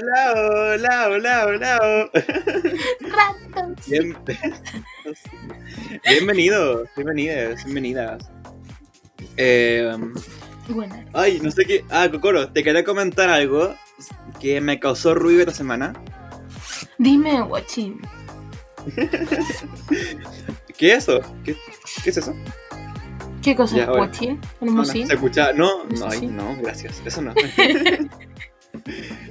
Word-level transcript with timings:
Hola, 0.00 0.32
hola, 0.36 1.08
hola, 1.08 1.46
hola. 1.46 2.10
Bien- 3.88 4.16
Bienvenidos, 6.08 6.88
bienvenidas, 6.94 7.64
bienvenidas. 7.64 8.30
Eh, 9.36 9.92
Bueno, 10.68 10.94
ay, 11.14 11.40
no 11.42 11.50
sé 11.50 11.64
qué. 11.64 11.84
Ah, 11.90 12.08
Cocoro, 12.12 12.52
te 12.52 12.62
quería 12.62 12.84
comentar 12.84 13.28
algo 13.28 13.74
que 14.40 14.60
me 14.60 14.78
causó 14.78 15.14
ruido 15.16 15.40
esta 15.40 15.54
semana. 15.54 15.94
dime, 16.98 17.40
guachín. 17.42 18.00
¿Qué 20.76 20.92
es 20.92 20.98
eso? 21.08 21.20
¿Qué, 21.44 21.56
qué 22.04 22.10
es 22.10 22.16
eso? 22.18 22.36
¿Qué 23.42 23.56
cosa 23.56 23.76
Ya, 23.76 23.86
guachín? 23.86 24.40
No, 24.60 24.66
no, 24.66 24.70
¿Hermosín? 24.72 25.06
¿Se 25.08 25.14
escucha? 25.14 25.52
No, 25.54 25.84
Eso 25.90 26.04
no, 26.06 26.12
ay, 26.12 26.18
sí. 26.20 26.26
no, 26.28 26.56
gracias. 26.62 27.02
Eso 27.04 27.20
no. 27.22 27.34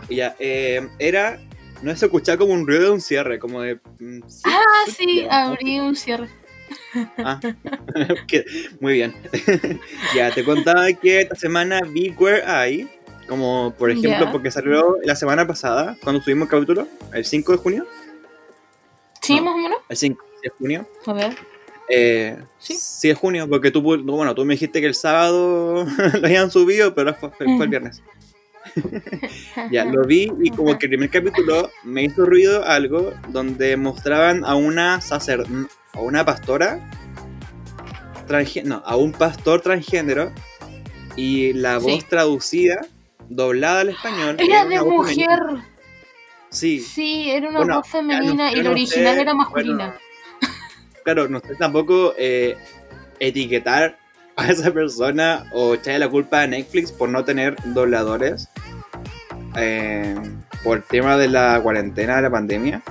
ya, 0.10 0.36
eh, 0.40 0.88
era. 1.00 1.40
No 1.84 1.96
se 1.96 2.06
escuchaba 2.06 2.40
como 2.40 2.54
un 2.54 2.66
ruido 2.66 2.86
de 2.86 2.90
un 2.92 3.02
cierre, 3.02 3.38
como 3.40 3.62
de. 3.62 3.76
mm, 4.00 4.22
sí, 4.28 4.42
Ah, 4.46 4.62
sí, 4.98 5.28
abrí 5.30 5.80
un 5.80 5.96
cierre. 5.96 6.28
Ah, 7.20 7.40
muy 8.80 8.94
bien. 8.94 9.14
ya, 10.16 10.32
te 10.32 10.44
contaba 10.44 10.92
que 10.94 11.22
esta 11.22 11.36
semana 11.36 11.80
vi 11.88 12.12
Queer 12.12 12.44
Eye, 12.48 12.88
como 13.28 13.74
por 13.78 13.92
ejemplo, 13.92 14.32
porque 14.32 14.50
salió 14.52 14.98
la 15.04 15.16
semana 15.16 15.46
pasada, 15.46 15.96
cuando 16.04 16.22
subimos 16.22 16.48
el 16.48 16.50
capítulo, 16.52 16.88
el 17.14 17.26
5 17.26 17.52
de 17.52 17.58
junio. 17.60 17.88
¿Sí, 19.22 19.36
No. 19.36 19.44
más 19.44 19.54
o 19.54 19.58
menos? 19.58 19.78
El 19.90 19.98
5 19.98 20.26
de 20.44 20.50
junio. 20.50 20.88
A 21.06 21.14
ver. 21.14 21.36
Eh, 21.90 22.38
Sí. 22.60 22.74
sí, 22.80 23.08
de 23.10 23.14
junio, 23.14 23.48
porque 23.48 23.72
tú, 23.72 23.82
bueno, 23.82 24.34
tú 24.36 24.44
me 24.46 24.56
dijiste 24.56 24.82
que 24.82 24.88
el 24.88 24.96
sábado 24.96 25.86
lo 26.22 26.26
habían 26.26 26.50
subido, 26.52 26.96
pero 26.96 27.14
fue, 27.14 27.30
fue- 27.32 27.46
fue 27.56 27.66
el 27.66 27.70
viernes. 27.70 28.02
Ya, 29.72 29.86
lo 29.86 30.04
vi 30.06 30.32
y 30.42 30.50
como 30.52 30.78
que 30.78 30.86
el 30.86 30.92
primer 30.92 31.10
capítulo 31.10 31.70
me 31.84 32.04
hizo 32.04 32.26
ruido 32.26 32.64
algo 32.66 33.14
donde 33.30 33.76
mostraban 33.78 34.44
a 34.46 34.56
una 34.56 35.02
sacer 35.02 35.44
a 35.94 36.00
una 36.02 36.26
pastora 36.26 36.80
no, 38.66 38.82
a 38.86 38.96
un 38.98 39.12
pastor 39.14 39.62
transgénero 39.62 40.32
y 41.16 41.54
la 41.54 41.78
voz 41.78 41.94
Sí. 41.94 42.06
traducida, 42.10 42.76
doblada 43.30 43.82
al 43.82 43.90
español. 43.90 44.36
Era 44.40 44.66
de 44.66 44.78
femenina. 44.78 44.84
mujer. 44.84 45.40
Sí. 46.50 46.80
Sí, 46.82 47.30
era 47.32 47.50
una 47.50 47.60
Bueno, 47.60 47.76
voz 47.78 47.86
no- 47.88 47.92
femenina 47.92 48.52
y 48.52 48.58
la 48.58 48.64
no 48.64 48.72
original 48.72 49.16
sé, 49.16 49.22
era 49.22 49.34
masculina. 49.34 49.98
bueno, 50.42 50.56
claro, 51.04 51.28
no 51.30 51.40
sé 51.40 51.56
tampoco 51.56 52.14
eh, 52.18 52.58
etiquetar 53.20 53.98
a 54.36 54.52
esa 54.52 54.72
persona 54.72 55.46
o 55.54 55.74
echarle 55.76 56.00
la 56.00 56.10
culpa 56.10 56.42
a 56.44 56.48
Netflix 56.48 56.92
por 56.92 57.10
no 57.10 57.24
tener 57.26 57.56
dobladores 57.74 58.50
eh, 59.58 60.16
por 60.64 60.78
el 60.78 60.84
tema 60.84 61.18
de 61.18 61.28
la 61.28 61.60
cuarentena, 61.62 62.18
de 62.18 62.22
la 62.22 62.30
pandemia. 62.30 62.82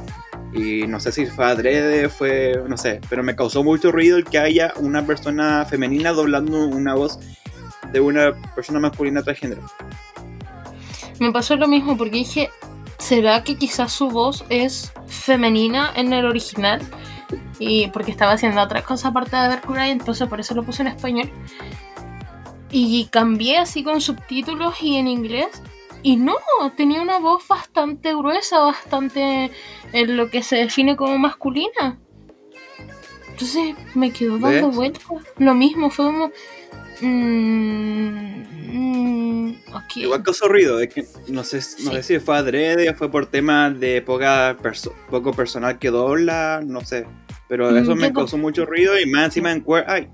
Y 0.53 0.87
no 0.87 1.01
sé 1.01 1.13
si 1.13 1.27
fue 1.27 1.45
adrede, 1.45 2.09
fue, 2.09 2.63
no 2.69 2.77
sé, 2.77 3.01
pero 3.09 3.23
me 3.23 3.37
causó 3.37 3.63
mucho 3.63 3.93
ruido 3.93 4.17
el 4.17 4.25
que 4.25 4.39
haya 4.39 4.73
una 4.77 5.05
persona 5.05 5.65
femenina 5.65 6.13
doblando 6.13 6.67
una 6.67 6.95
voz 6.95 7.19
de 7.93 8.01
una 8.01 8.33
persona 8.55 8.81
masculina 8.81 9.23
transgénero. 9.23 9.63
Me 11.19 11.33
pasó 11.33 11.57
lo 11.57 11.69
mismo 11.69 11.97
porque 11.97 12.19
dije, 12.19 12.51
¿será 12.99 13.43
que 13.43 13.57
quizás 13.57 13.93
su 13.93 14.09
voz 14.09 14.45
es 14.49 14.93
femenina 15.07 15.93
en 15.95 16.13
el 16.13 16.25
original? 16.25 16.81
Y 17.59 17.89
porque 17.89 18.11
estaba 18.11 18.33
haciendo 18.33 18.61
otra 18.61 18.83
cosa 18.83 19.09
aparte 19.09 19.37
de 19.37 19.49
ver 19.49 19.61
Cry, 19.61 19.91
entonces 19.91 20.29
por 20.29 20.41
eso 20.41 20.55
lo 20.55 20.63
puse 20.63 20.83
en 20.83 20.89
español. 20.89 21.31
Y 22.71 23.07
cambié 23.11 23.59
así 23.59 23.83
con 23.83 24.01
subtítulos 24.01 24.83
y 24.83 24.97
en 24.97 25.07
inglés. 25.07 25.63
Y 26.03 26.17
no, 26.17 26.37
tenía 26.77 27.03
una 27.03 27.19
voz 27.19 27.47
bastante 27.49 28.15
gruesa, 28.15 28.59
bastante 28.61 29.51
en 29.93 30.17
lo 30.17 30.31
que 30.31 30.43
se 30.43 30.57
define 30.57 30.97
como 30.97 31.19
masculina. 31.19 31.99
Entonces 33.31 33.75
me 33.95 34.13
quedó 34.13 34.39
dando 34.39 34.71
vueltas. 34.71 35.03
Lo 35.39 35.55
mismo, 35.55 35.91
fue 35.91 36.07
como... 36.07 36.31
mm, 37.01 38.43
mm, 38.73 39.57
ok. 39.75 39.97
Igual 39.97 40.23
causó 40.23 40.49
ruido, 40.49 40.81
es 40.81 40.93
que 40.95 41.05
no 41.29 41.43
sé, 41.45 41.57
no 41.59 41.63
Sí. 41.91 41.97
sé 41.97 42.03
si 42.03 42.19
fue 42.21 42.37
adrede 42.37 42.89
o 42.91 42.95
fue 42.95 43.11
por 43.11 43.27
temas 43.27 43.79
de 43.79 44.01
poca 44.03 44.57
perso- 44.63 44.95
poco 45.11 45.33
personal 45.33 45.79
que 45.79 45.91
dobla, 45.91 46.61
no 46.65 46.81
sé. 46.83 47.07
Pero 47.49 47.71
Mm, 47.73 47.77
eso 47.77 47.95
me 47.97 48.13
causó 48.13 48.39
mucho 48.39 48.65
ruido 48.65 48.99
y 48.99 49.07
más 49.07 49.27
encima 49.27 49.53
en 49.53 49.63
Queer 49.63 49.85
Eye. 49.89 50.09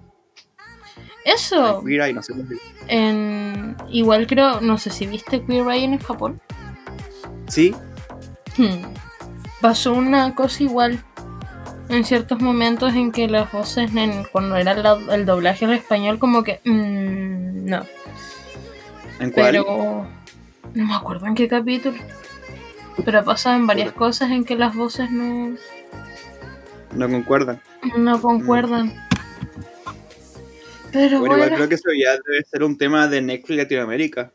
Eso, 1.25 1.83
Queer 1.85 2.01
Eye, 2.03 2.13
no 2.15 2.23
sé 2.23 2.33
cómo 2.33 2.47
se 2.49 2.55
dice. 2.55 2.67
en, 2.89 3.52
igual 3.91 4.27
creo, 4.27 4.61
no 4.61 4.79
sé 4.79 4.91
si 4.91 5.07
viste 5.07 5.43
Queer 5.45 5.69
Eye 5.71 5.85
en 5.85 5.99
Japón. 5.99 6.41
Sí, 7.49 7.75
Hmm. 8.59 8.83
Pasó 9.63 9.93
una 9.95 10.35
cosa 10.35 10.63
igual 10.63 11.03
en 11.89 12.05
ciertos 12.05 12.41
momentos 12.41 12.93
en 12.95 13.13
que 13.13 13.29
las 13.29 13.51
voces, 13.51 13.95
en- 13.95 14.25
cuando 14.31 14.57
era 14.57 14.75
la- 14.75 14.99
el 15.15 15.25
doblaje 15.25 15.65
al 15.65 15.73
español, 15.73 16.19
como 16.19 16.43
que 16.45 16.61
mm, 16.65 17.65
no. 17.71 17.83
¿en 19.21 19.31
cuál? 19.31 19.47
Pero 19.47 20.07
no 20.75 20.85
me 20.87 20.95
acuerdo 20.95 21.27
en 21.27 21.35
qué 21.35 21.49
capítulo. 21.49 21.97
Pero 23.05 23.25
pasaban 23.25 23.67
varias 23.67 23.93
cosas 23.93 24.31
en 24.31 24.45
que 24.45 24.55
las 24.55 24.75
voces 24.77 25.11
no, 25.11 25.57
No 26.95 27.09
concuerdan. 27.09 27.61
no 27.97 28.21
concuerdan. 28.21 28.93
Pero 30.93 31.21
Bueno, 31.21 31.37
bueno, 31.37 31.45
igual 31.45 31.55
creo 31.55 31.69
que 31.69 31.75
eso 31.77 31.89
ya 31.99 32.13
debe 32.13 32.45
ser 32.45 32.63
un 32.63 32.77
tema 32.79 33.09
de 33.09 33.23
Netflix 33.23 33.59
Latinoamérica. 33.59 34.33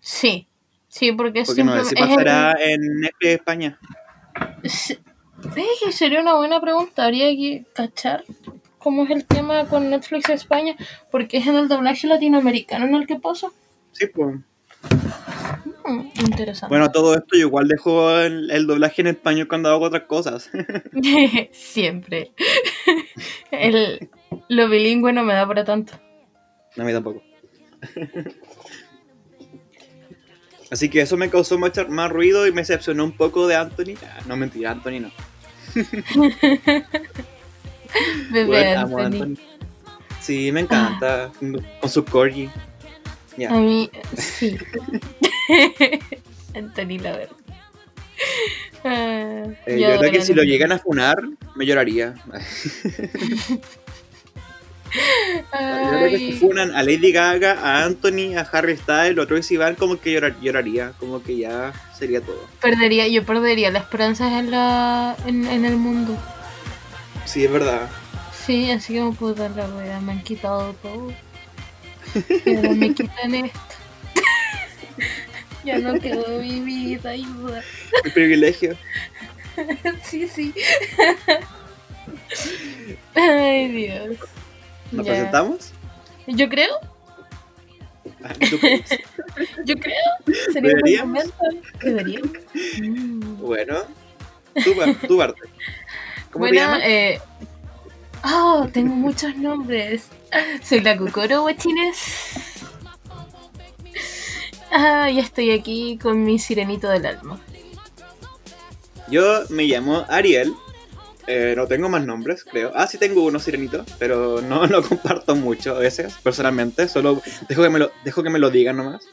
sí. 0.00 0.46
Sí, 0.90 1.12
porque, 1.12 1.42
Porque 1.44 1.62
no 1.62 1.76
sé 1.84 1.90
si 1.94 2.02
el- 2.02 2.08
pasará 2.08 2.56
en 2.58 2.80
Netflix 3.02 3.30
España. 3.34 3.78
Sí, 4.64 4.96
sería 5.92 6.22
una 6.22 6.34
buena 6.34 6.60
pregunta. 6.62 7.04
Habría 7.04 7.28
que 7.28 7.66
cachar 7.74 8.24
cómo 8.78 9.04
es 9.04 9.10
el 9.10 9.26
tema 9.26 9.66
con 9.66 9.90
Netflix 9.90 10.30
España, 10.30 10.76
porque 11.10 11.36
es 11.36 11.46
en 11.46 11.56
el 11.56 11.68
doblaje 11.68 12.06
latinoamericano 12.06 12.86
en 12.86 12.94
el 12.94 13.06
que 13.06 13.16
pasa. 13.16 13.48
Sí, 13.92 14.06
pues. 14.06 14.36
Mm, 15.84 16.00
interesante. 16.24 16.68
Bueno, 16.68 16.90
todo 16.90 17.14
esto 17.14 17.28
yo 17.36 17.40
igual 17.46 17.68
dejo 17.68 18.10
el, 18.18 18.50
el 18.50 18.66
doblaje 18.66 19.02
en 19.02 19.08
español 19.08 19.46
cuando 19.46 19.68
hago 19.68 19.84
otras 19.84 20.04
cosas. 20.04 20.50
Siempre. 21.52 22.32
el, 23.50 24.08
lo 24.48 24.68
bilingüe 24.68 25.12
no 25.12 25.22
me 25.24 25.34
da 25.34 25.46
para 25.46 25.64
tanto. 25.64 25.94
No, 26.76 26.84
a 26.84 26.86
mí 26.86 26.92
tampoco. 26.92 27.22
Así 30.70 30.88
que 30.90 31.00
eso 31.00 31.16
me 31.16 31.30
causó 31.30 31.58
mucho 31.58 31.88
más 31.88 32.10
ruido 32.10 32.46
y 32.46 32.52
me 32.52 32.60
decepcionó 32.60 33.04
un 33.04 33.12
poco 33.12 33.46
de 33.46 33.56
Anthony. 33.56 33.94
Ah, 34.04 34.20
no, 34.26 34.36
mentira, 34.36 34.72
Anthony 34.72 35.00
no. 35.00 35.10
Bebé 38.30 38.46
Bueno, 38.46 38.80
Anthony. 38.80 39.22
Anthony. 39.22 39.36
Sí, 40.20 40.52
me 40.52 40.60
encanta. 40.60 41.32
Con 41.80 41.90
su 41.90 42.04
corgi. 42.04 42.50
A 43.48 43.54
mí, 43.54 43.88
sí. 44.16 44.58
Anthony, 46.54 46.98
la 47.00 47.12
verdad. 47.16 47.36
Ah, 48.84 49.44
Eh, 49.66 49.80
yo 49.80 49.90
yo 49.92 49.98
creo 49.98 50.12
que 50.12 50.20
si 50.22 50.34
lo 50.34 50.42
llegan 50.42 50.72
a 50.72 50.78
funar, 50.78 51.16
me 51.54 51.64
lloraría. 51.64 52.14
Yo 54.92 55.90
creo 55.90 56.10
que 56.10 56.18
si 56.18 56.32
funan 56.32 56.74
a 56.74 56.82
Lady 56.82 57.12
Gaga, 57.12 57.52
a 57.60 57.84
Anthony, 57.84 58.34
a 58.36 58.40
Harry 58.52 58.76
Styles, 58.76 59.18
otro 59.18 59.36
vez 59.36 59.50
Iván, 59.50 59.74
como 59.74 60.00
que 60.00 60.12
llorar- 60.12 60.40
lloraría. 60.40 60.92
Como 60.98 61.22
que 61.22 61.38
ya 61.38 61.72
sería 61.96 62.20
todo. 62.20 62.46
Perdería, 62.60 63.06
yo 63.08 63.24
perdería 63.24 63.70
las 63.70 63.84
esperanzas 63.84 64.32
en, 64.32 64.50
la, 64.50 65.16
en, 65.26 65.46
en 65.46 65.64
el 65.64 65.76
mundo. 65.76 66.16
Sí, 67.26 67.44
es 67.44 67.52
verdad. 67.52 67.88
Sí, 68.46 68.70
así 68.70 68.98
como 68.98 69.14
puta 69.14 69.48
la 69.50 69.66
wea, 69.68 70.00
me 70.00 70.12
han 70.12 70.22
quitado 70.22 70.72
todo. 70.82 71.12
Me 72.74 72.94
quitan 72.94 73.34
esto. 73.34 73.58
ya 75.64 75.78
no 75.78 75.98
quedó 76.00 76.40
mi 76.40 76.60
vida, 76.60 77.10
ayuda. 77.10 77.62
Qué 78.02 78.10
privilegio. 78.10 78.76
sí, 80.04 80.26
sí. 80.28 80.54
Ay, 83.14 83.68
Dios. 83.68 84.16
¿Nos 84.92 85.06
presentamos? 85.06 85.72
Yo 86.26 86.48
creo, 86.48 86.74
Ah, 88.24 88.32
yo 89.64 89.74
creo. 89.76 89.94
Sería 90.52 90.72
un 90.74 90.80
buen 90.80 90.98
momento. 91.00 91.34
Mm. 92.82 93.36
bueno, 93.38 93.76
tú, 94.64 94.74
tú. 95.06 95.18
¿Cómo 95.18 95.34
te 95.34 96.38
Bueno, 96.38 96.54
llamas? 96.56 96.80
eh. 96.84 97.20
Oh, 98.24 98.68
tengo 98.72 98.94
muchos 98.94 99.36
nombres. 99.36 100.08
Soy 100.64 100.80
la 100.80 100.96
Cucoro 100.96 101.42
Guachines. 101.42 101.98
Ah, 104.72 105.08
ya 105.10 105.22
estoy 105.22 105.52
aquí 105.52 105.98
con 106.02 106.24
mi 106.24 106.38
sirenito 106.38 106.88
del 106.88 107.06
alma. 107.06 107.40
Yo 109.10 109.42
me 109.50 109.64
llamo 109.64 110.04
Ariel. 110.08 110.52
Eh, 111.30 111.52
no 111.54 111.66
tengo 111.66 111.90
más 111.90 112.06
nombres, 112.06 112.42
creo. 112.42 112.72
Ah, 112.74 112.86
sí 112.86 112.96
tengo 112.96 113.22
uno, 113.22 113.38
Sirenito, 113.38 113.84
pero 113.98 114.40
no 114.40 114.66
lo 114.66 114.82
comparto 114.82 115.36
mucho 115.36 115.76
a 115.76 115.78
veces, 115.78 116.14
personalmente. 116.22 116.88
Solo 116.88 117.20
dejo 117.46 117.62
que 117.62 117.68
me 117.68 117.78
lo, 117.78 117.92
dejo 118.02 118.22
que 118.22 118.30
me 118.30 118.38
lo 118.38 118.50
digan 118.50 118.78
nomás. 118.78 119.06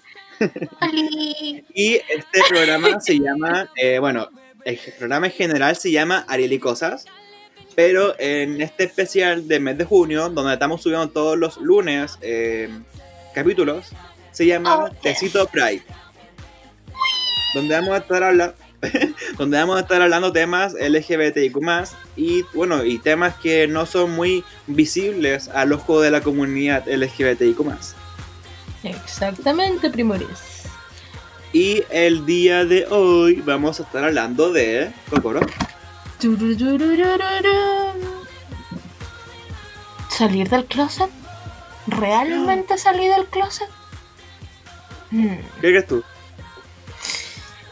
Y 1.73 1.95
este 1.95 2.41
programa 2.47 3.01
se 3.01 3.19
llama, 3.19 3.69
eh, 3.75 3.99
bueno, 3.99 4.29
el 4.63 4.79
programa 4.97 5.27
en 5.27 5.33
general 5.33 5.75
se 5.75 5.91
llama 5.91 6.25
Ariel 6.29 6.53
y 6.53 6.59
Cosas, 6.59 7.05
pero 7.75 8.15
en 8.17 8.61
este 8.61 8.85
especial 8.85 9.49
de 9.49 9.59
mes 9.59 9.77
de 9.77 9.83
junio, 9.83 10.29
donde 10.29 10.53
estamos 10.53 10.81
subiendo 10.81 11.09
todos 11.09 11.37
los 11.37 11.57
lunes 11.57 12.17
eh, 12.21 12.69
capítulos, 13.33 13.89
se 14.31 14.45
llama 14.45 14.85
Oh, 14.85 14.87
yeah. 14.87 14.99
Tecito 15.01 15.45
Pride, 15.47 15.83
donde 17.53 17.75
vamos 17.75 17.91
a 17.91 17.97
estar 17.97 18.23
hablando... 18.23 18.55
donde 19.37 19.57
vamos 19.57 19.77
a 19.77 19.81
estar 19.81 20.01
hablando 20.01 20.31
temas 20.31 20.73
LGBTIQ 20.73 21.57
y 22.15 22.43
bueno 22.53 22.83
y 22.83 22.99
temas 22.99 23.35
que 23.35 23.67
no 23.67 23.85
son 23.85 24.11
muy 24.11 24.43
visibles 24.67 25.47
al 25.49 25.73
ojo 25.73 26.01
de 26.01 26.11
la 26.11 26.21
comunidad 26.21 26.87
LGBTIQ 26.87 27.59
Exactamente, 28.83 29.89
primores. 29.89 30.65
Y 31.53 31.83
el 31.89 32.25
día 32.25 32.65
de 32.65 32.85
hoy 32.87 33.41
vamos 33.45 33.79
a 33.79 33.83
estar 33.83 34.03
hablando 34.03 34.51
de 34.51 34.91
Kokoro. 35.09 35.39
¿Salir 40.09 40.49
del 40.49 40.65
closet? 40.65 41.09
¿Realmente 41.87 42.77
salir 42.77 43.11
del 43.11 43.25
closet? 43.27 43.69
Hmm, 45.11 45.35
¿Qué 45.61 45.69
crees 45.69 45.87
tú? 45.87 46.03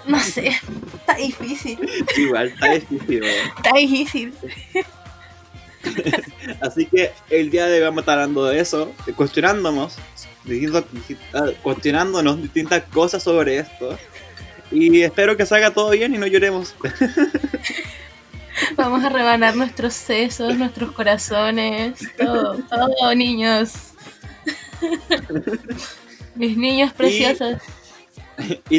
No 0.08 0.20
sé, 0.20 0.50
está 0.96 1.16
difícil. 1.16 1.80
Igual, 2.18 2.48
está 2.50 2.74
difícil. 2.74 3.20
¿verdad? 3.22 3.46
Está 3.58 3.74
difícil. 3.78 4.34
Así 6.62 6.86
que 6.86 7.12
el 7.30 7.50
día 7.50 7.66
de 7.68 7.78
hoy 7.78 7.84
vamos 7.84 8.00
a 8.00 8.02
estar 8.02 8.20
hablando 8.20 8.46
de 8.46 8.60
eso, 8.60 8.94
cuestionándonos, 9.16 9.96
diciendo- 10.46 10.86
ah, 11.34 11.48
cuestionándonos 11.62 12.42
distintas 12.42 12.84
cosas 12.84 13.22
sobre 13.24 13.60
esto. 13.60 13.98
Y 14.72 15.02
espero 15.02 15.36
que 15.38 15.46
salga 15.46 15.72
todo 15.72 15.90
bien 15.92 16.16
y 16.16 16.18
no 16.18 16.26
lloremos. 16.26 16.74
Vamos 18.76 19.04
a 19.04 19.10
rebanar 19.10 19.56
nuestros 19.56 19.94
sesos, 19.94 20.56
nuestros 20.58 20.92
corazones, 20.94 22.00
todo, 22.18 22.58
todo, 22.70 23.16
niños. 23.16 23.74
Mis 26.36 26.56
niños 26.58 26.94
preciosos. 26.94 27.58
Y 27.58 27.83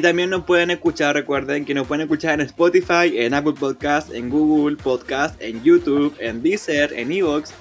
también 0.02 0.30
nos 0.30 0.44
pueden 0.44 0.70
escuchar, 0.70 1.14
recuerden 1.14 1.64
que 1.64 1.74
nos 1.74 1.86
pueden 1.86 2.02
escuchar 2.02 2.34
en 2.34 2.46
Spotify, 2.46 3.18
en 3.18 3.34
Apple 3.34 3.54
Podcast, 3.58 4.12
en 4.12 4.28
Google 4.28 4.76
Podcast, 4.76 5.40
en 5.40 5.62
YouTube, 5.62 6.14
en 6.18 6.42
Deezer, 6.42 6.92
en 6.92 7.12
Evox, 7.12 7.52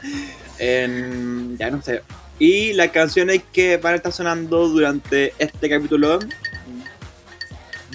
en... 0.59 1.57
ya 1.57 1.69
no 1.69 1.81
sé. 1.81 2.01
Y 2.39 2.73
las 2.73 2.89
canciones 2.89 3.43
que 3.53 3.77
van 3.77 3.93
a 3.93 3.95
estar 3.97 4.11
sonando 4.11 4.67
durante 4.67 5.33
este 5.37 5.69
capítulo 5.69 6.19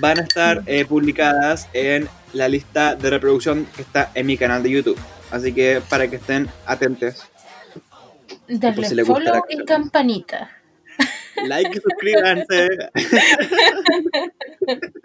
van 0.01 0.21
a 0.21 0.23
estar 0.23 0.63
eh, 0.67 0.85
publicadas 0.85 1.69
en 1.73 2.09
la 2.33 2.49
lista 2.49 2.95
de 2.95 3.11
reproducción 3.11 3.67
que 3.75 3.83
está 3.83 4.11
en 4.15 4.27
mi 4.27 4.37
canal 4.37 4.63
de 4.63 4.71
YouTube. 4.71 4.99
Así 5.31 5.53
que 5.53 5.83
para 5.89 6.09
que 6.09 6.17
estén 6.17 6.49
atentos. 6.67 7.25
Por 8.47 8.59
Darle 8.59 8.89
si 8.89 8.95
le 8.95 9.03
gusta 9.03 9.25
la 9.25 9.31
follow 9.41 9.45
y 9.49 9.65
campanita. 9.65 10.58
Like 11.47 11.77
y 11.77 11.81
suscríbanse. 11.81 12.69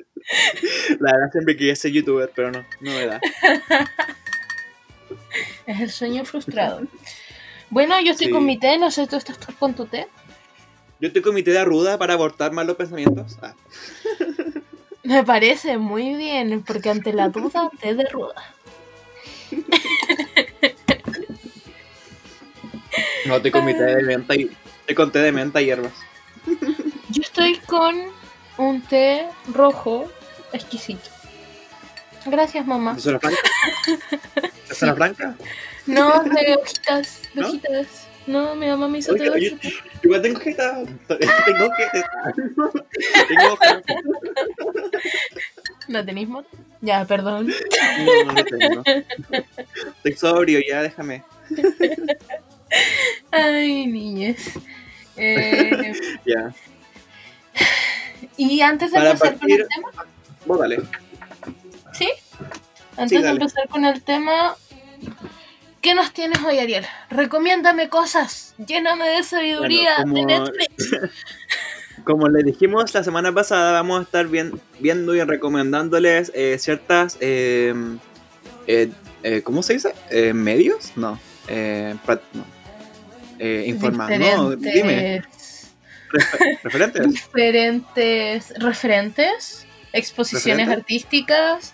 La 1.00 1.12
verdad 1.13 1.31
siempre 1.31 1.57
quería 1.57 1.75
ser 1.75 1.91
youtuber, 1.91 2.31
pero 2.33 2.51
no, 2.51 2.65
no 2.80 2.91
me 2.91 3.06
da. 3.06 3.19
Es 5.68 5.81
el 5.81 5.91
sueño 5.91 6.24
frustrado. 6.25 6.81
Bueno, 7.69 8.00
yo 8.01 8.12
estoy 8.12 8.27
Sí. 8.27 8.33
con 8.33 8.45
mi 8.45 8.57
té, 8.59 8.77
no 8.77 8.91
sé, 8.91 9.07
¿tú 9.07 9.15
estás 9.18 9.38
con 9.59 9.74
tu 9.74 9.85
té? 9.85 10.07
Yo 11.00 11.07
estoy 11.07 11.21
con 11.21 11.35
mi 11.35 11.44
té 11.44 11.51
de 11.51 11.65
ruda 11.65 11.97
para 11.97 12.13
abortar 12.13 12.51
malos 12.51 12.75
pensamientos. 12.77 13.38
Ah, 13.41 13.53
Me 15.03 15.24
parece 15.24 15.77
muy 15.77 16.13
bien, 16.15 16.63
porque 16.63 16.89
ante 16.89 17.12
la 17.12 17.27
duda, 17.29 17.69
té 17.81 17.94
de 17.95 18.06
ruda. 18.06 18.36
no, 23.25 23.36
estoy 23.38 23.51
con 23.51 23.65
mi 23.65 23.74
té 23.74 23.83
de 23.83 24.03
menta 24.03 24.36
y 24.36 24.50
estoy 24.81 24.95
con 24.95 25.12
té 25.12 25.19
de 25.19 25.31
menta 25.31 25.62
y 25.62 25.65
hierbas. 25.65 25.94
Yo 27.09 27.21
estoy 27.21 27.57
con 27.65 27.95
un 28.57 28.81
té 28.81 29.25
rojo 29.53 30.09
exquisito. 30.51 31.09
Gracias, 32.25 32.65
mamá. 32.65 32.93
¿De 32.93 33.01
zona 33.01 33.19
franca? 33.19 33.41
¿De 34.69 34.75
zona 34.75 34.95
franca? 34.95 35.35
No, 35.85 36.23
de 36.23 36.55
hojitas, 36.55 37.21
de 37.33 37.41
¿No? 37.41 37.47
hojitas. 37.47 38.07
No, 38.25 38.55
mi 38.55 38.67
mamá 38.67 38.87
me 38.87 38.99
hizo 38.99 39.13
té 39.15 39.29
Oye, 39.29 39.49
de 39.49 39.55
hojitas. 39.55 39.73
igual 40.01 40.21
tengo 40.21 40.39
jeta. 40.39 40.83
Tengo 41.07 41.69
jeta. 41.75 42.33
Tengo 43.27 43.57
jeta. 43.57 43.93
¿No 45.89 46.05
tenéis 46.05 46.29
moto? 46.29 46.47
Ya, 46.79 47.03
perdón. 47.05 47.47
No, 47.47 48.31
no 48.31 48.43
tengo. 48.45 48.83
Estoy 49.97 50.13
sobrio, 50.15 50.61
ya 50.65 50.81
déjame. 50.83 51.23
Ay, 53.31 53.87
niñas. 53.87 54.37
Eh, 55.18 55.94
Ya. 56.25 56.54
y 58.38 58.62
antes 58.62 58.92
de 58.92 58.98
Para 58.98 59.12
empezar 59.12 59.38
con 59.38 59.51
el 59.51 59.68
tema, 59.68 59.89
Vos 60.45 60.60
dale. 60.60 60.81
¿sí? 61.94 62.10
Antes 62.98 63.18
Sí, 63.19 63.24
de 63.24 63.30
empezar 63.30 63.68
con 63.69 63.86
el 63.86 64.01
tema, 64.01 64.56
¿qué 65.81 65.95
nos 65.95 66.12
tienes 66.13 66.39
hoy, 66.44 66.60
Ariel? 66.60 66.86
Recomiéndame 67.10 67.89
cosas, 67.89 68.56
lléname 68.57 69.07
de 69.07 69.24
sabiduría 69.24 69.98
Bueno, 70.06 70.13
de 70.13 70.21
como- 70.21 70.45
Netflix. 70.45 70.92
Como 72.06 72.27
les 72.27 72.44
dijimos 72.44 72.94
la 72.94 73.01
semana 73.04 73.31
pasada, 73.31 73.71
vamos 73.71 74.00
a 74.00 74.04
estar 74.04 74.27
bien- 74.27 74.60
viendo 74.80 75.15
y 75.15 75.24
recomendándoles 75.24 76.31
eh, 76.36 76.57
ciertas. 76.60 77.18
eh, 77.21 77.74
eh, 78.68 78.89
eh, 79.21 79.42
¿Cómo 79.42 79.63
se 79.63 79.74
dice? 79.74 79.94
Eh, 80.10 80.33
¿Medios? 80.33 80.92
No. 80.98 81.18
Eh, 81.48 81.95
no. 82.33 82.44
Eh, 83.45 83.75
No, 84.19 84.55
dime. 84.55 85.21
¿Referentes? 86.63 87.07
diferentes 87.11 88.53
referentes, 88.57 89.65
exposiciones 89.91 90.67
¿Referentes? 90.67 90.83
artísticas, 90.83 91.73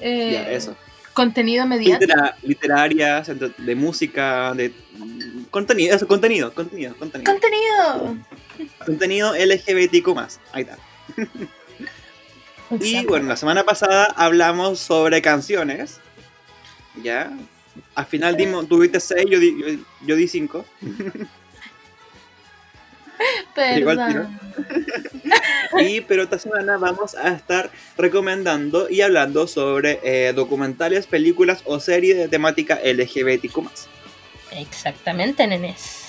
eh, 0.00 0.30
Ya, 0.32 0.50
eso. 0.52 0.76
contenido 1.12 1.66
mediático. 1.66 2.00
Litera- 2.12 2.36
literarias, 2.42 3.30
de 3.58 3.74
música, 3.74 4.54
de. 4.54 4.72
Contenido, 5.50 5.94
eso, 5.96 6.06
contenido, 6.06 6.54
contenido, 6.54 6.96
contenido. 6.96 7.30
Contenido. 7.32 8.16
Contenido 8.86 9.34
LGBTQ. 9.34 10.16
Ahí 10.52 10.62
está. 10.62 10.78
Y 12.80 13.04
bueno, 13.06 13.26
la 13.28 13.36
semana 13.36 13.64
pasada 13.64 14.04
hablamos 14.16 14.78
sobre 14.78 15.20
canciones. 15.20 15.98
Ya. 17.02 17.30
Al 17.94 18.06
final 18.06 18.36
dimos, 18.36 18.68
tuviste 18.68 19.00
6, 19.00 19.26
yo 19.28 19.38
di, 19.38 19.56
yo, 19.58 19.66
yo 20.06 20.16
di 20.16 20.28
5. 20.28 20.64
igual 23.76 23.96
Perdón. 24.06 24.40
Y 25.78 26.00
pero 26.00 26.24
esta 26.24 26.38
semana 26.38 26.76
vamos 26.78 27.14
a 27.14 27.32
estar 27.32 27.70
recomendando 27.96 28.90
y 28.90 29.02
hablando 29.02 29.46
sobre 29.46 30.00
eh, 30.02 30.32
documentales, 30.32 31.06
películas 31.06 31.62
o 31.64 31.78
series 31.80 32.16
de 32.16 32.28
temática 32.28 32.80
LGBTQ. 32.82 33.68
Exactamente, 34.52 35.46
nenes. 35.46 36.00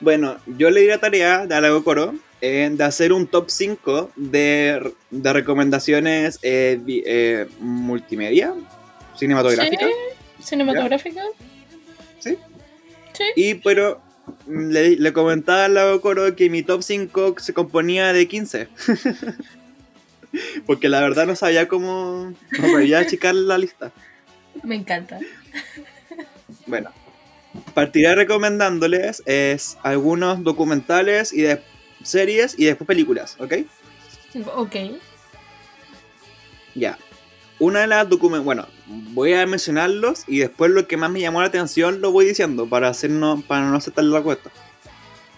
Bueno, 0.00 0.38
yo 0.46 0.70
le 0.70 0.82
di 0.82 0.86
la 0.86 0.98
tarea 0.98 1.46
de 1.46 1.54
Alago 1.54 1.82
Coro 1.82 2.14
eh, 2.40 2.68
de 2.70 2.84
hacer 2.84 3.12
un 3.12 3.26
top 3.26 3.50
5 3.50 4.12
de, 4.16 4.92
de 5.10 5.32
recomendaciones 5.32 6.38
eh, 6.42 7.48
multimedia, 7.58 8.54
cinematográficas. 9.16 9.88
Sí, 10.38 10.44
cinematográfica. 10.44 11.22
¿Sí? 12.18 12.38
Sí. 13.12 13.24
Y 13.36 13.54
pero 13.54 14.00
mm, 14.46 14.70
le, 14.70 14.96
le 14.96 15.12
comentaba 15.12 15.66
al 15.66 15.74
lado 15.74 16.00
coro 16.00 16.34
que 16.36 16.50
mi 16.50 16.62
top 16.62 16.82
5 16.82 17.36
se 17.38 17.54
componía 17.54 18.12
de 18.12 18.28
15. 18.28 18.68
Porque 20.66 20.88
la 20.88 21.00
verdad 21.00 21.26
no 21.26 21.36
sabía 21.36 21.68
cómo 21.68 22.32
no 22.58 22.68
sabía 22.70 22.98
achicar 23.00 23.34
la 23.34 23.58
lista. 23.58 23.92
Me 24.62 24.74
encanta. 24.76 25.20
Bueno, 26.66 26.90
partiré 27.74 28.14
recomendándoles 28.14 29.22
es 29.26 29.76
algunos 29.82 30.42
documentales 30.42 31.32
y 31.32 31.42
de 31.42 31.60
series 32.02 32.58
y 32.58 32.66
después 32.66 32.86
películas, 32.86 33.36
¿ok? 33.38 33.54
Ok. 34.56 34.76
Ya. 36.74 36.98
Una 37.58 37.80
de 37.80 37.86
las 37.86 38.08
documentos, 38.08 38.44
bueno, 38.44 38.66
voy 38.86 39.32
a 39.32 39.46
mencionarlos 39.46 40.24
y 40.26 40.38
después 40.38 40.70
lo 40.70 40.86
que 40.86 40.96
más 40.96 41.10
me 41.10 41.20
llamó 41.20 41.40
la 41.40 41.48
atención 41.48 42.00
lo 42.00 42.12
voy 42.12 42.26
diciendo 42.26 42.66
para 42.66 42.88
hacernos, 42.88 43.42
para 43.44 43.68
no 43.68 43.76
hacer 43.76 43.94
tan 43.94 44.10
largo 44.10 44.32
esto. 44.32 44.50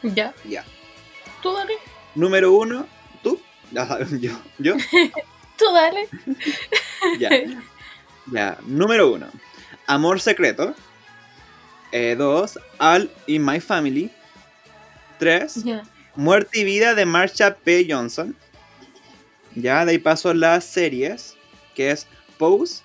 Ya. 0.02 0.34
Ya. 0.48 0.64
Tú 1.42 1.52
dale. 1.52 1.74
Número 2.14 2.52
uno, 2.52 2.86
tú. 3.22 3.40
Ah, 3.76 3.98
yo, 4.20 4.32
yo. 4.58 4.74
Tú 5.58 5.64
dale. 5.72 6.08
Ya. 7.18 7.30
Ya. 8.30 8.58
Número 8.66 9.12
uno. 9.12 9.26
Amor 9.86 10.20
secreto. 10.20 10.74
Eh, 11.92 12.14
dos. 12.16 12.58
All 12.78 13.10
in 13.26 13.44
my 13.44 13.60
family. 13.60 14.10
Tres. 15.18 15.62
Ya. 15.64 15.82
Muerte 16.14 16.60
y 16.60 16.64
Vida 16.64 16.94
de 16.94 17.06
Marsha 17.06 17.54
P. 17.54 17.86
Johnson. 17.88 18.36
Ya, 19.54 19.84
de 19.84 19.92
ahí 19.92 19.98
paso 19.98 20.34
las 20.34 20.64
series, 20.64 21.36
que 21.74 21.90
es 21.90 22.06
Pose, 22.36 22.82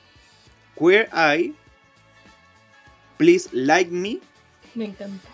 Queer 0.77 1.09
Eye, 1.13 1.53
Please 3.17 3.49
Like 3.51 3.91
Me, 3.91 4.19
Me 4.75 4.85
encanta. 4.85 5.27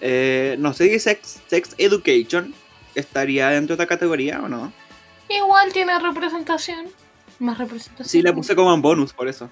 eh, 0.00 0.56
no 0.58 0.72
sé 0.72 0.88
si 0.88 0.98
Sex, 0.98 1.40
Sex 1.46 1.74
Education 1.78 2.54
estaría 2.94 3.50
dentro 3.50 3.76
de 3.76 3.82
esta 3.82 3.88
categoría 3.94 4.40
o 4.42 4.48
no. 4.48 4.72
Igual 5.28 5.72
tiene 5.72 5.98
representación. 5.98 6.86
Más 7.38 7.58
representación. 7.58 8.08
Sí, 8.08 8.22
la 8.22 8.32
puse 8.34 8.54
como 8.54 8.72
en 8.74 8.82
bonus, 8.82 9.12
por 9.12 9.28
eso. 9.28 9.50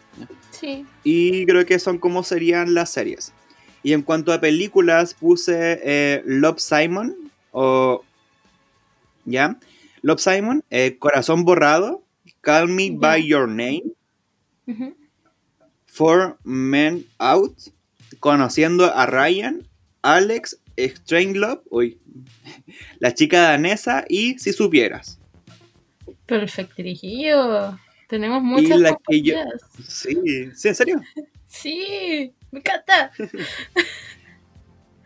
Sí. 0.50 0.86
Y 1.02 1.44
creo 1.46 1.64
que 1.66 1.78
son 1.78 1.98
como 1.98 2.22
serían 2.22 2.74
las 2.74 2.90
series. 2.90 3.32
Y 3.82 3.92
en 3.92 4.02
cuanto 4.02 4.32
a 4.32 4.40
películas, 4.40 5.14
puse 5.14 5.80
eh, 5.82 6.22
Love 6.24 6.60
Simon 6.60 7.16
o... 7.50 8.04
¿Ya? 9.24 9.56
Love 10.02 10.20
Simon, 10.20 10.64
eh, 10.70 10.96
Corazón 10.98 11.44
Borrado, 11.44 12.02
Call 12.40 12.68
Me. 12.68 12.90
By 12.92 13.26
Your 13.26 13.48
Name, 13.48 13.82
Four 15.86 16.38
Men 16.44 17.04
Out, 17.18 17.56
Conociendo 18.20 18.84
a 18.94 19.06
Ryan, 19.06 19.66
Alex, 20.02 20.58
Strange 20.76 21.38
Love, 21.38 21.60
uy, 21.70 21.98
La 22.98 23.12
chica 23.14 23.40
danesa 23.42 24.04
y 24.08 24.38
Si 24.38 24.52
supieras. 24.52 25.18
Perfectirijillo. 26.26 27.78
Tenemos 28.08 28.42
muchas 28.42 28.78
la 28.80 28.96
que 29.08 29.22
yo-. 29.22 29.34
Sí, 29.86 30.16
sí, 30.54 30.68
en 30.68 30.74
serio. 30.74 31.00
Sí, 31.46 32.32
me 32.50 32.60
encanta. 32.60 33.12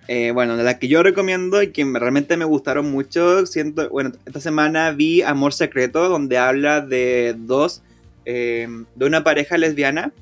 Eh, 0.08 0.30
bueno, 0.30 0.56
de 0.56 0.62
las 0.62 0.76
que 0.76 0.86
yo 0.86 1.02
recomiendo 1.02 1.60
y 1.60 1.72
que 1.72 1.84
me- 1.84 1.98
realmente 1.98 2.36
me 2.36 2.44
gustaron 2.44 2.88
mucho, 2.92 3.44
siento, 3.44 3.90
bueno, 3.90 4.12
esta 4.24 4.38
semana 4.40 4.92
vi 4.92 5.22
Amor 5.22 5.52
Secreto, 5.52 6.08
donde 6.08 6.38
habla 6.38 6.80
de 6.80 7.34
dos, 7.36 7.82
eh, 8.26 8.68
de 8.94 9.06
una 9.06 9.24
pareja 9.24 9.56
lesbiana, 9.56 10.12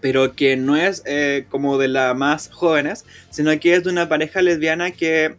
pero 0.00 0.34
que 0.34 0.56
no 0.56 0.74
es 0.76 1.02
eh, 1.06 1.46
como 1.48 1.78
de 1.78 1.86
las 1.88 2.16
más 2.16 2.48
jóvenes, 2.50 3.04
sino 3.30 3.56
que 3.60 3.74
es 3.74 3.84
de 3.84 3.90
una 3.90 4.08
pareja 4.08 4.42
lesbiana 4.42 4.90
que 4.90 5.36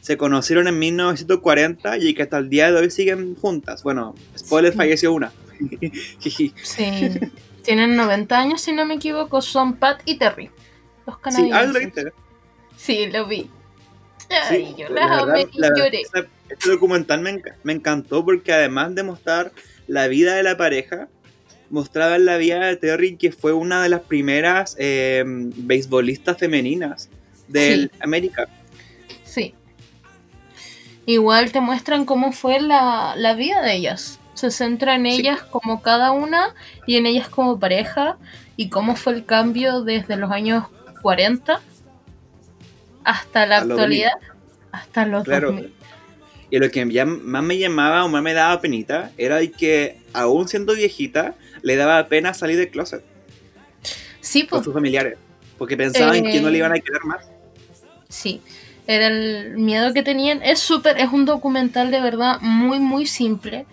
se 0.00 0.16
conocieron 0.16 0.66
en 0.68 0.78
1940 0.78 1.98
y 1.98 2.12
que 2.14 2.22
hasta 2.24 2.38
el 2.38 2.50
día 2.50 2.70
de 2.72 2.80
hoy 2.80 2.90
siguen 2.90 3.36
juntas. 3.36 3.82
Bueno, 3.84 4.14
spoiler, 4.36 4.72
Sí. 4.72 4.76
falleció 4.76 5.12
una. 5.12 5.32
Sí. 6.20 6.52
Tienen 7.62 7.96
90 7.96 8.38
años, 8.38 8.60
si 8.60 8.72
no 8.72 8.84
me 8.84 8.94
equivoco. 8.94 9.40
Son 9.40 9.74
Pat 9.76 10.02
y 10.04 10.18
Terry. 10.18 10.50
Los 11.06 11.16
sí, 11.16 11.22
canadienses. 11.22 11.84
viste. 11.84 12.12
Sí, 12.76 13.06
lo 13.06 13.26
vi. 13.26 13.48
Sí, 14.48 14.74
yo 14.76 14.88
la 14.88 15.06
verdad, 15.06 15.48
la 15.54 15.68
verdad, 15.68 15.76
lloré. 15.76 16.02
este 16.48 16.68
documental 16.70 17.20
me 17.62 17.72
encantó 17.72 18.24
porque 18.24 18.52
además 18.52 18.94
de 18.94 19.02
mostrar 19.02 19.52
la 19.86 20.08
vida 20.08 20.34
de 20.34 20.42
la 20.42 20.56
pareja, 20.56 21.08
mostraba 21.70 22.18
la 22.18 22.36
vida 22.36 22.66
de 22.66 22.76
Terry 22.76 23.16
que 23.16 23.32
fue 23.32 23.52
una 23.52 23.82
de 23.82 23.88
las 23.88 24.00
primeras 24.02 24.76
eh, 24.78 25.24
beisbolistas 25.26 26.38
femeninas 26.38 27.08
de 27.48 27.74
Sí. 27.74 27.90
América. 28.00 28.46
Sí. 29.24 29.54
Igual 31.06 31.52
te 31.52 31.60
muestran 31.60 32.04
cómo 32.06 32.32
fue 32.32 32.60
la, 32.60 33.14
la 33.16 33.34
vida 33.34 33.60
de 33.62 33.74
ellas. 33.74 34.18
Se 34.34 34.50
centra 34.50 34.94
en 34.94 35.04
Sí. 35.06 35.20
ellas 35.20 35.42
como 35.42 35.82
cada 35.82 36.12
una 36.12 36.54
y 36.86 36.96
en 36.96 37.06
ellas 37.06 37.28
como 37.28 37.58
pareja 37.58 38.16
y 38.56 38.68
cómo 38.68 38.96
fue 38.96 39.12
el 39.14 39.24
cambio 39.24 39.82
desde 39.82 40.16
los 40.16 40.30
años 40.30 40.64
40 41.02 41.60
hasta 43.04 43.46
la 43.46 43.58
A 43.58 43.60
actualidad, 43.62 44.12
hasta 44.72 45.04
los 45.06 45.24
Claro. 45.24 45.48
2000. 45.52 45.74
Y 46.50 46.58
lo 46.58 46.70
que 46.70 46.88
ya 46.90 47.04
más 47.06 47.42
me 47.42 47.58
llamaba 47.58 48.04
o 48.04 48.08
más 48.08 48.22
me 48.22 48.32
daba 48.34 48.60
penita 48.60 49.12
era 49.16 49.36
de 49.38 49.50
que 49.50 49.98
aún 50.12 50.48
siendo 50.48 50.74
viejita 50.74 51.36
le 51.62 51.76
daba 51.76 52.06
pena 52.08 52.34
salir 52.34 52.56
del 52.58 52.70
closet 52.70 53.04
Sí, 54.20 54.46
con 54.46 54.58
pues 54.58 54.64
sus 54.64 54.74
familiares. 54.74 55.18
Porque 55.58 55.76
pensaban 55.76 56.26
que 56.26 56.40
no 56.40 56.50
le 56.50 56.58
Eh, 56.58 56.58
iban 56.58 56.72
a 56.72 56.80
querer 56.80 57.04
más. 57.04 57.26
Sí, 58.08 58.42
era 58.86 59.08
el 59.08 59.58
miedo 59.58 59.92
que 59.92 60.02
tenían. 60.02 60.42
Es 60.42 60.60
súper, 60.60 60.98
es 60.98 61.10
un 61.12 61.24
documental 61.24 61.90
de 61.90 62.00
verdad 62.00 62.40
muy, 62.40 62.80
muy 62.80 63.06
simple. 63.06 63.66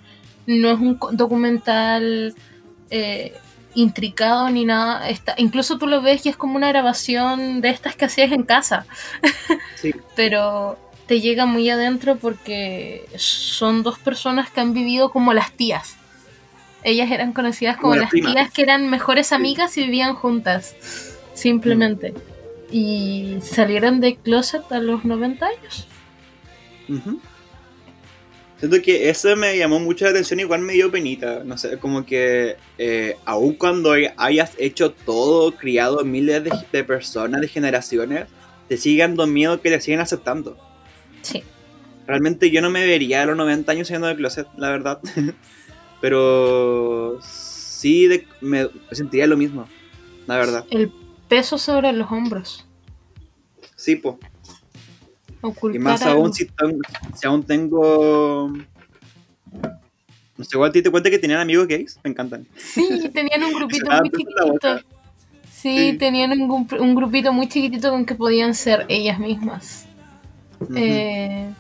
No 0.46 0.72
es 0.72 0.80
un 0.80 1.00
documental 1.14 2.36
eh, 2.90 3.34
intricado 3.74 4.50
ni 4.50 4.66
nada. 4.66 5.10
Está, 5.10 5.36
incluso 5.38 5.78
tú 5.78 5.88
lo 5.88 6.02
ves 6.02 6.26
y 6.26 6.30
es 6.30 6.38
como 6.38 6.56
una 6.58 6.70
grabación 6.70 7.62
de 7.62 7.70
estas 7.70 7.96
que 7.96 8.06
hacías 8.06 8.32
en 8.32 8.44
casa. 8.44 8.88
Sí. 9.76 9.94
Pero 10.16 10.78
te 11.12 11.20
llega 11.20 11.46
muy 11.46 11.70
adentro 11.70 12.16
porque 12.16 13.06
son 13.18 13.84
dos 13.84 14.00
personas 14.00 14.50
que 14.50 14.62
han 14.62 14.74
vivido 14.74 15.12
como 15.12 15.34
las 15.34 15.52
tías. 15.52 15.98
Ellas 16.86 17.12
eran 17.12 17.34
conocidas 17.34 17.76
como, 17.76 17.90
Como 17.90 18.02
las 18.04 18.12
primas. 18.12 18.32
tías 18.32 18.54
que 18.54 18.62
eran 18.62 18.90
mejores 18.90 19.34
amigas 19.34 19.76
y 19.76 19.84
vivían 19.84 20.16
juntas. 20.16 20.74
Simplemente. 21.34 22.14
Y 22.72 23.40
salieron 23.42 24.00
de 24.00 24.16
closet 24.16 24.72
a 24.72 24.80
los 24.80 25.04
90 25.04 25.46
años. 25.46 25.86
Siento 28.58 28.82
que 28.82 29.10
eso 29.10 29.36
me 29.36 29.58
llamó 29.58 29.82
mucho 29.82 30.06
la 30.06 30.12
atención, 30.12 30.40
igual 30.40 30.62
me 30.62 30.72
dio 30.72 30.90
penita. 30.90 31.44
No 31.44 31.58
sé, 31.58 31.78
como 31.78 32.06
que 32.06 32.56
eh, 32.78 33.18
aun 33.26 33.56
cuando 33.56 33.94
hayas 34.16 34.54
hecho 34.58 34.94
todo, 34.94 35.58
criado 35.58 36.06
miles 36.06 36.42
de, 36.46 36.54
de 36.72 36.84
personas, 36.86 37.42
de 37.42 37.50
generaciones, 37.50 38.28
te 38.70 38.78
siguen 38.78 39.18
dando 39.18 39.28
miedo 39.28 39.62
que 39.62 39.72
te 39.72 39.82
siguen 39.82 40.00
aceptando. 40.00 40.71
Sí. 41.22 41.44
Realmente 42.08 42.50
yo 42.52 42.62
no 42.62 42.70
me 42.70 42.86
vería 42.86 43.24
a 43.24 43.26
los 43.26 43.38
90 43.38 43.72
años 43.72 43.88
siendo 43.88 44.08
de 44.08 44.16
closet, 44.16 44.48
la 44.58 44.70
verdad. 44.70 45.00
Pero 46.02 47.20
sí 47.22 48.08
de- 48.08 48.28
me 48.42 48.68
sentiría 48.92 49.28
lo 49.28 49.38
mismo, 49.38 49.68
la 50.28 50.38
verdad. 50.38 50.66
El 50.72 50.92
peso 51.28 51.58
sobre 51.58 51.92
los 51.94 52.12
hombros. 52.12 52.66
Sí, 53.76 53.96
pues. 53.96 54.16
Ocultar 55.42 55.76
Y 55.76 55.80
más 55.84 56.02
algo. 56.04 56.22
aún 56.24 56.34
si, 56.34 56.48
aún 57.26 57.44
tengo... 57.44 58.52
No 60.38 60.44
sé, 60.46 60.50
igual 60.54 60.70
a 60.70 60.74
ti 60.74 60.82
te 60.82 60.90
cuenta 60.92 61.10
que 61.10 61.20
tenían 61.20 61.40
amigos 61.40 61.68
gays, 61.68 62.00
me 62.04 62.10
encantan. 62.10 62.48
Sí, 62.56 63.10
tenían 63.14 63.44
un 63.44 63.54
grupito 63.54 63.86
Ah, 63.90 64.00
muy 64.02 64.10
chiquitito. 64.10 64.80
Sí, 65.52 65.92
Sí. 65.92 65.98
tenían 66.00 66.32
un, 66.32 66.68
un 66.80 66.96
grupito 66.96 67.32
muy 67.32 67.48
chiquitito 67.48 67.92
con 67.92 68.06
que 68.06 68.16
podían 68.16 68.56
ser 68.56 68.86
ellas 68.90 69.20
mismas. 69.20 69.86
Eh, 70.76 71.54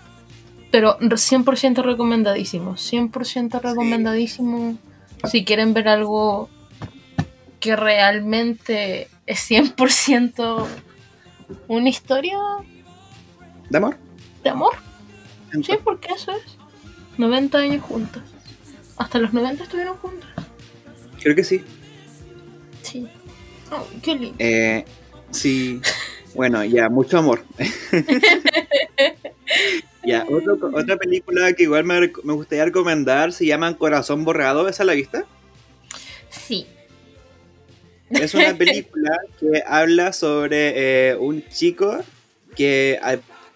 pero 0.71 0.97
100% 0.99 1.83
recomendadísimo. 1.83 2.75
100% 2.75 3.61
recomendadísimo. 3.61 4.77
Si 5.29 5.43
quieren 5.45 5.73
ver 5.73 5.87
algo 5.87 6.49
que 7.59 7.75
realmente 7.75 9.07
es 9.27 9.49
100% 9.49 10.65
una 11.67 11.89
historia 11.89 12.37
¿De 13.69 13.77
amor? 13.77 13.97
de 14.43 14.49
amor. 14.49 14.73
Sí, 15.63 15.73
porque 15.83 16.13
eso 16.13 16.31
es. 16.31 16.57
90 17.17 17.57
años 17.57 17.83
juntas. 17.83 18.23
Hasta 18.97 19.19
los 19.19 19.33
90 19.33 19.63
estuvieron 19.63 19.97
juntas. 19.97 20.29
Creo 21.21 21.35
que 21.35 21.43
sí. 21.43 21.63
Sí. 22.81 23.07
Oh, 23.71 23.85
qué 24.01 24.15
lindo. 24.15 24.35
Eh, 24.39 24.85
sí. 25.29 25.81
Bueno, 26.33 26.63
ya, 26.63 26.89
mucho 26.89 27.17
amor. 27.17 27.43
ya, 30.03 30.25
otro- 30.29 30.57
otra 30.73 30.97
película 30.97 31.53
que 31.53 31.63
igual 31.63 31.83
me, 31.83 31.99
me 32.23 32.33
gustaría 32.33 32.65
recomendar 32.65 33.33
se 33.33 33.45
llama 33.45 33.77
Corazón 33.77 34.23
Borrado, 34.23 34.67
¿esa 34.67 34.83
la 34.83 34.93
viste? 34.93 35.23
Sí. 36.29 36.65
Es 38.09 38.33
una 38.33 38.53
película 38.55 39.17
que 39.39 39.63
habla 39.65 40.13
sobre 40.13 41.09
eh, 41.11 41.15
un 41.15 41.47
chico 41.49 41.99
que, 42.55 42.99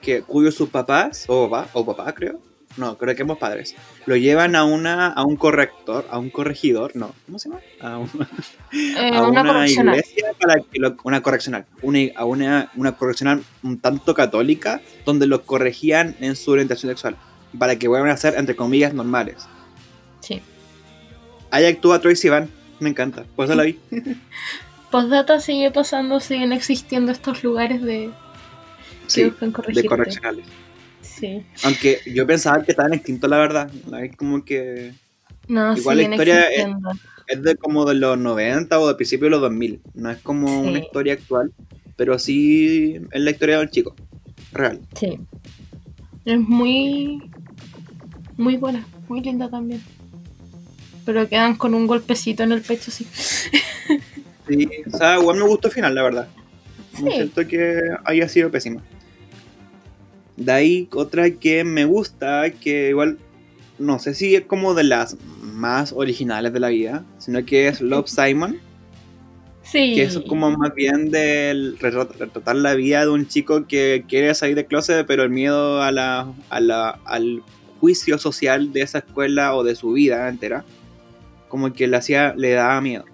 que 0.01 0.21
cuyos 0.21 0.55
sus 0.55 0.69
papás, 0.69 1.25
o 1.27 1.49
papá, 1.49 1.69
o 1.73 1.85
papá 1.85 2.13
creo, 2.13 2.39
no, 2.77 2.97
creo 2.97 3.15
que 3.15 3.21
somos 3.21 3.37
padres, 3.37 3.75
lo 4.05 4.15
llevan 4.15 4.55
a 4.55 4.63
una 4.65 5.07
a 5.07 5.23
un 5.23 5.35
corrector, 5.37 6.05
a 6.09 6.17
un 6.19 6.29
corregidor, 6.29 6.95
no, 6.95 7.13
¿cómo 7.25 7.39
se 7.39 7.49
llama? 7.49 7.61
A, 7.81 7.97
un- 7.99 8.09
Eh, 8.73 9.11
a 9.15 9.23
una, 9.27 9.67
iglesia 9.67 10.25
para 10.39 10.55
que 10.55 10.79
lo- 10.79 10.97
una 11.03 11.21
correccional, 11.21 11.65
una, 11.81 11.99
a 12.15 12.25
una, 12.25 12.71
una 12.75 12.91
correccional 12.97 13.43
un 13.63 13.79
tanto 13.79 14.13
católica 14.13 14.81
donde 15.05 15.27
los 15.27 15.41
corregían 15.41 16.15
en 16.19 16.35
su 16.35 16.51
orientación 16.51 16.91
sexual 16.91 17.15
para 17.57 17.77
que 17.77 17.87
vuelvan 17.87 18.09
a 18.11 18.17
ser 18.17 18.35
entre 18.37 18.55
comillas 18.55 18.93
normales. 18.93 19.47
Sí. 20.19 20.41
Ahí 21.51 21.65
actúa 21.65 22.01
Troy 22.01 22.15
Sivan, 22.17 22.49
me 22.81 22.89
encanta, 22.89 23.23
por 23.35 23.45
eso 23.45 23.55
la 23.55 23.63
vi. 23.63 23.79
Postdata 24.91 25.39
sigue 25.39 25.71
pasando, 25.71 26.19
siguen 26.19 26.51
existiendo 26.53 27.11
estos 27.11 27.43
lugares 27.43 27.81
de 27.81 28.11
Sí, 29.07 29.23
de 29.23 29.83
correccionales. 29.85 30.45
Sí. 31.19 31.43
Aunque 31.63 31.99
yo 32.05 32.25
pensaba 32.27 32.63
que 32.63 32.71
estaban 32.71 32.93
extintos, 32.93 33.29
la 33.29 33.37
verdad. 33.37 33.71
Es 34.03 34.15
como 34.15 34.43
que 34.43 34.93
No, 35.47 35.77
Igual 35.77 35.97
la 35.97 36.03
siguen 36.03 36.13
historia 36.13 36.41
es- 37.27 37.41
de 37.43 37.55
como 37.55 37.85
de 37.85 37.95
los 37.95 38.17
90 38.17 38.79
o 38.79 38.87
de 38.87 38.95
principios 38.95 39.27
de 39.27 39.29
los 39.31 39.41
2000. 39.41 39.79
No 39.93 40.09
es 40.11 40.17
como 40.19 40.47
Sí. 40.47 40.69
una 40.69 40.79
historia 40.79 41.13
actual, 41.13 41.53
pero 41.95 42.17
sí 42.19 42.99
es 43.11 43.21
la 43.21 43.31
historia 43.31 43.59
del 43.59 43.69
chico. 43.69 43.95
Real. 44.51 44.79
Sí. 44.99 45.19
Es 46.25 46.39
muy. 46.39 47.21
Muy 48.37 48.57
buena, 48.57 48.85
muy 49.07 49.21
linda 49.21 49.49
también. 49.49 49.81
Pero 51.05 51.29
quedan 51.29 51.55
con 51.55 51.73
un 51.75 51.85
golpecito 51.87 52.41
en 52.43 52.51
el 52.51 52.61
pecho, 52.61 52.89
sí. 52.91 53.05
Sí, 54.47 54.69
o 54.91 54.97
sea, 54.97 55.17
igual 55.19 55.37
me 55.37 55.43
gustó 55.43 55.67
el 55.69 55.73
final, 55.73 55.95
la 55.95 56.03
verdad. 56.03 56.27
No 57.01 57.07
Sí. 57.11 57.15
siento 57.17 57.47
que 57.47 57.79
haya 58.05 58.27
sido 58.27 58.49
pésima. 58.51 58.81
De 60.37 60.51
ahí 60.51 60.89
otra 60.93 61.29
que 61.31 61.63
me 61.63 61.85
gusta, 61.85 62.49
que 62.51 62.89
igual 62.89 63.17
no 63.79 63.99
sé 63.99 64.13
si 64.13 64.35
es 64.35 64.45
como 64.45 64.73
de 64.73 64.83
las 64.83 65.17
más 65.41 65.93
originales 65.93 66.51
de 66.53 66.59
la 66.59 66.69
vida, 66.69 67.03
sino 67.17 67.45
que 67.45 67.67
es 67.67 67.81
Love 67.81 68.07
Simon, 68.07 68.57
Sí. 69.63 69.95
que 69.95 70.03
es 70.03 70.19
como 70.27 70.51
más 70.51 70.73
bien 70.75 71.09
del 71.09 71.77
retrat- 71.79 72.15
retratar 72.17 72.55
la 72.57 72.75
vida 72.75 73.01
de 73.01 73.09
un 73.09 73.27
chico 73.27 73.65
que 73.65 74.05
quiere 74.07 74.33
salir 74.35 74.55
de 74.55 74.65
closet, 74.65 75.05
pero 75.07 75.23
el 75.23 75.29
miedo 75.31 75.81
a 75.81 75.91
la, 75.91 76.31
a 76.49 76.59
la- 76.59 76.99
al 77.05 77.41
juicio 77.79 78.17
social 78.17 78.71
de 78.73 78.81
esa 78.81 78.99
escuela 78.99 79.55
o 79.55 79.63
de 79.63 79.75
su 79.75 79.93
vida 79.93 80.29
entera, 80.29 80.63
como 81.49 81.73
que 81.73 81.87
le 81.87 81.97
hacía, 81.97 82.33
le 82.37 82.51
daba 82.51 82.79
miedo. 82.81 83.05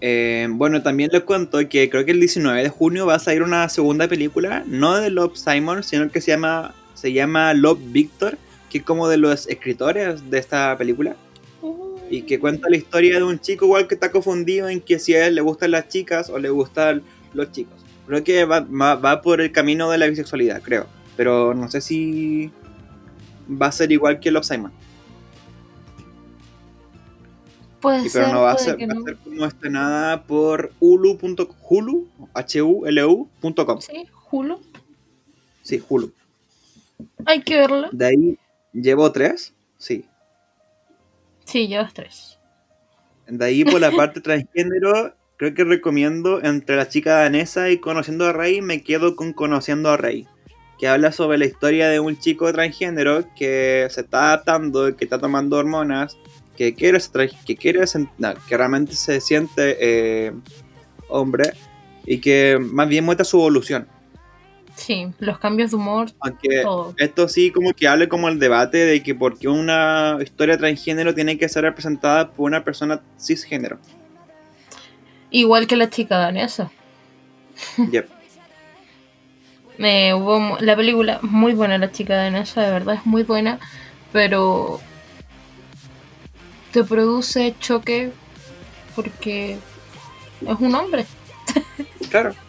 Eh, 0.00 0.46
bueno, 0.50 0.82
también 0.82 1.10
les 1.12 1.22
cuento 1.22 1.58
que 1.68 1.90
creo 1.90 2.04
que 2.04 2.12
el 2.12 2.20
19 2.20 2.62
de 2.62 2.68
junio 2.68 3.06
va 3.06 3.14
a 3.14 3.18
salir 3.18 3.42
una 3.42 3.68
segunda 3.68 4.06
película, 4.08 4.62
no 4.66 4.96
de 4.96 5.10
Love 5.10 5.36
Simon, 5.36 5.82
sino 5.82 6.08
que 6.10 6.20
se 6.20 6.30
llama, 6.32 6.74
se 6.94 7.12
llama 7.12 7.52
Love 7.54 7.80
Victor, 7.86 8.38
que 8.70 8.78
es 8.78 8.84
como 8.84 9.08
de 9.08 9.16
los 9.16 9.48
escritores 9.48 10.30
de 10.30 10.38
esta 10.38 10.76
película. 10.78 11.16
Y 12.10 12.22
que 12.22 12.38
cuenta 12.38 12.70
la 12.70 12.76
historia 12.76 13.16
de 13.16 13.24
un 13.24 13.38
chico 13.38 13.66
igual 13.66 13.86
que 13.86 13.94
está 13.94 14.10
confundido 14.10 14.68
en 14.68 14.80
que 14.80 14.98
si 14.98 15.14
a 15.14 15.26
él 15.26 15.34
le 15.34 15.40
gustan 15.42 15.72
las 15.72 15.88
chicas 15.88 16.30
o 16.30 16.38
le 16.38 16.48
gustan 16.48 17.02
los 17.34 17.52
chicos. 17.52 17.74
Creo 18.06 18.24
que 18.24 18.44
va, 18.46 18.60
va- 18.60 18.94
va 18.94 19.20
por 19.20 19.40
el 19.42 19.52
camino 19.52 19.90
de 19.90 19.98
la 19.98 20.06
bisexualidad, 20.06 20.62
creo. 20.62 20.86
Pero 21.18 21.52
no 21.52 21.68
sé 21.70 21.80
si 21.82 22.50
va 23.50 23.66
a 23.66 23.72
ser 23.72 23.92
igual 23.92 24.20
que 24.20 24.30
Love 24.30 24.44
Simon. 24.46 24.72
Puede 27.80 28.08
ser, 28.08 28.22
pero 28.24 28.34
no 28.34 28.42
va 28.42 28.52
a 28.52 28.54
puede 28.54 28.64
ser, 28.64 28.76
que 28.76 28.86
va 28.86 28.92
a 28.92 28.96
no. 28.96 29.04
ser 29.04 29.16
como 29.18 29.44
estrenada 29.44 30.22
por 30.24 30.72
hulu.com. 30.80 31.46
Hulu, 31.68 32.08
H-U-L-U.com. 32.34 33.80
Sí, 33.80 34.06
Hulu. 34.30 34.60
Sí, 35.62 35.82
Hulu. 35.88 36.12
Hay 37.26 37.42
que 37.42 37.56
verla. 37.56 37.88
De 37.92 38.06
ahí 38.06 38.38
llevo 38.72 39.12
tres. 39.12 39.54
Sí. 39.76 40.04
Sí, 41.44 41.68
llevas 41.68 41.94
tres. 41.94 42.38
De 43.26 43.44
ahí 43.44 43.64
por 43.64 43.80
la 43.80 43.90
parte 43.96 44.20
transgénero, 44.20 45.14
creo 45.36 45.54
que 45.54 45.64
recomiendo 45.64 46.42
entre 46.42 46.76
la 46.76 46.88
chica 46.88 47.14
danesa 47.14 47.70
y 47.70 47.78
conociendo 47.78 48.26
a 48.26 48.32
Rey, 48.32 48.60
me 48.60 48.82
quedo 48.82 49.14
con 49.14 49.32
conociendo 49.32 49.90
a 49.90 49.96
Rey. 49.96 50.26
Que 50.78 50.88
habla 50.88 51.12
sobre 51.12 51.38
la 51.38 51.44
historia 51.44 51.88
de 51.88 52.00
un 52.00 52.18
chico 52.18 52.52
transgénero 52.52 53.24
que 53.36 53.86
se 53.90 54.00
está 54.00 54.28
adaptando, 54.28 54.96
que 54.96 55.04
está 55.04 55.18
tomando 55.18 55.56
hormonas, 55.56 56.16
que 56.58 56.74
quiere, 56.74 56.98
que, 57.46 57.56
quiere 57.56 57.84
no, 58.18 58.34
que 58.48 58.56
realmente 58.56 58.92
se 58.96 59.20
siente 59.20 59.76
eh, 59.80 60.32
hombre 61.08 61.52
y 62.04 62.18
que 62.18 62.58
más 62.60 62.88
bien 62.88 63.04
muestra 63.04 63.24
su 63.24 63.36
evolución. 63.36 63.86
Sí, 64.74 65.06
los 65.20 65.38
cambios 65.38 65.70
de 65.70 65.76
humor, 65.76 66.10
Aunque 66.18 66.62
todo. 66.62 66.94
esto 66.98 67.28
sí 67.28 67.52
como 67.52 67.72
que 67.74 67.86
hable 67.86 68.08
como 68.08 68.28
el 68.28 68.40
debate 68.40 68.78
de 68.78 69.04
que 69.04 69.14
por 69.14 69.38
qué 69.38 69.46
una 69.46 70.18
historia 70.20 70.58
transgénero 70.58 71.14
tiene 71.14 71.38
que 71.38 71.48
ser 71.48 71.62
representada 71.62 72.32
por 72.32 72.46
una 72.46 72.64
persona 72.64 73.02
cisgénero. 73.20 73.78
Igual 75.30 75.68
que 75.68 75.76
la 75.76 75.88
chica 75.88 76.18
danesa. 76.18 76.72
Yep. 77.92 78.08
Eh, 79.78 80.12
hubo 80.12 80.58
la 80.58 80.74
película, 80.74 81.20
muy 81.22 81.52
buena 81.54 81.78
la 81.78 81.92
chica 81.92 82.16
danesa, 82.16 82.62
de 82.62 82.72
verdad 82.72 82.96
es 82.96 83.06
muy 83.06 83.22
buena, 83.22 83.60
pero 84.12 84.80
te 86.72 86.84
produce 86.84 87.54
choque 87.60 88.12
porque 88.94 89.58
es 90.46 90.56
un 90.60 90.74
hombre. 90.74 91.06
Claro. 92.10 92.34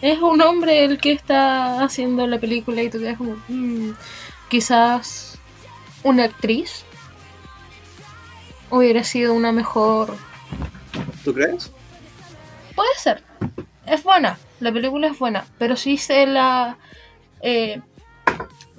Es 0.00 0.18
un 0.20 0.40
hombre 0.40 0.84
el 0.84 0.96
que 0.98 1.12
está 1.12 1.84
haciendo 1.84 2.26
la 2.26 2.38
película 2.38 2.80
y 2.82 2.88
tú 2.88 3.00
quedas 3.00 3.18
como, 3.18 3.36
"Mm, 3.48 3.90
quizás 4.48 5.38
una 6.02 6.24
actriz 6.24 6.84
hubiera 8.70 9.04
sido 9.04 9.34
una 9.34 9.52
mejor... 9.52 10.16
¿Tú 11.22 11.34
crees? 11.34 11.70
Puede 12.74 12.88
ser. 12.96 13.22
Es 13.86 14.02
buena, 14.02 14.38
la 14.60 14.72
película 14.72 15.08
es 15.08 15.18
buena, 15.18 15.44
pero 15.58 15.76
sí 15.76 15.98
sé 15.98 16.26
la... 16.26 16.78
eh, 17.42 17.82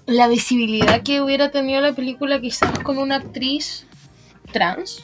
la 0.08 0.28
visibilidad 0.28 1.04
que 1.04 1.22
hubiera 1.22 1.52
tenido 1.52 1.82
la 1.82 1.94
película 1.94 2.40
quizás 2.42 2.78
con 2.80 2.98
una 2.98 3.16
actriz 3.18 3.86
trans 4.56 5.04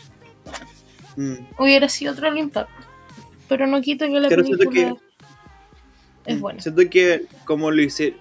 Mm. 1.18 1.36
hubiera 1.60 1.90
sido 1.90 2.14
otro 2.14 2.30
el 2.30 2.38
impacto. 2.38 2.72
Pero 3.50 3.68
no 3.68 3.82
quito 3.82 4.06
que 4.06 4.18
la 4.20 4.30
Pero 4.30 4.46
siento 4.46 4.70
que- 4.70 4.96
es 6.26 6.40
buena. 6.40 6.62
Siento 6.62 6.82
que 6.90 7.26
como 7.44 7.70
lo 7.70 7.82
hice, 7.82 8.16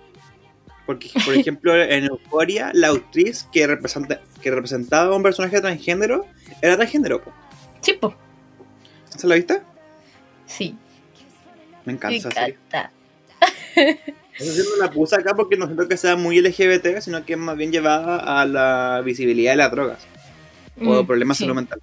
porque 0.86 1.08
por 1.24 1.34
ejemplo 1.34 1.72
en 1.80 2.04
Euphoria 2.06 2.72
la 2.74 2.88
actriz 2.88 3.46
que 3.52 3.64
representa 3.66 4.20
que 4.42 4.50
representaba 4.50 5.12
a 5.12 5.16
un 5.16 5.22
personaje 5.22 5.60
transgénero 5.60 6.26
era 6.62 6.76
transgénero. 6.76 7.22
po. 7.22 7.32
Sí, 7.80 7.92
po. 7.92 8.12
¿Se 9.16 9.26
la 9.28 9.36
viste? 9.36 9.62
Sí. 10.46 10.74
Me 11.84 11.92
encanta. 11.92 12.28
Me 12.28 12.46
encanta. 12.48 12.90
No 14.40 14.84
la 14.86 14.90
puse 14.90 15.16
acá 15.16 15.34
porque 15.34 15.58
no 15.58 15.66
siento 15.66 15.86
que 15.86 15.98
sea 15.98 16.16
muy 16.16 16.40
LGBT, 16.40 17.00
sino 17.02 17.26
que 17.26 17.34
es 17.34 17.38
más 17.38 17.58
bien 17.58 17.70
llevada 17.72 18.40
a 18.40 18.46
la 18.46 19.02
visibilidad 19.04 19.52
de 19.52 19.56
las 19.58 19.70
drogas 19.70 19.98
o 20.78 21.02
Mm, 21.02 21.06
problemas 21.06 21.36
sí. 21.36 21.44
de 21.44 21.46
salud 21.48 21.56
mental. 21.56 21.80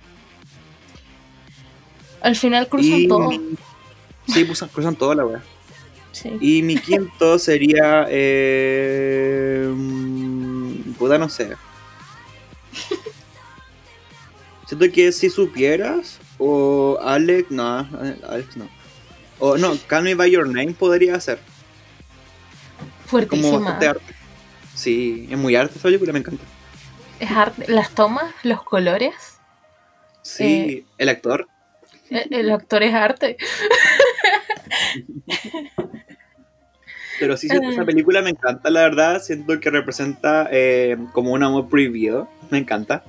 Al 2.22 2.36
final 2.36 2.68
cruzan 2.68 3.00
Y 3.00 3.08
todo. 3.08 3.30
Sí, 4.28 4.46
cruzan, 4.46 4.70
cruzan 4.70 4.96
toda 4.96 5.16
la. 5.16 5.44
Sí. 6.12 6.32
Y 6.42 6.62
mi 6.64 6.76
quinto 6.82 7.38
sería. 7.40 8.06
Eh, 8.10 9.70
mm, 9.74 10.94
puta, 10.94 11.18
no 11.18 11.30
sé. 11.30 11.56
Siento 14.68 14.92
que 14.92 15.12
si 15.14 15.30
supieras, 15.30 16.20
o 16.38 16.98
Alex, 17.02 17.50
no, 17.52 17.88
Alex 18.28 18.58
no. 18.58 18.68
O 19.40 19.58
no, 19.58 19.78
Call 19.88 20.04
Me 20.04 20.16
By 20.16 20.30
Your 20.32 20.48
Name 20.48 20.74
podría 20.74 21.20
ser. 21.22 21.40
Como 23.10 23.12
Fuertísima. 23.12 23.60
bastante 23.60 23.88
arte. 23.88 24.16
Sí, 24.76 25.28
es 25.32 25.38
muy 25.38 25.56
arte 25.56 25.74
esa 25.76 25.84
película, 25.84 26.12
me 26.12 26.20
encanta. 26.20 26.44
Es 27.20 27.32
arte. 27.32 27.66
Las 27.72 27.92
tomas, 27.92 28.34
los 28.44 28.64
colores. 28.64 29.14
Sí, 30.22 30.44
Eh. 30.44 30.86
el 30.98 31.10
actor. 31.10 31.48
El, 32.10 32.34
el 32.34 32.52
actor 32.52 32.84
es 32.84 32.94
arte. 32.94 33.38
Pero 37.20 37.36
sí, 37.36 37.50
siento- 37.50 37.70
esa 37.70 37.84
película 37.86 38.22
me 38.22 38.30
encanta, 38.30 38.70
la 38.70 38.82
verdad. 38.82 39.22
Siento 39.22 39.60
que 39.60 39.70
representa 39.72 40.48
eh, 40.52 40.98
como 41.14 41.32
un 41.32 41.42
amor 41.44 41.68
prohibido. 41.68 42.30
Me 42.52 42.60
encanta. 42.60 43.04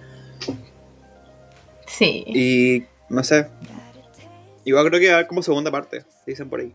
Sí. 1.86 2.24
Y 2.26 2.84
no 3.10 3.22
sé. 3.22 3.48
Igual 4.64 4.88
creo 4.88 5.00
que 5.00 5.12
va 5.12 5.26
como 5.26 5.42
segunda 5.42 5.70
parte, 5.70 6.04
dicen 6.26 6.48
por 6.48 6.60
ahí. 6.60 6.72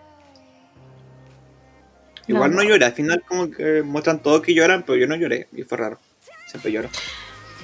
Igual 2.28 2.52
no, 2.56 2.64
No. 2.64 2.70
lloré, 2.70 2.86
al 2.86 2.94
final 2.94 3.22
como 3.28 3.52
que 3.52 3.84
muestran 3.84 4.20
todos 4.24 4.42
que 4.42 4.56
lloran, 4.56 4.82
pero 4.84 4.98
yo 4.98 5.06
no 5.08 5.16
lloré, 5.16 5.48
y 5.56 5.62
fue 5.62 5.78
raro. 5.78 6.00
Siempre 6.56 6.72
lloro. 6.72 6.89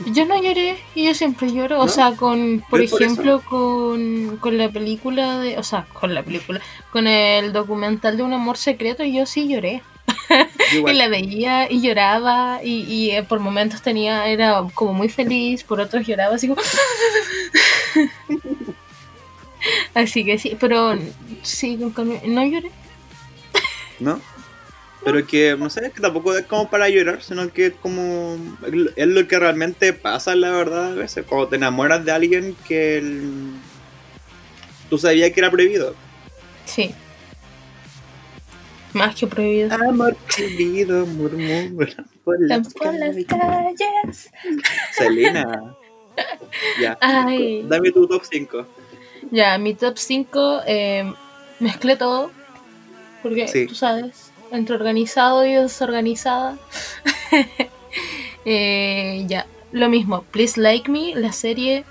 Yo 0.08 0.26
no 0.26 0.42
lloré 0.42 0.78
y 0.96 1.06
yo 1.06 1.14
siempre 1.14 1.54
lloro. 1.54 1.80
O 1.80 1.88
sea, 1.88 2.16
con, 2.16 2.62
por 2.70 2.82
ejemplo, 2.82 3.42
con, 3.42 4.36
con 4.38 4.58
la 4.58 4.70
película 4.70 5.40
de. 5.40 5.58
O 5.58 5.64
sea, 5.64 5.86
con 5.94 6.14
la 6.14 6.24
película. 6.24 6.60
Con 6.92 7.08
el 7.08 7.54
documental 7.54 8.18
de 8.18 8.24
un 8.24 8.34
amor 8.34 8.58
secreto, 8.58 9.06
yo 9.06 9.26
sí 9.26 9.48
lloré. 9.48 9.82
Y 10.74 10.94
la 10.94 11.10
veía 11.10 11.70
y 11.70 11.82
lloraba 11.82 12.62
y, 12.64 12.84
y, 12.84 13.12
eh, 13.12 13.24
por 13.24 13.42
momentos 13.42 13.82
tenía, 13.82 14.28
era 14.28 14.66
como 14.74 14.94
muy 14.94 15.10
feliz, 15.10 15.66
por 15.66 15.82
otros 15.82 16.08
lloraba 16.08 16.36
así 16.36 16.48
como... 16.48 16.62
así 19.94 20.24
que 20.24 20.38
sí, 20.38 20.56
pero 20.58 20.98
sí, 21.44 21.76
no 21.76 22.46
lloré. 22.46 22.72
¿No? 24.00 24.22
Pero 25.04 25.26
que, 25.26 25.56
no 25.58 25.70
sé, 25.70 25.92
que 25.92 26.00
tampoco 26.00 26.36
es 26.38 26.46
como 26.46 26.70
para 26.70 26.88
llorar, 26.90 27.24
sino 27.24 27.52
que 27.52 27.68
es 27.68 27.74
como. 27.82 28.38
Es 28.96 29.08
lo 29.08 29.28
que 29.28 29.40
realmente 29.40 29.94
pasa, 29.94 30.36
la 30.36 30.52
verdad, 30.52 30.92
a 30.92 30.96
veces. 30.96 31.26
Cuando 31.28 31.48
te 31.48 31.56
enamoras 31.56 32.06
de 32.06 32.12
alguien 32.12 32.56
que. 32.68 32.98
el- 33.00 33.54
tú 34.90 34.98
sabías 35.00 35.32
que 35.32 35.40
era 35.40 35.50
prohibido. 35.50 35.96
Sí. 36.66 36.94
Más 38.94 39.16
que 39.16 39.26
prohibido. 39.26 39.74
Amor 39.74 40.16
prohibido, 40.36 41.06
murmuran 41.06 41.76
por 42.24 42.38
las 42.42 42.74
por 42.74 42.94
las 42.94 43.16
calles. 43.26 44.30
Selena. 44.92 45.76
Ya. 46.80 46.98
Ay. 47.00 47.64
Dame 47.68 47.92
tu 47.92 48.06
top 48.08 48.22
5. 48.30 48.68
Ya, 49.32 49.58
mi 49.58 49.74
top 49.76 49.98
5 49.98 50.62
eh, 50.68 51.12
mezclé 51.60 51.96
todo. 51.96 52.32
Porque 53.24 53.48
Sí. 53.48 53.66
tú 53.68 53.76
sabes, 53.76 54.31
entre 54.52 54.76
organizado 54.76 55.46
y 55.46 55.54
desorganizada. 55.54 56.58
Eh, 58.44 59.26
ya, 59.28 59.46
lo 59.72 59.88
mismo, 59.88 60.24
Please 60.32 60.60
Like 60.60 60.90
Me, 60.90 61.14
la 61.14 61.32
serie 61.32 61.86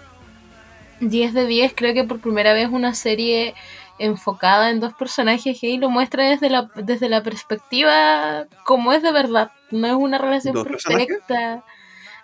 10 0.99 1.33
de 1.33 1.47
10, 1.47 1.75
creo 1.77 1.95
que 1.95 2.03
por 2.03 2.19
primera 2.19 2.53
vez 2.53 2.69
una 2.73 2.93
serie 2.95 3.55
enfocada 4.01 4.71
en 4.71 4.81
dos 4.81 4.95
personajes 4.95 5.63
y 5.63 5.77
lo 5.77 5.91
muestra 5.91 6.25
desde 6.25 6.51
la, 6.51 6.71
desde 6.75 7.09
la 7.09 7.23
perspectiva 7.23 8.47
como 8.65 8.93
es 8.93 9.03
de 9.03 9.13
verdad. 9.13 9.53
No 9.71 9.87
es 9.87 9.95
una 9.95 10.19
relación 10.19 10.65
perfecta. 10.65 11.63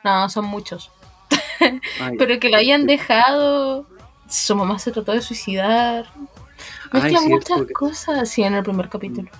No, 0.03 0.29
son 0.29 0.46
muchos. 0.46 0.90
Pero 2.18 2.40
que 2.40 2.49
lo 2.49 2.57
hayan 2.57 2.87
dejado. 2.87 3.87
Su 4.29 4.57
mamá 4.57 4.79
se 4.79 4.90
trató 4.90 5.12
de 5.12 5.20
suicidar. 5.20 6.07
Mezcla 6.92 7.20
muchas 7.22 7.62
cosas, 7.72 8.29
sí, 8.29 8.42
en 8.42 8.55
el 8.55 8.62
primer 8.62 8.88
capítulo. 8.88 9.31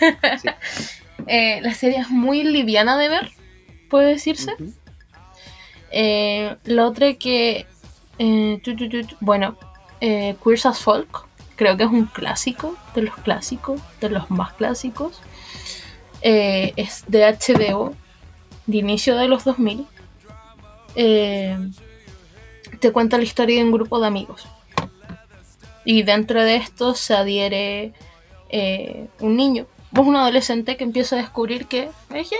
Eh, 1.28 1.60
la 1.60 1.74
serie 1.74 1.98
es 1.98 2.08
muy 2.08 2.44
liviana 2.44 2.96
de 2.96 3.08
ver, 3.08 3.32
puede 3.90 4.10
decirse. 4.10 4.52
Eh, 5.90 6.56
la 6.64 6.86
otra 6.86 7.14
que. 7.14 7.66
Eh, 8.18 8.60
bueno, 9.18 9.56
Queers 9.98 10.66
as 10.66 10.78
Folk, 10.78 11.26
creo 11.56 11.76
que 11.76 11.82
es 11.82 11.90
un 11.90 12.04
clásico, 12.04 12.76
de 12.94 13.02
los 13.02 13.16
clásicos, 13.16 13.80
de 14.00 14.10
los 14.10 14.30
más 14.30 14.52
clásicos. 14.52 15.20
es 16.22 17.04
de 17.08 17.24
HBO, 17.24 17.96
de 18.66 18.76
inicio 18.76 19.16
de 19.16 19.26
los 19.26 19.42
2000. 19.42 19.84
te 20.94 22.92
cuenta 22.92 23.16
la 23.16 23.24
historia 23.24 23.56
de 23.56 23.64
un 23.64 23.72
grupo 23.72 23.98
de 23.98 24.06
amigos 24.06 24.46
y 25.86 26.02
dentro 26.02 26.42
de 26.42 26.56
esto 26.56 26.94
se 26.94 27.14
adhiere 27.14 27.92
eh, 28.50 29.06
un 29.20 29.36
niño, 29.36 29.66
es 29.92 29.98
un 30.00 30.16
adolescente 30.16 30.76
que 30.76 30.84
empieza 30.84 31.16
a 31.16 31.20
descubrir 31.20 31.66
que 31.66 31.84
es 32.12 32.30
gay, 32.30 32.38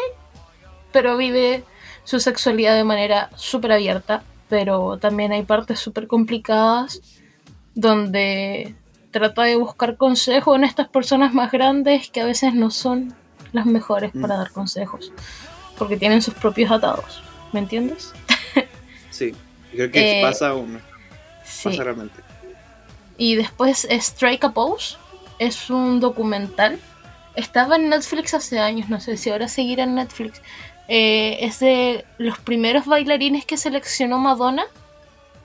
pero 0.93 1.17
vive 1.17 1.63
su 2.03 2.19
sexualidad 2.19 2.75
de 2.75 2.83
manera 2.83 3.31
súper 3.37 3.73
abierta, 3.73 4.25
pero 4.49 4.99
también 4.99 5.33
hay 5.33 5.45
partes 5.45 5.79
súper 5.79 6.09
complicadas 6.09 7.01
donde 7.75 8.75
trata 9.13 9.45
de 9.45 9.55
buscar 9.55 9.97
consejo 9.97 10.57
en 10.57 10.65
estas 10.65 10.89
personas 10.89 11.33
más 11.33 11.53
grandes 11.53 12.11
que 12.11 12.21
a 12.21 12.25
veces 12.25 12.53
no 12.53 12.73
son 12.73 13.15
las 13.53 13.65
mejores 13.65 14.11
para 14.11 14.35
mm. 14.35 14.39
dar 14.39 14.51
consejos, 14.51 15.13
porque 15.79 15.97
tienen 15.97 16.21
sus 16.21 16.35
propios 16.35 16.73
atados, 16.73 17.23
¿me 17.53 17.61
entiendes? 17.61 18.13
sí, 19.11 19.35
creo 19.71 19.89
que 19.91 20.19
eh, 20.19 20.23
pasa 20.23 20.53
uno. 20.55 20.81
Pasa 21.63 21.85
realmente. 21.85 22.26
Y 23.17 23.37
después 23.37 23.87
Strike 23.91 24.45
a 24.45 24.53
Pose. 24.53 24.97
Es 25.39 25.71
un 25.71 26.01
documental. 26.01 26.79
Estaba 27.35 27.77
en 27.77 27.91
Netflix 27.91 28.33
hace 28.35 28.59
años, 28.59 28.89
no 28.89 29.01
sé 29.01 29.17
si 29.17 29.31
ahora 29.31 29.49
seguirá 29.49 29.85
en 29.85 29.95
Netflix. 29.95 30.41
Eh, 30.89 31.39
es 31.41 31.59
de 31.59 32.05
los 32.19 32.39
primeros 32.39 32.87
bailarines 32.87 33.45
que 33.45 33.57
seleccionó 33.57 34.19
Madonna 34.19 34.65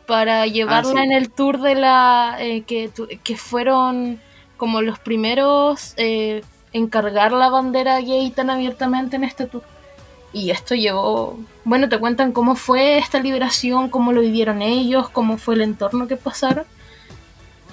para 0.05 0.45
llevarla 0.45 1.01
ah, 1.01 1.03
en 1.03 1.12
el 1.12 1.31
tour 1.31 1.60
de 1.62 1.75
la. 1.75 2.38
Eh, 2.39 2.63
que, 2.63 2.91
que, 3.23 3.38
fueron 3.38 4.19
como 4.57 4.81
los 4.81 4.99
primeros 4.99 5.93
eh, 5.97 6.43
en 6.73 6.88
cargar 6.88 7.31
la 7.31 7.49
bandera 7.49 7.99
gay 8.01 8.29
tan 8.31 8.49
abiertamente 8.49 9.15
en 9.15 9.23
este 9.23 9.45
tour. 9.45 9.63
Y 10.34 10.51
esto 10.51 10.75
llevó. 10.75 11.39
Bueno, 11.65 11.89
te 11.89 11.97
cuentan 11.97 12.31
cómo 12.31 12.55
fue 12.55 12.97
esta 12.97 13.19
liberación, 13.19 13.89
cómo 13.89 14.13
lo 14.13 14.21
vivieron 14.21 14.62
ellos, 14.62 15.10
cómo 15.10 15.38
fue 15.38 15.55
el 15.55 15.62
entorno 15.62 16.07
que 16.07 16.15
pasaron. 16.15 16.65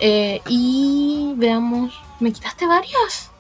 Eh, 0.01 0.41
y 0.49 1.33
veamos, 1.37 2.01
me 2.21 2.33
quitaste 2.33 2.67
varios. 2.67 3.31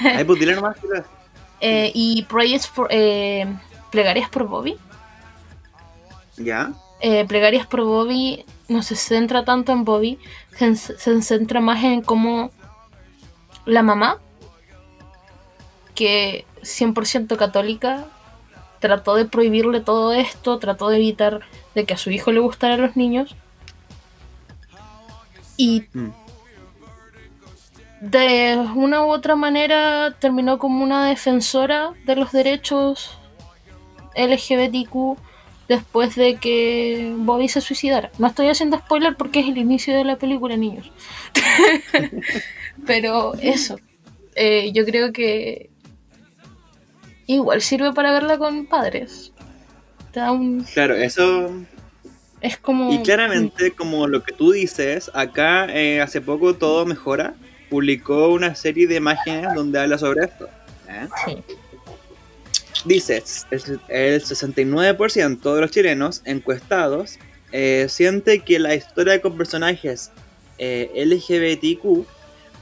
Ay, 0.00 0.24
pues 0.24 0.38
dile 0.38 0.54
nomás. 0.54 0.76
eh, 1.60 1.90
y 1.94 2.22
Prayers 2.24 2.66
for, 2.66 2.88
eh, 2.90 3.46
Plegarias 3.90 4.28
por 4.28 4.46
Bobby. 4.46 4.76
¿Ya? 6.36 6.72
Eh, 7.00 7.24
Plegarias 7.26 7.66
por 7.66 7.84
Bobby 7.84 8.44
no 8.68 8.82
se 8.82 8.96
centra 8.96 9.44
tanto 9.44 9.72
en 9.72 9.84
Bobby, 9.84 10.18
se, 10.56 10.74
se 10.76 11.22
centra 11.22 11.60
más 11.60 11.84
en 11.84 12.02
cómo 12.02 12.50
la 13.66 13.82
mamá, 13.82 14.18
que 15.94 16.44
100% 16.62 17.36
católica, 17.36 18.06
trató 18.80 19.14
de 19.14 19.24
prohibirle 19.26 19.80
todo 19.80 20.12
esto, 20.12 20.58
trató 20.58 20.88
de 20.88 20.96
evitar 20.96 21.40
de 21.74 21.84
que 21.84 21.94
a 21.94 21.98
su 21.98 22.10
hijo 22.10 22.32
le 22.32 22.40
gustaran 22.40 22.80
los 22.80 22.96
niños 22.96 23.36
y 25.56 25.84
mm. 25.92 26.10
de 28.00 28.66
una 28.74 29.04
u 29.04 29.10
otra 29.10 29.36
manera 29.36 30.16
terminó 30.18 30.58
como 30.58 30.82
una 30.82 31.06
defensora 31.06 31.92
de 32.06 32.16
los 32.16 32.32
derechos 32.32 33.18
LGBTQ 34.16 35.18
después 35.68 36.14
de 36.14 36.36
que 36.36 37.14
Bobby 37.16 37.48
se 37.48 37.60
suicidara. 37.60 38.10
No 38.18 38.26
estoy 38.26 38.48
haciendo 38.48 38.78
spoiler 38.78 39.16
porque 39.16 39.40
es 39.40 39.48
el 39.48 39.58
inicio 39.58 39.96
de 39.96 40.04
la 40.04 40.16
película, 40.16 40.56
niños. 40.56 40.90
Pero 42.86 43.34
eso, 43.34 43.78
eh, 44.34 44.72
yo 44.72 44.84
creo 44.84 45.12
que 45.12 45.70
igual 47.26 47.62
sirve 47.62 47.92
para 47.92 48.12
verla 48.12 48.38
con 48.38 48.66
padres. 48.66 49.32
Claro, 50.72 50.94
eso 50.94 51.50
como... 52.58 52.92
Y 52.92 53.02
claramente, 53.02 53.70
como 53.72 54.06
lo 54.06 54.22
que 54.22 54.32
tú 54.32 54.52
dices, 54.52 55.10
acá 55.14 55.66
eh, 55.70 56.00
hace 56.00 56.20
poco 56.20 56.54
Todo 56.54 56.84
Mejora 56.84 57.34
publicó 57.70 58.28
una 58.28 58.54
serie 58.54 58.86
de 58.86 58.96
imágenes 58.96 59.54
donde 59.54 59.80
habla 59.80 59.98
sobre 59.98 60.26
esto. 60.26 60.48
¿eh? 60.88 61.08
Sí. 61.24 61.38
Dice, 62.84 63.22
el 63.88 64.22
69% 64.22 65.54
de 65.54 65.60
los 65.60 65.70
chilenos 65.70 66.20
encuestados 66.26 67.18
eh, 67.50 67.86
siente 67.88 68.40
que 68.40 68.58
la 68.58 68.74
historia 68.74 69.22
con 69.22 69.38
personajes 69.38 70.10
LGBTQ 70.58 72.06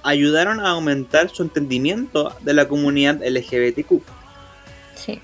ayudaron 0.05 0.61
a 0.61 0.71
aumentar 0.71 1.29
su 1.29 1.43
entendimiento 1.43 2.35
de 2.41 2.55
la 2.55 2.69
comunidad 2.69 3.21
LGBTQ. 3.21 4.01
Sí. 4.95 5.21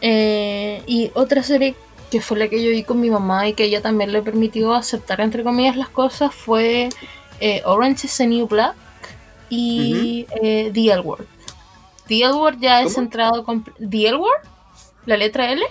y 0.00 1.10
otra 1.14 1.44
serie 1.44 1.76
que 2.10 2.20
fue 2.20 2.38
la 2.38 2.48
que 2.48 2.62
yo 2.62 2.70
vi 2.70 2.82
con 2.84 3.00
mi 3.00 3.10
mamá 3.10 3.48
y 3.48 3.54
que 3.54 3.64
ella 3.64 3.82
también 3.82 4.12
le 4.12 4.22
permitió 4.22 4.74
aceptar, 4.74 5.20
entre 5.20 5.44
comillas, 5.44 5.76
las 5.76 5.88
cosas, 5.88 6.34
fue 6.34 6.88
eh, 7.40 7.62
Orange 7.64 8.06
is 8.06 8.16
the 8.16 8.26
New 8.26 8.46
Black 8.46 8.76
y 9.50 10.26
eh, 10.42 10.70
The 10.72 10.92
L 10.92 11.00
Word. 11.00 11.26
The 12.06 12.24
L 12.24 12.32
Word 12.32 12.58
ya 12.60 12.82
es 12.82 12.94
centrado 12.94 13.44
con... 13.44 13.64
The 13.64 14.08
L 14.08 14.16
Word, 14.16 14.42
la 15.06 15.16
letra 15.16 15.52
L. 15.52 15.62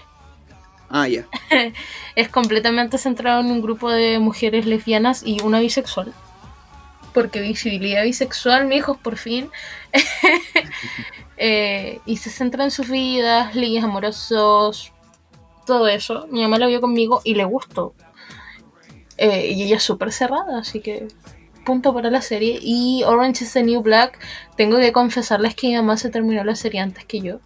Ah, 0.89 1.07
ya. 1.07 1.25
es 2.15 2.29
completamente 2.29 2.97
centrado 2.97 3.41
en 3.41 3.47
un 3.47 3.61
grupo 3.61 3.91
de 3.91 4.19
mujeres 4.19 4.65
lesbianas 4.65 5.23
y 5.25 5.41
una 5.41 5.59
bisexual. 5.59 6.13
Porque 7.13 7.41
visibilidad 7.41 8.03
bisexual, 8.03 8.65
mi 8.67 8.77
hijos, 8.77 8.97
por 8.97 9.17
fin. 9.17 9.49
Eh, 11.39 11.99
y 12.07 12.17
se 12.17 12.31
centra 12.31 12.63
en 12.63 12.71
sus 12.71 12.89
vidas, 12.89 13.53
leyes 13.53 13.83
amorosos, 13.83 14.91
todo 15.67 15.87
eso. 15.87 16.27
Mi 16.31 16.41
mamá 16.41 16.57
la 16.57 16.65
vio 16.65 16.81
conmigo 16.81 17.21
y 17.23 17.35
le 17.35 17.45
gustó. 17.45 17.93
Eh, 19.17 19.51
y 19.51 19.63
ella 19.63 19.77
es 19.77 19.83
súper 19.83 20.11
cerrada, 20.11 20.59
así 20.59 20.79
que 20.79 21.07
punto 21.65 21.93
para 21.93 22.09
la 22.09 22.21
serie. 22.21 22.59
Y 22.61 23.03
Orange 23.03 23.43
is 23.43 23.53
the 23.53 23.61
New 23.61 23.81
Black, 23.81 24.19
tengo 24.55 24.77
que 24.77 24.91
confesarles 24.91 25.53
que 25.53 25.67
mi 25.67 25.75
mamá 25.75 25.97
se 25.97 26.09
terminó 26.09 26.43
la 26.43 26.55
serie 26.55 26.79
antes 26.79 27.05
que 27.05 27.19
yo. 27.21 27.39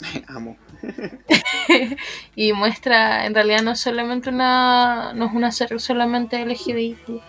Amo. 0.28 0.56
y 2.36 2.52
muestra, 2.52 3.26
en 3.26 3.34
realidad 3.34 3.62
no 3.62 3.72
es 3.72 3.80
solamente 3.80 4.30
una, 4.30 5.12
no 5.14 5.26
es 5.26 5.32
una 5.32 5.50
serie 5.50 5.78
solamente 5.78 6.44
LGBT 6.44 7.20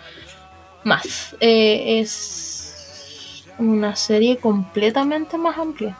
más, 0.84 1.36
eh, 1.40 2.00
es 2.00 3.46
una 3.58 3.96
serie 3.96 4.38
completamente 4.38 5.38
más 5.38 5.58
amplia, 5.58 5.98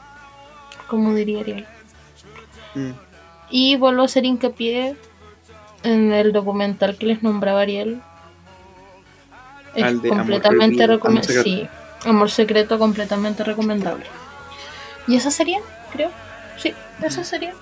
como 0.88 1.12
diría 1.14 1.40
Ariel. 1.40 1.66
Mm. 2.74 3.09
Y 3.50 3.76
vuelvo 3.76 4.02
a 4.02 4.04
hacer 4.04 4.24
hincapié 4.24 4.96
en 5.82 6.12
el 6.12 6.32
documental 6.32 6.96
que 6.96 7.06
les 7.06 7.22
nombraba 7.22 7.62
Ariel. 7.62 8.00
Es 9.74 9.94
completamente 10.08 10.86
recomendable. 10.86 11.42
Sí, 11.42 11.68
Amor 12.04 12.30
Secreto 12.30 12.78
completamente 12.78 13.44
recomendable. 13.44 14.06
¿Y 15.06 15.16
esa 15.16 15.30
sería? 15.30 15.60
Creo. 15.92 16.10
Sí, 16.56 16.74
esa 17.02 17.24
sería. 17.24 17.54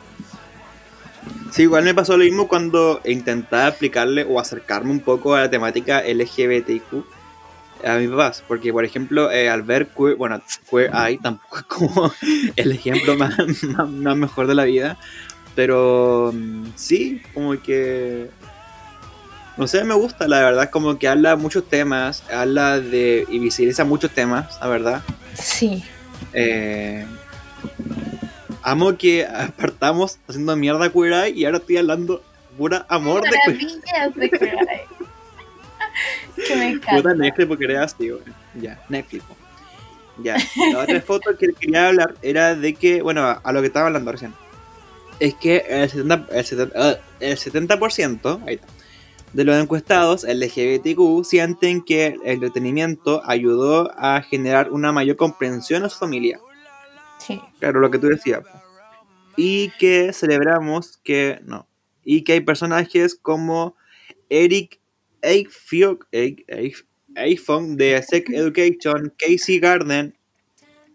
Sí, 1.50 1.62
igual 1.62 1.84
me 1.84 1.94
pasó 1.94 2.16
lo 2.16 2.24
mismo 2.24 2.48
cuando 2.48 3.00
intentaba 3.04 3.66
aplicarle 3.66 4.24
o 4.28 4.38
acercarme 4.38 4.90
un 4.90 5.00
poco 5.00 5.34
a 5.34 5.40
la 5.40 5.50
temática 5.50 6.02
LGBTQ 6.02 7.04
a 7.84 7.96
mis 7.96 8.10
papás, 8.10 8.44
porque 8.46 8.72
por 8.72 8.84
ejemplo, 8.84 9.30
eh, 9.30 9.48
al 9.48 9.62
ver 9.62 9.88
Queer, 9.88 10.16
bueno, 10.16 10.40
Queer 10.70 10.90
Eye 10.94 11.18
tampoco 11.22 11.58
es 11.58 11.64
como 11.64 12.12
el 12.56 12.72
ejemplo 12.72 13.16
más, 13.16 13.36
más 13.88 14.16
mejor 14.16 14.46
de 14.46 14.54
la 14.54 14.64
vida, 14.64 14.98
pero 15.58 16.30
mm, 16.32 16.66
sí, 16.76 17.20
como 17.34 17.60
que... 17.60 18.30
No 19.56 19.66
sé, 19.66 19.82
me 19.82 19.94
gusta, 19.94 20.28
la 20.28 20.38
verdad, 20.38 20.70
como 20.70 21.00
que 21.00 21.08
habla 21.08 21.34
muchos 21.34 21.68
temas, 21.68 22.22
habla 22.32 22.78
de... 22.78 23.26
y 23.28 23.40
visibiliza 23.40 23.82
muchos 23.84 24.12
temas, 24.12 24.56
la 24.60 24.68
verdad. 24.68 25.02
Sí. 25.34 25.82
Eh, 26.32 27.04
amo 28.62 28.96
que 28.96 29.26
apartamos 29.26 30.20
haciendo 30.28 30.54
mierda 30.54 30.92
Queer 30.92 31.12
Eye 31.12 31.40
y 31.40 31.44
ahora 31.44 31.58
estoy 31.58 31.78
hablando 31.78 32.22
pura 32.56 32.86
amor 32.88 33.24
de 33.24 33.30
Queer 33.30 33.58
Maravillas 33.58 34.14
de 34.14 34.30
Queer 34.30 34.54
Eye. 34.54 34.86
que 36.46 36.54
me 36.54 36.72
Puta 36.78 36.86
encanta. 36.86 37.14
Netflix 37.14 37.48
porque 37.48 37.64
era 37.64 37.82
así, 37.82 38.12
weón. 38.12 38.22
Ya, 38.54 38.80
Netflix. 38.88 39.24
Ya, 40.22 40.36
la 40.72 40.78
otra 40.78 41.00
foto 41.00 41.36
que 41.36 41.52
quería 41.52 41.88
hablar 41.88 42.14
era 42.22 42.54
de 42.54 42.74
que, 42.74 43.02
bueno, 43.02 43.22
a 43.22 43.40
a 43.42 43.52
lo 43.52 43.60
que 43.60 43.66
estaba 43.66 43.86
hablando 43.88 44.12
recién. 44.12 44.32
Es 45.20 45.34
que 45.34 45.64
el 45.68 45.90
70%, 45.90 46.28
el 46.30 46.44
70%, 46.44 46.72
ah, 46.76 46.96
el 47.20 47.36
70% 47.36 48.42
ahí 48.46 48.54
está, 48.54 48.66
de 49.32 49.44
los 49.44 49.60
encuestados 49.60 50.24
LGBTQ 50.24 51.24
sienten 51.24 51.82
que 51.82 52.06
el 52.06 52.20
entretenimiento 52.24 53.22
ayudó 53.24 53.92
a 53.98 54.22
generar 54.22 54.70
una 54.70 54.92
mayor 54.92 55.16
comprensión 55.16 55.84
a 55.84 55.88
su 55.88 55.98
familia. 55.98 56.40
Sí. 57.18 57.40
Claro, 57.58 57.80
lo 57.80 57.90
que 57.90 57.98
tú 57.98 58.06
decías. 58.06 58.42
Y 59.36 59.70
que 59.78 60.12
celebramos 60.12 60.98
que 60.98 61.40
no. 61.44 61.68
Y 62.04 62.22
que 62.24 62.34
hay 62.34 62.40
personajes 62.40 63.14
como 63.14 63.76
Eric 64.30 64.80
Eichfong 65.22 65.98
de 67.76 68.02
Sex 68.02 68.30
Education, 68.32 69.12
Casey 69.18 69.58
Garden 69.58 70.17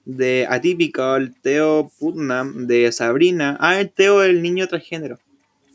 de 0.05 0.45
Atypical, 0.49 1.33
Theo 1.41 1.91
Putnam 1.99 2.67
de 2.67 2.91
Sabrina, 2.91 3.57
ah, 3.59 3.79
el 3.79 3.89
Theo 3.89 4.23
el 4.23 4.41
niño 4.41 4.67
transgénero, 4.67 5.19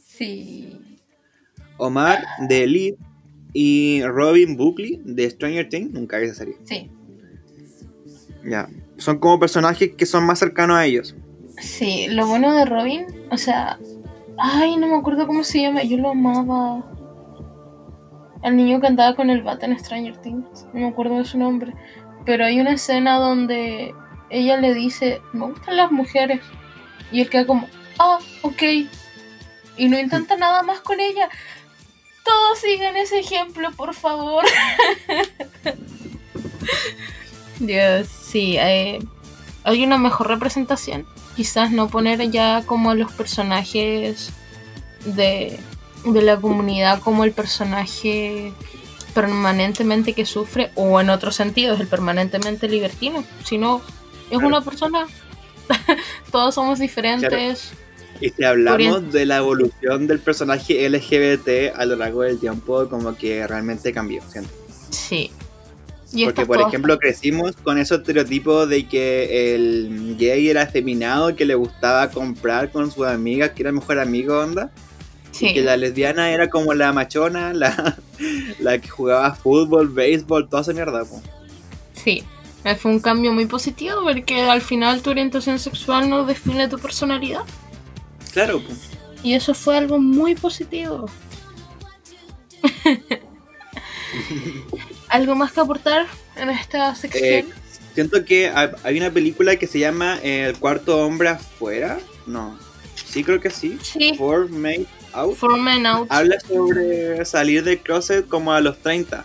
Sí. 0.06 0.80
Omar 1.76 2.24
de 2.48 2.64
Elite 2.64 2.98
y 3.52 4.02
Robin 4.02 4.56
Buckley 4.56 5.00
de 5.04 5.30
Stranger 5.30 5.68
Things, 5.68 5.92
nunca 5.92 6.18
vi 6.18 6.26
esa 6.26 6.34
serie. 6.34 6.56
Sí. 6.64 6.90
Ya, 8.44 8.68
son 8.96 9.18
como 9.18 9.38
personajes 9.38 9.92
que 9.96 10.06
son 10.06 10.24
más 10.24 10.38
cercanos 10.38 10.76
a 10.76 10.84
ellos. 10.84 11.14
Sí, 11.60 12.06
lo 12.08 12.26
bueno 12.26 12.54
de 12.54 12.64
Robin, 12.64 13.06
o 13.30 13.36
sea, 13.36 13.78
ay, 14.38 14.76
no 14.76 14.88
me 14.88 14.96
acuerdo 14.96 15.26
cómo 15.26 15.44
se 15.44 15.62
llama, 15.62 15.82
yo 15.82 15.96
lo 15.98 16.10
amaba. 16.10 16.84
El 18.42 18.56
niño 18.56 18.80
que 18.80 18.86
andaba 18.86 19.16
con 19.16 19.30
el 19.30 19.42
bat 19.42 19.62
en 19.62 19.78
Stranger 19.78 20.16
Things, 20.18 20.66
no 20.72 20.80
me 20.80 20.86
acuerdo 20.88 21.18
de 21.18 21.24
su 21.24 21.38
nombre, 21.38 21.74
pero 22.24 22.44
hay 22.44 22.60
una 22.60 22.72
escena 22.72 23.18
donde 23.18 23.92
ella 24.30 24.56
le 24.56 24.74
dice, 24.74 25.22
me 25.32 25.46
gustan 25.46 25.76
las 25.76 25.90
mujeres, 25.90 26.40
y 27.10 27.20
él 27.20 27.30
queda 27.30 27.46
como, 27.46 27.68
ah, 27.98 28.18
ok, 28.42 28.62
y 29.76 29.88
no 29.88 29.98
intenta 29.98 30.36
nada 30.36 30.62
más 30.62 30.80
con 30.80 31.00
ella. 31.00 31.28
Todos 32.24 32.58
sigan 32.58 32.96
ese 32.96 33.20
ejemplo, 33.20 33.70
por 33.72 33.94
favor. 33.94 34.44
Dios, 37.58 38.08
sí, 38.08 38.56
eh, 38.58 38.98
hay 39.64 39.84
una 39.84 39.98
mejor 39.98 40.28
representación. 40.28 41.06
Quizás 41.36 41.70
no 41.70 41.88
poner 41.88 42.30
ya 42.30 42.62
como 42.66 42.90
a 42.90 42.94
los 42.94 43.12
personajes 43.12 44.30
de, 45.04 45.58
de 46.04 46.22
la 46.22 46.36
comunidad 46.36 47.00
como 47.00 47.24
el 47.24 47.32
personaje 47.32 48.52
permanentemente 49.14 50.12
que 50.12 50.26
sufre, 50.26 50.70
o 50.74 51.00
en 51.00 51.10
otros 51.10 51.34
sentidos, 51.34 51.80
el 51.80 51.86
permanentemente 51.86 52.68
libertino, 52.68 53.24
sino 53.44 53.80
es 54.30 54.38
una 54.38 54.60
persona. 54.60 55.06
Todos 56.32 56.54
somos 56.54 56.78
diferentes. 56.78 57.72
Y 58.20 58.30
si 58.30 58.44
hablamos 58.44 59.12
de 59.12 59.26
la 59.26 59.36
evolución 59.38 60.06
del 60.06 60.18
personaje 60.18 60.88
LGBT 60.88 61.76
a 61.76 61.84
lo 61.84 61.96
largo 61.96 62.22
del 62.22 62.38
tiempo, 62.38 62.88
como 62.88 63.16
que 63.16 63.46
realmente 63.46 63.92
cambió. 63.92 64.22
siento. 64.30 64.50
Sí. 64.90 65.30
Y 66.12 66.24
Porque, 66.24 66.46
por 66.46 66.60
ejemplo, 66.62 66.98
crecimos 66.98 67.54
con 67.56 67.78
ese 67.78 67.94
estereotipo 67.96 68.66
de 68.66 68.88
que 68.88 69.54
el 69.54 70.16
gay 70.18 70.48
era 70.48 70.62
afeminado, 70.62 71.36
que 71.36 71.44
le 71.44 71.54
gustaba 71.54 72.10
comprar 72.10 72.72
con 72.72 72.90
sus 72.90 73.06
amigas, 73.06 73.50
que 73.50 73.62
era 73.62 73.70
el 73.70 73.76
mejor 73.76 73.98
amigo, 73.98 74.38
onda. 74.38 74.70
sí. 75.32 75.48
Y 75.48 75.54
que 75.54 75.62
la 75.62 75.76
lesbiana 75.76 76.30
era 76.32 76.48
como 76.48 76.72
la 76.72 76.92
machona, 76.92 77.52
la, 77.54 77.98
la 78.58 78.78
que 78.78 78.88
jugaba 78.88 79.34
fútbol, 79.34 79.90
béisbol, 79.90 80.48
toda 80.48 80.62
esa 80.62 80.72
mierda. 80.72 81.04
po. 81.04 81.20
Sí, 81.92 82.24
fue 82.78 82.90
un 82.90 83.00
cambio 83.00 83.32
muy 83.32 83.46
positivo 83.46 84.02
porque 84.02 84.42
al 84.42 84.60
final 84.60 85.00
tu 85.02 85.10
orientación 85.10 85.58
sexual 85.58 86.08
no 86.10 86.24
define 86.24 86.68
tu 86.68 86.78
personalidad. 86.78 87.42
Claro. 88.32 88.62
Y 89.22 89.34
eso 89.34 89.54
fue 89.54 89.76
algo 89.76 89.98
muy 89.98 90.34
positivo. 90.34 91.08
¿Algo 95.08 95.34
más 95.34 95.52
que 95.52 95.60
aportar 95.60 96.06
en 96.36 96.50
esta 96.50 96.92
Eh, 96.92 96.96
sección? 96.96 97.46
siento 97.94 98.24
que 98.24 98.48
ha- 98.48 98.74
hay 98.84 98.96
una 98.98 99.10
película 99.10 99.56
que 99.56 99.66
se 99.66 99.78
llama 99.78 100.18
El 100.22 100.56
cuarto 100.58 100.98
hombre 101.04 101.30
afuera. 101.30 101.98
No, 102.26 102.58
sí 102.94 103.24
creo 103.24 103.40
que 103.40 103.50
sí. 103.50 103.78
sí, 103.82 104.14
Four 104.16 104.50
Made 104.50 104.86
Out. 105.12 105.36
For 105.36 105.58
Men 105.58 105.86
Out. 105.86 106.06
habla 106.10 106.38
sobre 106.40 107.24
salir 107.24 107.64
del 107.64 107.78
closet 107.78 108.28
como 108.28 108.52
a 108.52 108.60
los 108.60 108.78
30. 108.78 109.24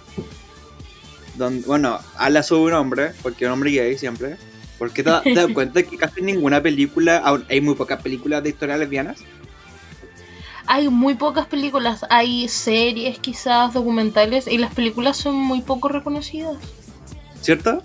Donde, 1.35 1.65
bueno, 1.65 1.99
habla 2.17 2.43
sobre 2.43 2.73
un 2.73 2.79
hombre, 2.79 3.11
porque 3.21 3.45
un 3.45 3.53
hombre 3.53 3.71
gay 3.71 3.97
siempre. 3.97 4.37
Porque 4.77 5.03
te, 5.03 5.11
te 5.23 5.33
das 5.33 5.47
cuenta 5.53 5.83
que 5.83 5.97
casi 5.97 6.21
ninguna 6.21 6.61
película, 6.61 7.23
hay 7.49 7.61
muy 7.61 7.75
pocas 7.75 8.01
películas 8.01 8.43
de 8.43 8.49
historias 8.49 8.79
lesbianas. 8.79 9.19
Hay 10.65 10.87
muy 10.87 11.15
pocas 11.15 11.45
películas, 11.47 12.05
hay 12.09 12.47
series 12.47 13.19
quizás, 13.19 13.73
documentales, 13.73 14.47
y 14.47 14.57
las 14.57 14.73
películas 14.73 15.17
son 15.17 15.35
muy 15.35 15.61
poco 15.61 15.89
reconocidas. 15.89 16.55
¿Cierto? 17.41 17.83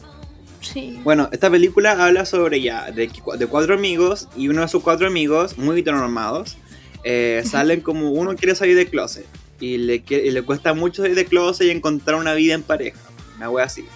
Sí. 0.61 1.01
Bueno, 1.03 1.29
esta 1.33 1.51
película 1.51 2.05
habla 2.05 2.25
sobre 2.25 2.61
ya, 2.61 2.91
de, 2.91 3.11
de 3.39 3.47
cuatro 3.47 3.75
amigos 3.75 4.29
y 4.37 4.49
uno 4.49 4.61
de 4.61 4.69
sus 4.69 4.83
cuatro 4.83 5.09
amigos, 5.09 5.59
muy 5.59 5.81
heteronormados, 5.81 6.57
eh, 7.05 7.43
salen 7.45 7.81
como 7.81 8.11
uno 8.11 8.35
quiere 8.35 8.55
salir 8.55 8.77
del 8.77 8.89
closet 8.89 9.27
y 9.61 9.79
le, 9.79 10.03
y 10.09 10.31
le 10.31 10.43
cuesta 10.43 10.75
mucho 10.75 11.03
salir 11.03 11.17
del 11.17 11.27
closet 11.27 11.67
y 11.67 11.71
encontrar 11.71 12.19
una 12.19 12.35
vida 12.35 12.55
en 12.55 12.63
pareja, 12.63 12.99
una 13.39 13.49
wea 13.51 13.65
así. 13.65 13.87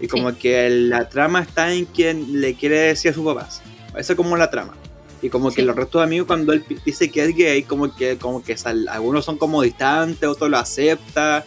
Y 0.00 0.08
como 0.08 0.36
que 0.36 0.68
la 0.70 1.08
trama 1.08 1.40
está 1.42 1.72
en 1.72 1.84
quien 1.84 2.40
le 2.40 2.54
quiere 2.54 2.78
decir 2.78 3.10
a 3.12 3.14
sus 3.14 3.24
papás. 3.24 3.62
Eso 3.96 4.12
es 4.14 4.16
como 4.16 4.36
la 4.36 4.50
trama. 4.50 4.74
Y 5.22 5.28
como 5.28 5.50
que 5.50 5.62
los 5.62 5.76
restos 5.76 6.00
de 6.00 6.04
amigos 6.04 6.26
cuando 6.26 6.54
él 6.54 6.64
dice 6.84 7.10
que 7.10 7.22
es 7.24 7.36
gay, 7.36 7.62
como 7.62 7.94
que, 7.94 8.16
como 8.16 8.42
que 8.42 8.56
sal- 8.56 8.88
algunos 8.88 9.24
son 9.26 9.36
como 9.36 9.60
distantes, 9.60 10.26
otros 10.26 10.50
lo 10.50 10.56
acepta, 10.56 11.44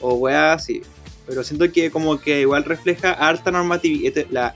o 0.00 0.14
wea 0.14 0.52
así. 0.52 0.82
Pero 1.26 1.42
siento 1.42 1.70
que 1.72 1.90
como 1.90 2.20
que 2.20 2.42
igual 2.42 2.62
refleja 2.62 3.10
harta 3.10 3.50
normatividad, 3.50 4.26
la, 4.30 4.54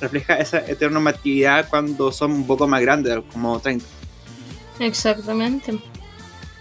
refleja 0.00 0.38
esa 0.38 0.58
heteronormatividad 0.58 1.68
cuando 1.68 2.12
son 2.12 2.30
un 2.30 2.46
poco 2.46 2.68
más 2.68 2.80
grandes, 2.80 3.18
como 3.32 3.58
30. 3.58 3.84
Exactamente. 4.78 5.76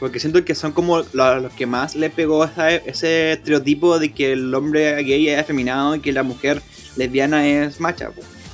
Porque 0.05 0.19
siento 0.19 0.45
que 0.45 0.53
son 0.53 0.71
como 0.71 0.99
lo- 1.13 1.39
los 1.39 1.51
que 1.53 1.65
más 1.65 1.95
le 1.95 2.11
pegó 2.11 2.45
esa- 2.45 2.69
ese 2.69 3.31
estereotipo 3.31 3.97
de 3.97 4.13
que 4.13 4.33
el 4.33 4.53
hombre 4.53 5.01
gay 5.01 5.29
es 5.29 5.39
afeminado 5.39 5.95
y 5.95 5.99
que 5.99 6.13
la 6.13 6.21
mujer 6.21 6.61
lesbiana 6.95 7.47
es 7.47 7.79
macha. 7.79 8.11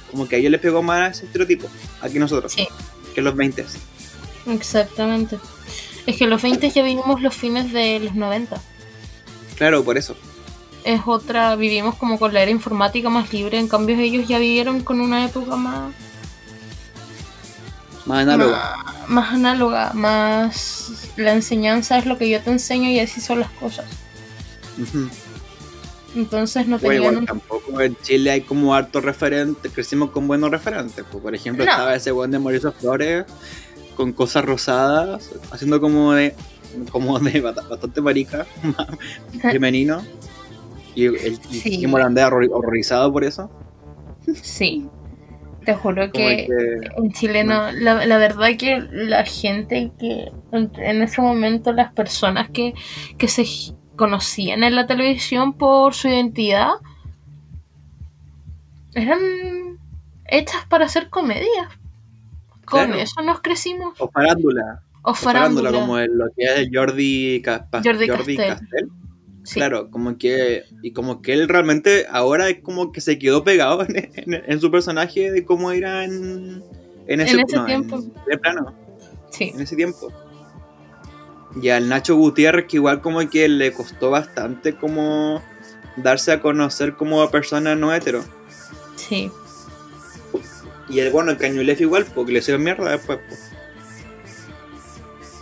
Como 0.09 0.29
que 0.29 0.37
a 0.37 0.39
ellos 0.39 0.49
les 0.49 0.61
pegó 0.61 0.81
más 0.81 1.17
ese 1.17 1.25
estereotipo, 1.25 1.67
aquí 2.01 2.19
nosotros, 2.19 2.53
Sí. 2.53 2.69
que 3.13 3.21
los 3.21 3.35
20. 3.35 3.65
Exactamente. 4.49 5.39
Es 6.05 6.15
que 6.15 6.25
los 6.25 6.41
20 6.41 6.69
ya 6.69 6.83
vivimos 6.83 7.21
los 7.21 7.35
fines 7.35 7.73
de 7.73 7.99
los 7.99 8.15
90. 8.15 8.61
Claro, 9.57 9.83
por 9.83 9.97
eso. 9.97 10.15
Es 10.85 11.01
otra, 11.05 11.57
vivimos 11.57 11.95
como 11.95 12.17
con 12.17 12.33
la 12.33 12.41
era 12.43 12.51
informática 12.51 13.09
más 13.09 13.33
libre, 13.33 13.59
en 13.59 13.67
cambio 13.67 13.99
ellos 13.99 14.25
ya 14.25 14.39
vivieron 14.39 14.83
con 14.83 15.01
una 15.01 15.25
época 15.25 15.57
más, 15.57 15.93
Más 18.05 18.19
análogo. 18.23 18.51
más, 18.51 19.09
más 19.09 19.33
análoga, 19.33 19.93
más 19.93 20.91
la 21.17 21.33
enseñanza 21.33 21.97
es 21.97 22.05
lo 22.05 22.17
que 22.17 22.29
yo 22.29 22.41
te 22.41 22.49
enseño 22.51 22.89
y 22.89 22.99
así 22.99 23.21
son 23.21 23.39
las 23.39 23.49
cosas. 23.51 23.85
Entonces 26.15 26.67
no 26.67 26.77
Bueno, 26.79 26.93
tenían 27.03 27.13
igual 27.13 27.25
tampoco 27.25 27.79
en 27.81 27.95
Chile 28.01 28.31
hay 28.31 28.41
como 28.41 28.73
hartos 28.75 29.03
referentes, 29.03 29.71
crecimos 29.71 30.11
con 30.11 30.27
buenos 30.27 30.51
referentes. 30.51 31.05
pues, 31.09 31.21
por 31.23 31.33
ejemplo, 31.33 31.63
No. 31.63 31.71
estaba 31.71 31.95
ese 31.95 32.11
buen 32.11 32.31
de 32.31 32.39
Mauricio 32.39 32.71
Flores 32.73 33.25
con 33.95 34.11
cosas 34.11 34.43
rosadas, 34.43 35.29
haciendo 35.51 35.79
como 35.79 36.13
de 36.13 36.35
como 36.91 37.19
de 37.19 37.39
bastante 37.41 38.01
marica, 38.01 38.45
femenino. 39.41 40.01
Y 40.95 41.05
el 41.05 41.39
y 41.49 41.59
Sí. 41.59 41.77
Kim 41.79 41.89
Morandé 41.89 42.23
horror- 42.23 42.49
horrorizado 42.51 43.11
por 43.13 43.23
eso. 43.23 43.49
Sí. 44.41 44.87
Te 45.65 45.75
juro 45.75 46.11
que 46.11 46.47
que- 46.47 46.89
en 46.97 47.11
Chile 47.11 47.43
no, 47.43 47.71
la, 47.71 48.05
la 48.05 48.17
verdad 48.17 48.49
que 48.57 48.79
la 48.91 49.23
gente 49.25 49.91
que 49.99 50.31
en, 50.51 51.01
ese 51.03 51.21
momento 51.21 51.71
las 51.71 51.93
personas 51.93 52.49
que, 52.49 52.73
que 53.17 53.27
se 53.27 53.45
conocían 53.95 54.63
en 54.63 54.75
la 54.75 54.87
televisión 54.87 55.53
por 55.53 55.93
su 55.93 56.07
identidad 56.07 56.69
eran 58.93 59.19
hechas 60.25 60.65
para 60.67 60.85
hacer 60.85 61.09
comedias. 61.09 61.67
Con 62.65 62.85
Claro. 62.85 62.95
eso 62.95 63.21
nos 63.21 63.41
crecimos. 63.41 63.99
o 63.99 64.09
farándula. 64.09 64.81
O 65.03 65.11
o 65.11 65.13
farándula, 65.13 65.71
como 65.71 65.97
el- 65.97 66.11
lo 66.15 66.25
que 66.35 66.43
es 66.45 66.59
el 66.59 66.69
Jordi, 66.73 67.41
Ca- 67.43 67.65
Pa- 67.69 67.81
Jordi 67.83 68.07
Jordi 68.07 68.37
Castell. 68.37 68.47
Castell. 68.59 68.89
Sí. 69.43 69.55
Claro, 69.55 69.89
como 69.89 70.17
que. 70.17 70.63
Y 70.83 70.91
como 70.93 71.21
que 71.21 71.33
él 71.33 71.47
realmente 71.49 72.05
ahora 72.09 72.47
es 72.49 72.59
como 72.61 72.91
que 72.91 73.01
se 73.01 73.17
quedó 73.17 73.43
pegado 73.43 73.81
en, 73.89 73.95
en- 74.15 74.43
en 74.45 74.61
su 74.61 74.69
personaje 74.71 75.31
de 75.31 75.43
cómo 75.45 75.71
era 75.71 76.03
en. 76.03 76.63
En 77.07 77.19
ese, 77.21 77.33
En 77.33 77.39
ese 77.45 77.55
no, 77.57 77.65
tiempo. 77.65 77.95
En, 77.97 78.13
de 78.27 78.37
plano, 78.37 78.75
Sí. 79.31 79.51
en 79.53 79.61
ese 79.61 79.75
tiempo. 79.75 80.11
Y 81.61 81.69
al 81.69 81.89
Nacho 81.89 82.15
Gutiérrez, 82.15 82.65
que 82.67 82.77
igual 82.77 83.01
como 83.01 83.27
que 83.29 83.49
le 83.49 83.73
costó 83.73 84.09
bastante 84.11 84.75
como 84.75 85.41
darse 85.97 86.31
a 86.31 86.39
conocer 86.41 86.95
como 86.95 87.29
persona 87.29 87.75
no 87.75 87.93
hetero. 87.93 88.23
Sí. 88.95 89.29
Y 90.87 90.99
el 90.99 91.09
bueno, 91.11 91.31
el 91.31 91.37
Cañulef 91.37 91.81
igual, 91.81 92.05
porque 92.13 92.31
le 92.31 92.39
hicieron 92.39 92.63
mierda 92.63 92.91
después, 92.91 93.17
po, 93.17 93.35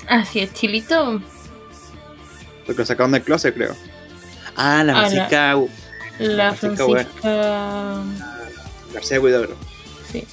Así 0.07 0.39
es, 0.39 0.53
Chilito. 0.53 1.21
porque 2.65 2.81
lo 2.81 2.85
sacaron 2.85 3.11
del 3.11 3.21
closet, 3.23 3.53
creo. 3.53 3.75
Ah, 4.61 4.83
la 4.83 4.93
Ah, 4.93 5.01
la- 5.01 5.09
Francisca 5.09 5.55
La 6.19 6.53
Francisca. 6.53 6.85
Francisca. 6.85 8.03
García 8.93 9.19
Huidobro. 9.21 9.55
Sí. 10.11 10.25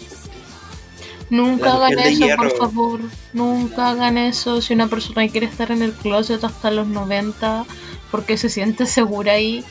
Nunca 1.31 1.75
hagan 1.75 1.99
eso, 1.99 2.25
hierro. 2.25 2.49
por 2.49 2.59
favor. 2.59 3.01
Nunca 3.33 3.91
hagan 3.91 4.17
eso. 4.19 4.61
Si 4.63 4.75
una 4.75 4.87
persona 4.89 5.29
quiere 5.29 5.47
estar 5.47 5.71
en 5.71 5.83
el 5.83 5.93
closet 5.93 6.43
hasta 6.45 6.71
los 6.71 6.87
90 6.87 7.65
porque 8.11 8.37
se 8.39 8.49
siente 8.49 8.87
segura 8.87 9.33
ahí, 9.33 9.65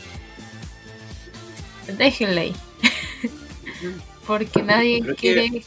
déjenla 1.96 2.42
ahí. 2.42 2.56
porque 4.26 4.62
nadie 4.62 5.00
Creo 5.00 5.14
que- 5.16 5.20
quiere. 5.20 5.64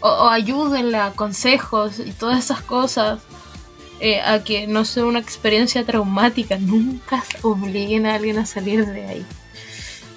O, 0.00 0.08
o 0.08 0.28
ayúdenla, 0.28 1.12
consejos 1.16 1.98
y 1.98 2.12
todas 2.12 2.38
esas 2.44 2.60
cosas. 2.62 3.18
Eh, 4.00 4.20
a 4.20 4.42
que 4.44 4.66
no 4.66 4.84
sea 4.84 5.04
una 5.04 5.18
experiencia 5.18 5.84
traumática. 5.84 6.58
Nunca 6.58 7.24
obliguen 7.42 8.06
a 8.06 8.14
alguien 8.14 8.38
a 8.38 8.46
salir 8.46 8.86
de 8.86 9.04
ahí. 9.04 9.26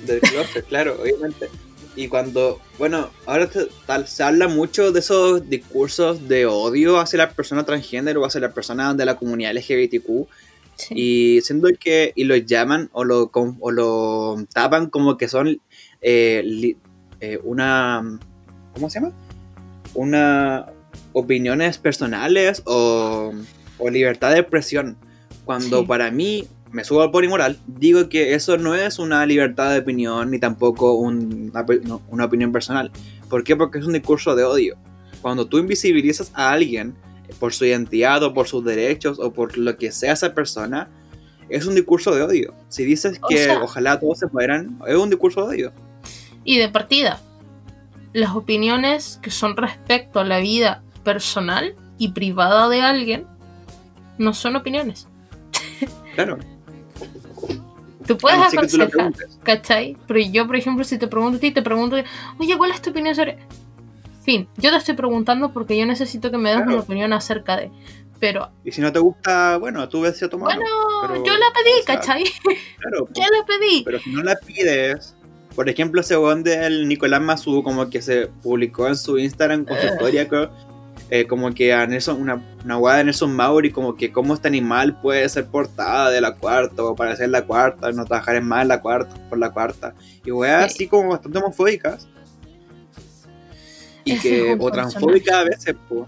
Del 0.05 0.19
closet, 0.21 0.65
claro, 0.69 0.97
obviamente. 1.01 1.49
Y 1.95 2.07
cuando, 2.07 2.61
bueno, 2.79 3.09
ahora 3.25 3.49
te- 3.49 3.67
tal, 3.85 4.07
se 4.07 4.23
habla 4.23 4.47
mucho 4.47 4.91
de 4.93 4.99
esos 5.01 5.49
discursos 5.49 6.27
de 6.29 6.45
odio 6.45 6.99
hacia 6.99 7.17
la 7.17 7.29
persona 7.31 7.65
transgénero 7.65 8.21
o 8.21 8.25
hacia 8.25 8.39
la 8.39 8.53
persona 8.53 8.93
de 8.93 9.05
la 9.05 9.17
comunidad 9.17 9.51
LGBTQ. 9.55 10.27
Sí. 10.77 10.93
Y 10.95 11.41
siendo 11.41 11.67
que, 11.79 12.13
y 12.15 12.23
lo 12.23 12.35
llaman 12.37 12.89
o 12.93 13.03
lo, 13.03 13.29
o 13.33 13.71
lo 13.71 14.37
tapan 14.53 14.89
como 14.89 15.17
que 15.17 15.27
son 15.27 15.59
eh, 16.01 16.41
li- 16.45 16.77
eh, 17.19 17.39
una, 17.43 18.19
¿cómo 18.73 18.89
se 18.89 18.99
llama? 19.01 19.11
Una 19.93 20.67
opiniones 21.13 21.77
personales 21.77 22.63
o, 22.65 23.33
o 23.81 23.89
libertad 23.89 24.31
de 24.31 24.39
expresión. 24.39 24.97
Cuando 25.45 25.79
Sí. 25.79 25.85
para 25.85 26.11
mí 26.11 26.47
me 26.71 26.83
subo 26.85 27.01
al 27.01 27.29
moral, 27.29 27.57
digo 27.67 28.07
que 28.07 28.33
eso 28.33 28.57
no 28.57 28.75
es 28.75 28.99
una 28.99 29.25
libertad 29.25 29.71
de 29.73 29.79
opinión 29.79 30.31
ni 30.31 30.39
tampoco 30.39 30.93
un- 30.93 31.49
una, 31.51 31.65
pe- 31.65 31.81
no, 31.83 32.01
una 32.09 32.25
opinión 32.25 32.51
personal. 32.51 32.91
¿Por 33.29 33.43
qué? 33.43 33.55
Porque 33.55 33.79
es 33.79 33.85
un 33.85 33.93
discurso 33.93 34.35
de 34.35 34.43
odio. 34.45 34.77
Cuando 35.21 35.45
tú 35.47 35.57
invisibilizas 35.57 36.31
a 36.33 36.51
alguien 36.51 36.95
por 37.39 37.53
su 37.53 37.65
identidad 37.65 38.23
o 38.23 38.33
por 38.33 38.47
sus 38.47 38.63
derechos 38.63 39.19
o 39.19 39.33
por 39.33 39.57
lo 39.57 39.77
que 39.77 39.91
sea 39.91 40.13
esa 40.13 40.33
persona, 40.33 40.89
es 41.49 41.65
un 41.65 41.75
discurso 41.75 42.15
de 42.15 42.21
odio. 42.23 42.53
Si 42.69 42.85
dices 42.85 43.19
O 43.21 43.27
que 43.27 43.37
sea- 43.45 43.61
ojalá 43.61 43.99
todos 43.99 44.19
se 44.19 44.27
mueran, 44.27 44.79
es 44.87 44.95
un 44.95 45.09
discurso 45.09 45.41
de 45.41 45.47
odio. 45.55 45.73
Y 46.43 46.57
de 46.57 46.69
partida, 46.69 47.19
las 48.13 48.35
opiniones 48.35 49.19
que 49.21 49.31
son 49.31 49.55
respecto 49.57 50.19
a 50.19 50.23
la 50.25 50.39
vida 50.39 50.83
personal 51.03 51.75
y 51.97 52.09
privada 52.13 52.67
de 52.69 52.81
alguien 52.81 53.25
no 54.21 54.33
son 54.33 54.55
opiniones. 54.55 55.07
Claro. 56.15 56.37
Tú 58.07 58.17
puedes 58.17 58.39
tú 58.51 58.57
aconsejar, 58.57 58.89
preguntes. 58.89 59.39
¿cachai? 59.43 59.97
Pero 60.07 60.19
yo, 60.19 60.47
por 60.47 60.55
ejemplo, 60.55 60.83
si 60.83 60.97
te 60.97 61.07
pregunto 61.07 61.37
a 61.37 61.39
ti, 61.39 61.51
te 61.51 61.61
pregunto, 61.61 61.95
oye, 62.39 62.57
¿cuál 62.57 62.71
es 62.71 62.81
tu 62.81 62.89
opinión 62.89 63.15
sobre...? 63.15 63.37
Fin, 64.23 64.47
yo 64.57 64.69
te 64.69 64.77
estoy 64.77 64.95
preguntando 64.95 65.51
porque 65.51 65.77
yo 65.77 65.85
necesito 65.85 66.29
que 66.29 66.37
me 66.37 66.49
des 66.49 66.57
Claro. 66.59 66.73
una 66.73 66.81
opinión 66.81 67.13
acerca 67.13 67.57
de... 67.57 67.71
Pero, 68.19 68.51
Y 68.63 68.71
si 68.71 68.81
no 68.81 68.91
te 68.91 68.99
gusta, 68.99 69.57
bueno, 69.57 69.87
tú 69.89 70.01
ves 70.01 70.17
si 70.17 70.29
tomar. 70.29 70.55
bueno, 70.55 70.69
pero, 71.07 71.25
yo 71.25 71.33
la 71.33 71.47
pedí, 71.53 71.71
o 71.81 71.85
sea, 71.85 71.95
¿cachai? 71.95 72.23
Claro, 72.79 73.07
Yo 73.15 73.23
la 73.23 73.45
pedí. 73.47 73.81
pero 73.83 73.99
si 73.99 74.11
no 74.11 74.21
la 74.21 74.35
pides, 74.35 75.15
por 75.55 75.67
ejemplo, 75.69 76.01
ese 76.01 76.15
weón 76.17 76.43
del 76.43 76.87
Nicolás 76.87 77.19
Mazú, 77.21 77.63
como 77.63 77.89
que 77.89 77.99
se 78.03 78.27
publicó 78.43 78.87
en 78.87 78.95
su 78.95 79.17
Instagram 79.17 79.65
con 79.65 79.75
su 79.77 79.87
Ugh. 79.87 79.93
historia, 79.93 80.27
creo, 80.27 80.51
eh, 81.11 81.27
como 81.27 81.53
que 81.53 81.73
a 81.73 81.85
Nelson, 81.85 82.21
una, 82.21 82.41
una 82.63 82.77
weá 82.77 82.95
de 82.95 83.03
Nelson 83.03 83.35
Mauri, 83.35 83.69
como 83.69 83.95
que 83.95 84.11
cómo 84.11 84.33
este 84.33 84.47
animal 84.47 84.99
puede 85.01 85.27
ser 85.27 85.45
portada 85.45 86.09
de 86.09 86.21
la 86.21 86.35
cuarta, 86.35 86.83
o 86.83 86.95
parecer 86.95 87.29
la 87.29 87.43
cuarta, 87.43 87.91
no 87.91 88.05
trabajar 88.05 88.37
en 88.37 88.47
más 88.47 88.61
en 88.61 88.69
la 88.69 88.81
cuarta, 88.81 89.13
por 89.29 89.37
la 89.37 89.51
cuarta, 89.51 89.93
y 90.25 90.31
weá 90.31 90.67
Sí. 90.69 90.75
así 90.75 90.87
como 90.87 91.09
bastante 91.09 91.37
homofóbicas. 91.37 92.07
Y 94.05 94.17
que, 94.19 94.57
o 94.59 94.71
transfóbicas 94.71 95.35
a 95.35 95.43
veces, 95.43 95.75
pues. 95.87 96.07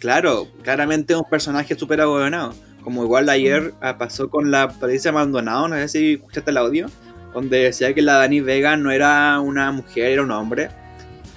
Claro, 0.00 0.48
claramente 0.62 1.14
un 1.14 1.24
personaje 1.30 1.74
súper 1.74 2.00
abogado. 2.00 2.52
Como 2.82 3.04
igual 3.04 3.28
ayer 3.28 3.74
ah, 3.80 3.96
pasó 3.96 4.28
con 4.28 4.50
la 4.50 4.68
Patricia 4.68 5.12
Maldonado, 5.12 5.68
no 5.68 5.76
sé 5.76 5.88
si 5.88 6.12
escuchaste 6.14 6.50
el 6.50 6.56
audio, 6.56 6.86
donde 7.32 7.58
decía 7.64 7.94
que 7.94 8.02
la 8.02 8.14
Dani 8.14 8.40
Vega 8.40 8.76
no 8.76 8.90
era 8.90 9.38
una 9.40 9.70
mujer, 9.72 10.12
era 10.12 10.22
un 10.22 10.30
hombre. 10.30 10.70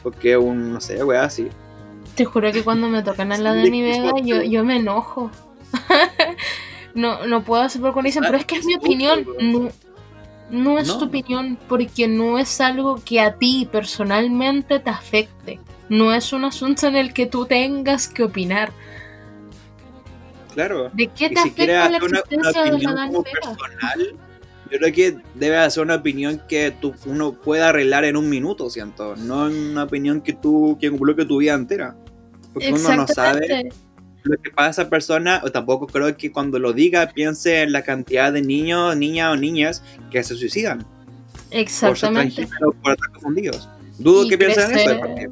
Porque 0.01 0.35
un, 0.37 0.73
no 0.73 0.81
sé, 0.81 1.03
wea 1.03 1.23
así. 1.23 1.49
Te 2.15 2.25
juro 2.25 2.51
que 2.51 2.63
cuando 2.63 2.87
me 2.89 3.01
tocan 3.01 3.31
a 3.31 3.37
la 3.37 3.53
Sí, 3.53 3.63
Dani 3.63 3.83
es 3.83 4.01
Vega, 4.01 4.11
yo, 4.21 4.43
yo 4.43 4.63
me 4.63 4.77
enojo. 4.77 5.31
no, 6.93 7.25
no 7.25 7.43
puedo 7.43 7.63
hacer 7.63 7.81
por 7.81 7.93
con 7.93 8.05
dicen, 8.05 8.23
pero 8.23 8.37
es 8.37 8.45
que 8.45 8.55
es 8.55 8.65
mi 8.65 8.75
opinión. 8.75 9.25
No, 9.41 9.69
no 10.51 10.77
es 10.77 10.87
No. 10.87 10.99
tu 10.99 11.05
opinión 11.05 11.57
porque 11.67 12.07
no 12.07 12.37
es 12.37 12.61
algo 12.61 13.01
que 13.03 13.19
a 13.19 13.35
ti 13.35 13.67
personalmente 13.71 14.79
te 14.79 14.89
afecte. 14.89 15.59
No 15.89 16.13
es 16.13 16.31
un 16.33 16.45
asunto 16.45 16.87
en 16.87 16.95
el 16.95 17.13
que 17.13 17.25
tú 17.25 17.45
tengas 17.45 18.07
que 18.07 18.23
opinar. 18.23 18.71
Claro. 20.53 20.91
¿De 20.93 21.07
qué 21.07 21.29
te 21.29 21.39
afecta 21.39 21.89
la 21.89 21.97
hacer 21.97 22.03
una, 22.03 22.07
una 22.07 22.19
existencia 22.19 22.63
de 22.63 22.71
la 22.71 23.21
personal, 23.23 24.15
yo 24.71 24.79
creo 24.79 24.93
que 24.93 25.17
debe 25.35 25.57
hacer 25.57 25.83
una 25.83 25.95
opinión 25.95 26.41
que 26.47 26.71
tú, 26.71 26.93
uno 27.05 27.33
pueda 27.33 27.69
arreglar 27.69 28.05
en 28.05 28.17
un 28.17 28.29
minuto, 28.29 28.69
siento. 28.69 29.15
No 29.15 29.45
una 29.45 29.83
opinión 29.83 30.21
que 30.21 30.33
tú, 30.33 30.77
que 30.79 30.87
involucre 30.87 31.25
tu 31.25 31.37
vida 31.37 31.53
entera. 31.53 31.95
Porque 32.53 32.71
uno 32.71 32.95
no 32.95 33.07
sabe 33.07 33.69
lo 34.23 34.37
que 34.41 34.51
pasa 34.51 34.67
a 34.67 34.71
esa 34.71 34.89
persona, 34.89 35.41
o 35.43 35.51
tampoco 35.51 35.87
creo 35.87 36.15
que 36.15 36.31
cuando 36.31 36.57
lo 36.59 36.71
diga 36.71 37.09
piense 37.09 37.63
en 37.63 37.71
la 37.73 37.81
cantidad 37.81 38.31
de 38.31 38.41
niños, 38.41 38.95
niñas 38.95 39.33
o 39.33 39.35
niñas 39.35 39.83
que 40.11 40.23
se 40.23 40.35
suicidan 40.35 40.85
Exactamente. 41.51 42.47
por 42.81 42.93
estar 42.93 43.09
confundidos. 43.11 43.67
Dudo 43.99 44.25
Y 44.25 44.29
que 44.29 44.37
piensen 44.37 44.71
en 44.71 44.77
eso. 44.79 44.99
crecer- 45.01 45.31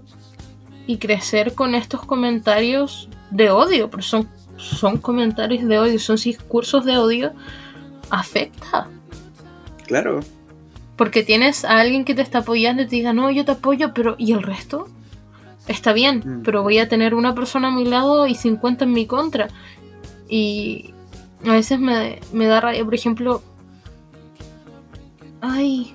y 0.88 0.98
crecer 0.98 1.54
con 1.54 1.74
estos 1.76 2.04
comentarios 2.06 3.08
de 3.30 3.50
odio, 3.50 3.90
pero 3.90 4.04
son, 4.04 4.28
son 4.58 4.98
comentarios 4.98 5.66
de 5.68 5.80
odio, 5.80 6.00
son 6.00 6.18
discursos 6.18 6.84
de 6.86 6.98
odio, 6.98 7.32
afecta. 8.10 8.88
Claro, 9.88 10.20
Porque 10.98 11.24
tienes 11.24 11.66
a 11.66 11.80
alguien 11.80 12.04
que 12.06 12.14
te 12.14 12.22
está 12.22 12.40
apoyando 12.40 12.84
y 12.84 12.86
te 12.88 12.96
diga, 12.98 13.14
no, 13.14 13.32
yo 13.32 13.44
te 13.46 13.52
apoyo, 13.54 13.94
pero 13.94 14.16
¿y 14.20 14.34
el 14.34 14.44
resto? 14.44 14.88
Está 15.68 15.94
bien, 15.94 16.22
Mm. 16.26 16.44
pero 16.44 16.64
voy 16.64 16.80
a 16.80 16.90
tener 16.90 17.14
una 17.14 17.36
persona 17.36 17.68
a 17.70 17.72
mi 17.72 17.86
lado 17.86 18.28
y 18.28 18.36
50 18.36 18.86
en 18.86 18.94
mi 18.94 19.06
contra. 19.06 19.48
Y 20.28 20.94
a 21.46 21.52
veces 21.52 21.80
me, 21.80 22.20
me 22.34 22.46
da 22.48 22.60
rabia, 22.62 22.84
por 22.84 22.96
ejemplo, 22.96 23.42
ay, 25.42 25.94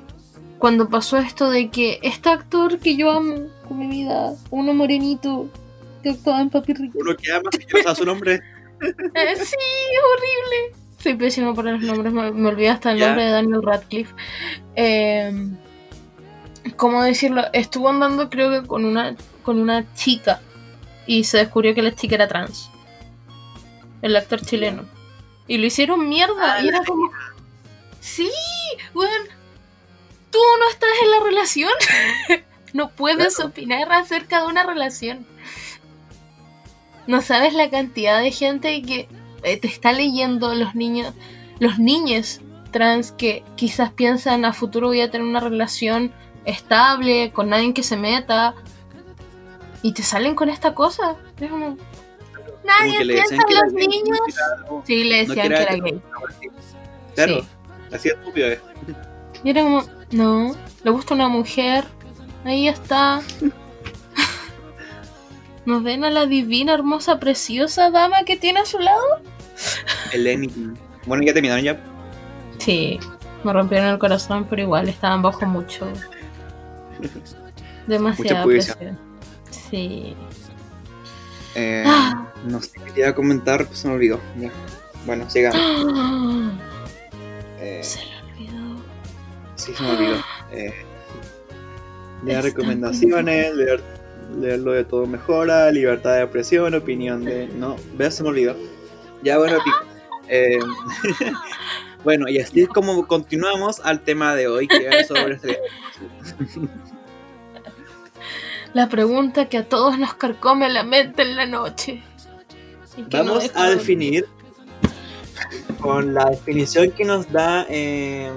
cuando 0.58 0.88
pasó 0.88 1.18
esto 1.18 1.50
de 1.50 1.68
que 1.70 1.98
este 2.02 2.28
actor 2.30 2.78
que 2.78 2.96
yo 2.96 3.10
amo 3.10 3.46
con 3.68 3.78
mi 3.78 3.86
vida, 3.88 4.34
uno 4.50 4.74
morenito 4.74 5.48
que 6.02 6.10
actuaba 6.10 6.40
en 6.40 6.50
Papi 6.50 6.72
Rico. 6.74 6.98
uno 7.00 7.14
que 7.16 7.32
ama, 7.32 7.50
que 7.50 7.66
no 7.72 7.82
sabe 7.82 7.96
su 7.96 8.04
nombre. 8.04 8.40
Eh, 8.78 9.36
sí, 9.42 9.56
horrible. 10.04 10.76
Soy 10.98 11.14
pésima 11.14 11.54
para 11.54 11.72
los 11.72 11.80
nombres, 11.82 12.12
me, 12.12 12.30
me 12.30 12.48
olvidé 12.50 12.68
hasta 12.68 12.92
el 12.92 12.98
nombre 13.00 13.24
de 13.24 13.30
Daniel 13.30 13.62
Radcliffe. 13.62 14.14
Eh, 14.74 15.48
¿Cómo 16.76 17.02
decirlo? 17.02 17.44
Estuvo 17.54 17.88
andando 17.88 18.28
creo 18.28 18.50
que 18.50 18.66
con 18.68 18.84
una, 18.84 19.16
con 19.46 19.58
una 19.60 19.94
chica 19.94 20.42
y 21.06 21.24
se 21.24 21.38
descubrió 21.38 21.74
que 21.74 21.82
la 21.82 21.94
chica 21.94 22.16
era 22.16 22.28
trans. 22.28 22.68
El 24.02 24.14
actor 24.16 24.42
chileno. 24.42 24.84
Y 25.48 25.56
lo 25.58 25.66
hicieron 25.66 26.08
mierda. 26.08 26.54
Ah, 26.56 26.62
y 26.62 26.68
era 26.68 26.82
como... 26.84 27.10
Sí, 28.00 28.30
weón. 28.92 29.22
Tú 30.30 30.38
no 30.60 30.68
estás 30.68 30.90
en 31.02 31.10
la 31.12 31.20
relación. 31.24 31.70
no 32.74 32.90
puedes 32.90 33.36
Claro. 33.36 33.50
opinar 33.50 33.92
acerca 33.92 34.40
de 34.40 34.46
una 34.48 34.64
relación. 34.64 35.24
No 37.06 37.22
sabes 37.22 37.54
la 37.54 37.70
cantidad 37.70 38.20
de 38.20 38.32
gente 38.32 38.82
que 38.82 39.08
eh, 39.44 39.56
te 39.58 39.68
está 39.68 39.92
leyendo 39.92 40.54
los 40.54 40.74
niños, 40.74 41.14
los 41.60 41.78
niños 41.78 42.40
trans 42.72 43.12
que 43.12 43.44
quizás 43.54 43.92
piensan 43.92 44.44
a 44.44 44.52
futuro 44.52 44.88
voy 44.88 45.00
a 45.00 45.10
tener 45.10 45.26
una 45.26 45.40
relación 45.40 46.12
estable, 46.44 47.30
con 47.32 47.48
nadie 47.48 47.72
que 47.72 47.82
se 47.84 47.96
meta, 47.96 48.54
y 49.86 49.92
te 49.92 50.02
salen 50.02 50.34
con 50.34 50.48
esta 50.48 50.74
cosa. 50.74 51.16
Es 51.40 51.50
como, 51.50 51.76
Nadie 52.64 53.04
piensa 53.06 53.34
en 53.36 53.54
los 53.54 53.72
gay, 53.72 53.86
niños. 53.86 54.18
algo- 54.56 54.82
Sí, 54.86 55.04
le 55.04 55.18
decían 55.26 55.48
que 55.48 55.54
que 55.54 55.62
era 55.62 55.76
gay. 55.76 56.02
Claro, 57.14 57.40
Sí. 57.40 57.48
así 57.94 58.08
estúpido 58.08 58.48
es. 58.48 58.60
Y 59.44 59.50
era 59.50 59.62
como, 59.62 59.84
no, 60.10 60.56
le 60.82 60.90
gusta 60.90 61.14
una 61.14 61.28
mujer, 61.28 61.84
ahí 62.44 62.66
está. 62.66 63.20
¿Nos 65.64 65.82
ven 65.82 66.04
a 66.04 66.10
la 66.10 66.26
divina, 66.26 66.74
hermosa, 66.74 67.18
preciosa 67.20 67.90
dama 67.90 68.24
que 68.24 68.36
tiene 68.36 68.60
a 68.60 68.66
su 68.66 68.78
lado? 68.80 69.02
Eleni. 70.12 70.50
Bueno, 71.06 71.22
ya 71.24 71.32
terminaron 71.32 71.64
ya. 71.64 71.80
Sí, 72.58 72.98
me 73.44 73.52
rompieron 73.52 73.88
el 73.88 73.98
corazón, 73.98 74.46
pero 74.50 74.62
igual 74.62 74.88
estaban 74.88 75.22
bajo 75.22 75.46
mucho. 75.46 75.86
Demasiada 77.86 78.44
presión. 78.44 78.98
Sí. 79.70 80.14
Eh, 81.54 81.84
Ah. 81.86 82.32
no 82.46 82.60
sé 82.60 82.70
qué 82.94 83.00
iba 83.00 83.08
a 83.10 83.14
comentar, 83.14 83.66
pues 83.66 83.78
se 83.80 83.88
me 83.88 83.94
olvidó. 83.94 84.20
Ya. 84.38 84.50
Bueno, 85.06 85.28
sigamos. 85.30 85.60
Eh, 87.58 87.80
Se 87.82 88.00
le 88.04 88.16
olvidó. 88.18 88.76
sí, 89.56 89.72
se 89.74 89.82
me 89.82 89.90
olvidó. 89.90 90.16
Eh, 90.52 90.72
leer 92.24 92.44
recomendaciones, 92.44 93.54
leer, 93.54 93.82
leer 94.38 94.58
lo 94.60 94.72
de 94.72 94.84
todo 94.84 95.06
mejora, 95.06 95.70
libertad 95.72 96.14
de 96.16 96.22
expresión, 96.22 96.74
opinión 96.74 97.24
de. 97.24 97.48
No, 97.56 97.76
veas, 97.96 98.14
se 98.14 98.22
me 98.22 98.28
olvidó. 98.28 98.54
Ya, 99.22 99.38
bueno, 99.38 99.58
pico. 99.64 99.76
Eh, 100.28 100.58
bueno, 102.04 102.28
y 102.28 102.38
así 102.38 102.60
es 102.62 102.68
como 102.68 103.06
continuamos 103.08 103.80
al 103.84 104.00
tema 104.02 104.34
de 104.34 104.46
hoy, 104.48 104.68
que 104.68 104.86
es 104.88 105.08
sobre 105.08 105.34
este. 105.36 105.58
La 108.76 108.90
pregunta 108.90 109.48
que 109.48 109.56
a 109.56 109.66
todos 109.66 109.98
nos 109.98 110.12
carcome 110.12 110.68
la 110.68 110.82
mente 110.82 111.22
en 111.22 111.34
la 111.34 111.46
noche. 111.46 112.02
No 112.98 113.06
Vamos 113.08 113.50
a 113.54 113.70
definir 113.70 114.26
con 115.80 116.12
la 116.12 116.26
definición 116.26 116.90
que 116.90 117.06
nos 117.06 117.32
da 117.32 117.64
eh, 117.70 118.30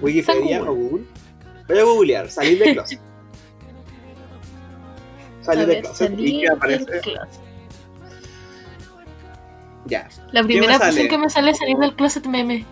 Wikipedia 0.00 0.64
o 0.64 0.74
Google. 0.74 1.04
Voy 1.68 1.78
a 1.78 1.84
googlear, 1.84 2.30
salir 2.32 2.58
de 2.58 2.72
closet. 2.72 3.00
Salir 5.42 5.66
de 5.68 5.80
closet. 5.82 6.14
¿Y 6.18 6.40
qué 6.40 6.48
aparece? 6.48 6.84
del 6.84 7.00
closet. 7.02 7.40
Ya, 9.84 10.08
La 10.32 10.42
me 10.42 10.48
primera 10.48 10.78
opción 10.78 11.06
que 11.06 11.18
me 11.18 11.30
sale 11.30 11.52
es 11.52 11.58
salir 11.58 11.76
del 11.76 11.94
closet 11.94 12.26
meme. 12.26 12.66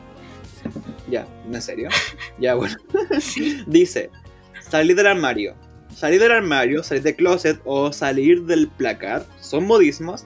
ya, 1.08 1.28
¿en 1.46 1.62
serio? 1.62 1.90
Ya, 2.40 2.56
bueno. 2.56 2.74
Dice, 3.68 4.10
salir 4.68 4.96
del 4.96 5.06
armario. 5.06 5.54
Salir 5.94 6.20
del 6.20 6.32
armario, 6.32 6.82
salir 6.82 7.02
de 7.02 7.14
closet 7.16 7.60
o 7.64 7.92
salir 7.92 8.42
del 8.44 8.68
placar 8.68 9.26
son 9.40 9.66
modismos 9.66 10.24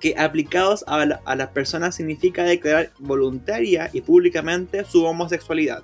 que 0.00 0.14
aplicados 0.18 0.84
a, 0.86 1.04
la- 1.06 1.20
a 1.24 1.34
las 1.36 1.48
personas 1.48 1.94
significa 1.94 2.44
declarar 2.44 2.90
voluntaria 2.98 3.88
y 3.92 4.02
públicamente 4.02 4.84
su 4.84 5.04
homosexualidad. 5.04 5.82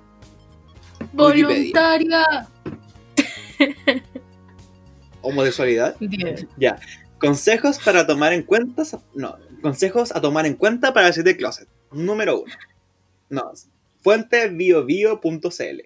Wikipedia. 1.13 1.47
Voluntaria. 1.73 2.47
¿Homosexualidad? 5.21 5.95
Bien. 5.99 6.47
Consejos 7.19 7.79
para 7.79 8.05
tomar 8.07 8.33
en 8.33 8.43
cuenta. 8.43 8.83
No, 9.13 9.37
consejos 9.61 10.11
a 10.15 10.21
tomar 10.21 10.45
en 10.45 10.55
cuenta 10.55 10.93
para 10.93 11.11
salir 11.11 11.25
de 11.25 11.37
closet. 11.37 11.67
Número 11.91 12.41
uno. 12.41 12.53
No, 13.29 13.51
fuente 14.01 14.49
biobio.cl. 14.49 15.81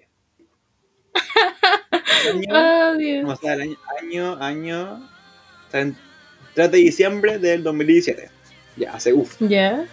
Año, 2.32 2.54
Adiós. 2.54 3.22
¿cómo 3.22 3.32
está 3.32 3.54
el 3.54 3.60
año? 3.62 3.76
Año, 4.00 4.36
año. 4.42 5.08
En 5.72 5.96
3 6.54 6.70
de 6.70 6.78
diciembre 6.78 7.38
del 7.38 7.62
2017. 7.62 8.30
Ya, 8.76 8.92
hace 8.92 9.12
uff. 9.12 9.36
Ya. 9.40 9.86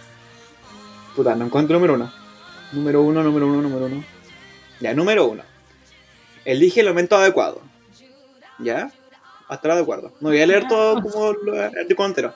Puta, 1.14 1.34
no 1.34 1.46
encuentro 1.46 1.74
número 1.76 1.94
uno. 1.94 2.12
Número 2.72 3.02
uno, 3.02 3.22
número 3.22 3.46
uno, 3.46 3.62
número 3.62 3.86
uno. 3.86 4.04
Ya, 4.80 4.94
número 4.94 5.26
uno. 5.26 5.42
Elige 6.44 6.80
el 6.80 6.88
momento 6.88 7.16
adecuado. 7.16 7.60
¿Ya? 8.58 8.90
Hasta 9.48 9.68
ahora 9.68 9.76
de 9.76 9.82
acuerdo. 9.82 10.12
No 10.20 10.30
voy 10.30 10.40
a 10.40 10.46
leer 10.46 10.66
todo 10.68 11.00
como 11.02 11.32
lo 11.32 11.54
el 11.54 11.78
artículo 11.78 12.08
entero. 12.08 12.34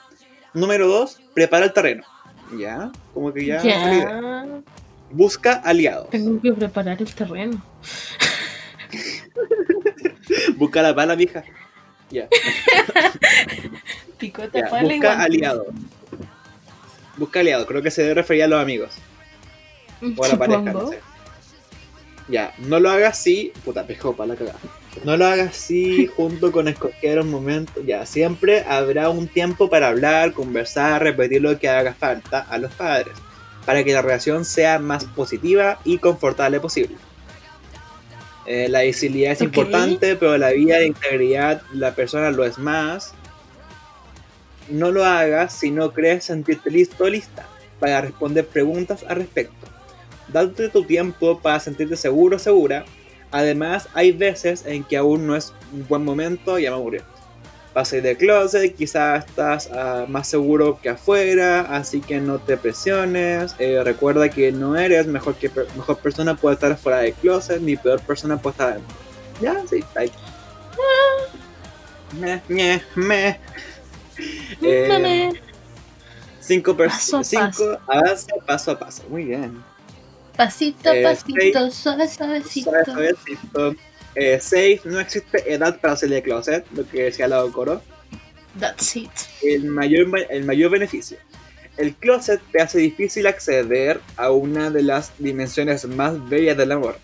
Número 0.53 0.87
dos, 0.87 1.19
prepara 1.33 1.65
el 1.65 1.73
terreno. 1.73 2.03
¿Ya? 2.57 2.91
Como 3.13 3.33
que 3.33 3.45
ya. 3.45 4.45
Busca 5.11 5.53
aliados. 5.53 6.09
Tengo 6.09 6.39
que 6.41 6.53
preparar 6.53 7.01
el 7.01 7.13
terreno. 7.13 7.61
Busca 10.55 10.81
la 10.81 10.95
pala, 10.95 11.15
vieja. 11.15 11.43
Ya. 12.09 12.27
Picota, 14.17 14.69
pala 14.69 14.93
Busca 14.93 15.21
aliados. 15.21 15.67
Busca 17.17 17.39
aliados. 17.39 17.67
Creo 17.67 17.81
que 17.81 17.91
se 17.91 18.01
debe 18.01 18.15
referir 18.15 18.43
a 18.43 18.47
los 18.47 18.61
amigos. 18.61 18.95
O 20.17 20.23
a 20.23 20.27
la 20.27 20.37
pareja, 20.37 20.61
no 20.61 20.89
sé. 20.89 20.99
Ya, 22.27 22.53
no 22.59 22.79
lo 22.79 22.89
hagas 22.89 23.17
si. 23.17 23.51
Puta, 23.65 23.85
pejo 23.85 24.15
para 24.15 24.29
la 24.29 24.35
cagada. 24.35 24.59
No 25.03 25.17
lo 25.17 25.25
hagas 25.25 25.55
si 25.55 26.07
junto 26.07 26.51
con 26.51 26.67
escoger 26.67 27.19
un 27.19 27.31
momento. 27.31 27.81
Ya, 27.81 28.05
siempre 28.05 28.63
habrá 28.67 29.09
un 29.09 29.27
tiempo 29.27 29.69
para 29.69 29.89
hablar, 29.89 30.33
conversar, 30.33 31.01
repetir 31.01 31.41
lo 31.41 31.57
que 31.57 31.69
haga 31.69 31.93
falta 31.93 32.41
a 32.41 32.57
los 32.57 32.73
padres. 32.73 33.13
Para 33.65 33.83
que 33.83 33.93
la 33.93 34.01
relación 34.01 34.45
sea 34.45 34.79
más 34.79 35.05
positiva 35.05 35.79
y 35.83 35.97
confortable 35.97 36.59
posible. 36.59 36.95
Eh, 38.51 38.67
la 38.67 38.81
visibilidad 38.81 39.33
es 39.33 39.41
importante, 39.41 40.15
pero 40.15 40.35
la 40.35 40.49
vida 40.49 40.79
de 40.79 40.87
integridad 40.87 41.61
la 41.71 41.93
persona 41.93 42.31
lo 42.31 42.43
es 42.43 42.57
más. 42.57 43.13
No 44.69 44.89
lo 44.89 45.05
hagas 45.05 45.53
si 45.53 45.69
no 45.69 45.93
crees 45.93 46.25
sentirte 46.25 46.71
listo 46.71 47.03
o 47.03 47.09
lista 47.09 47.47
para 47.79 48.01
responder 48.01 48.47
preguntas 48.47 49.05
al 49.07 49.17
respecto. 49.17 49.67
Date 50.29 50.69
tu 50.69 50.83
tiempo 50.83 51.39
para 51.39 51.59
sentirte 51.59 51.95
seguro 51.95 52.37
o 52.37 52.39
segura. 52.39 52.85
Además, 53.29 53.87
hay 53.93 54.13
veces 54.13 54.65
en 54.65 54.83
que 54.83 54.97
aún 54.97 55.27
no 55.27 55.35
es 55.35 55.53
un 55.71 55.87
buen 55.87 56.03
momento, 56.03 56.57
ya 56.57 56.71
me 56.71 56.77
aburrió. 57.69 57.73
Para 57.73 57.85
salir 57.85 58.03
de 58.03 58.17
closet, 58.17 58.75
quizás 58.75 59.25
estás 59.25 59.69
ah, 59.73 60.05
más 60.07 60.27
seguro 60.27 60.79
que 60.81 60.89
afuera, 60.89 61.61
así 61.61 62.01
que 62.01 62.19
no 62.19 62.39
te 62.39 62.57
presiones. 62.57 63.55
Eh, 63.59 63.81
recuerda 63.83 64.29
que 64.29 64.51
no 64.51 64.75
eres 64.75 65.07
mejor, 65.07 65.35
que 65.35 65.49
per- 65.49 65.67
mejor 65.75 65.97
persona 65.99 66.35
puede 66.35 66.55
estar 66.55 66.75
fuera 66.77 66.99
de 66.99 67.13
closet, 67.13 67.61
ni 67.61 67.75
peor 67.75 68.01
persona 68.01 68.37
puede 68.37 68.51
estar 68.53 68.69
adentro. 68.71 68.95
Ya, 69.41 69.61
sí, 69.69 69.83
ahí. 69.95 70.11
Me, 72.19 72.41
me, 72.47 72.81
me. 72.95 73.39
Eh. 74.61 75.31
Cinco 76.39 76.71
a 76.71 76.77
personas. 76.77 77.27
Cinco, 77.27 77.77
avanza 77.87 78.33
paso 78.45 78.71
a 78.71 78.79
paso. 78.79 79.03
Muy 79.07 79.25
bien. 79.25 79.63
Pasito, 80.35 80.91
eh, 80.91 81.03
pasito, 81.03 81.69
suave, 81.71 82.07
suavecito. 82.07 82.71
Suave, 82.71 82.85
suavecito. 82.85 83.75
Eh, 84.15 84.39
safe, 84.39 84.81
no 84.85 84.99
existe 84.99 85.51
edad 85.51 85.79
para 85.79 85.95
salir 85.95 86.15
de 86.15 86.23
closet, 86.23 86.65
lo 86.71 86.87
que 86.87 87.03
decía 87.03 87.27
la 87.27 87.43
Coro. 87.51 87.81
That's 88.59 88.95
it. 88.95 89.11
El 89.41 89.65
mayor, 89.65 90.07
el 90.29 90.45
mayor 90.45 90.71
beneficio. 90.71 91.17
El 91.77 91.95
closet 91.95 92.41
te 92.51 92.61
hace 92.61 92.79
difícil 92.79 93.27
acceder 93.27 94.01
a 94.17 94.31
una 94.31 94.69
de 94.69 94.83
las 94.83 95.13
dimensiones 95.17 95.85
más 95.85 96.27
bellas 96.27 96.57
del 96.57 96.73
amor. 96.73 96.97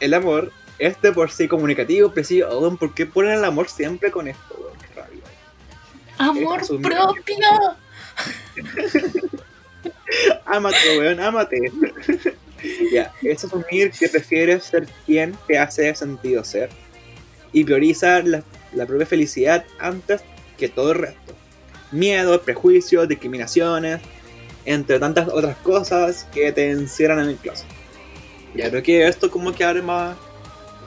El 0.00 0.12
amor 0.14 0.52
es 0.78 1.00
de 1.00 1.12
por 1.12 1.30
sí 1.30 1.48
comunicativo, 1.48 2.12
preciso. 2.12 2.48
Oh, 2.50 2.76
¿Por 2.76 2.94
qué 2.94 3.06
ponen 3.06 3.32
el 3.32 3.44
amor 3.44 3.68
siempre 3.68 4.10
con 4.10 4.28
esto? 4.28 4.72
Qué 4.80 5.00
rabia. 5.00 5.22
Amor 6.18 6.60
propio. 6.82 7.76
Ámate, 10.46 10.98
weón, 10.98 11.20
ámate. 11.20 11.72
Ya, 12.92 13.12
es 13.22 13.44
asumir 13.44 13.90
que 13.90 14.08
prefieres 14.08 14.64
ser 14.64 14.86
quien 15.06 15.36
te 15.46 15.58
hace 15.58 15.94
sentido 15.94 16.44
ser 16.44 16.70
y 17.52 17.64
priorizar 17.64 18.26
la, 18.26 18.42
la 18.72 18.86
propia 18.86 19.06
felicidad 19.06 19.64
antes 19.78 20.22
que 20.56 20.68
todo 20.68 20.92
el 20.92 20.98
resto. 20.98 21.34
Miedos, 21.90 22.40
prejuicios, 22.42 23.08
discriminaciones, 23.08 24.00
entre 24.64 24.98
tantas 24.98 25.28
otras 25.28 25.56
cosas 25.58 26.26
que 26.32 26.52
te 26.52 26.70
encierran 26.70 27.20
en 27.20 27.30
el 27.30 27.36
closet. 27.36 27.66
Ya 28.54 28.68
creo 28.68 28.82
que 28.82 29.06
esto 29.06 29.30
como 29.30 29.52
que 29.52 29.64
abre 29.64 29.82
más 29.82 30.16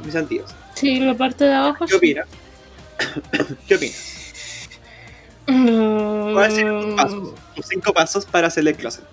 mis 0.03 0.13
sentidos. 0.13 0.53
Sí, 0.75 0.99
la 0.99 1.15
parte 1.15 1.45
de 1.45 1.53
abajo. 1.53 1.85
¿Qué 1.85 1.95
opinas? 1.95 2.27
¿Qué 3.67 3.75
opinas? 3.75 4.13
Mm, 5.47 6.33
¿Cuáles 6.33 6.53
serían 6.55 6.81
tus 6.81 6.95
pasos? 6.95 7.33
Tus 7.55 7.65
cinco 7.67 7.93
pasos 7.93 8.25
para 8.25 8.47
hacer 8.47 8.67
el 8.67 8.75
closet. 8.75 9.03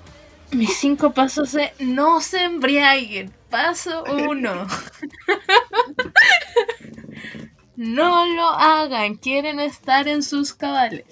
Mis 0.53 0.77
cinco 0.77 1.13
pasos 1.13 1.53
de 1.53 1.73
no 1.79 2.21
se 2.21 2.45
embriaguen. 2.45 3.33
Paso 3.51 4.05
uno. 4.05 4.67
no 7.77 8.27
lo 8.27 8.49
hagan. 8.49 9.17
Quieren 9.17 9.61
estar 9.61 10.09
en 10.09 10.23
sus 10.23 10.53
cabales. 10.53 11.05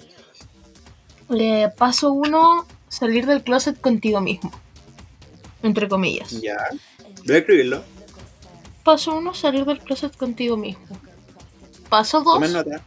Eh, 1.29 1.69
paso 1.77 2.11
uno, 2.11 2.65
salir 2.87 3.25
del 3.25 3.43
closet 3.43 3.79
contigo 3.79 4.19
mismo. 4.19 4.51
Entre 5.63 5.87
comillas. 5.87 6.31
Ya. 6.41 6.57
Voy 7.25 7.35
a 7.35 7.39
escribirlo. 7.39 7.83
Paso 8.83 9.15
uno, 9.15 9.33
salir 9.33 9.65
del 9.65 9.79
closet 9.79 10.15
contigo 10.15 10.57
mismo. 10.57 10.87
Paso 11.89 12.21
dos, 12.21 12.35
Tomen 12.35 12.53
nota. 12.53 12.81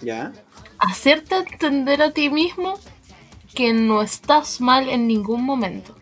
Ya. 0.00 0.32
hacerte 0.78 1.36
entender 1.36 2.00
a 2.00 2.10
ti 2.10 2.30
mismo 2.30 2.78
que 3.54 3.72
no 3.72 4.02
estás 4.02 4.60
mal 4.60 4.88
en 4.88 5.06
ningún 5.06 5.44
momento. 5.44 5.96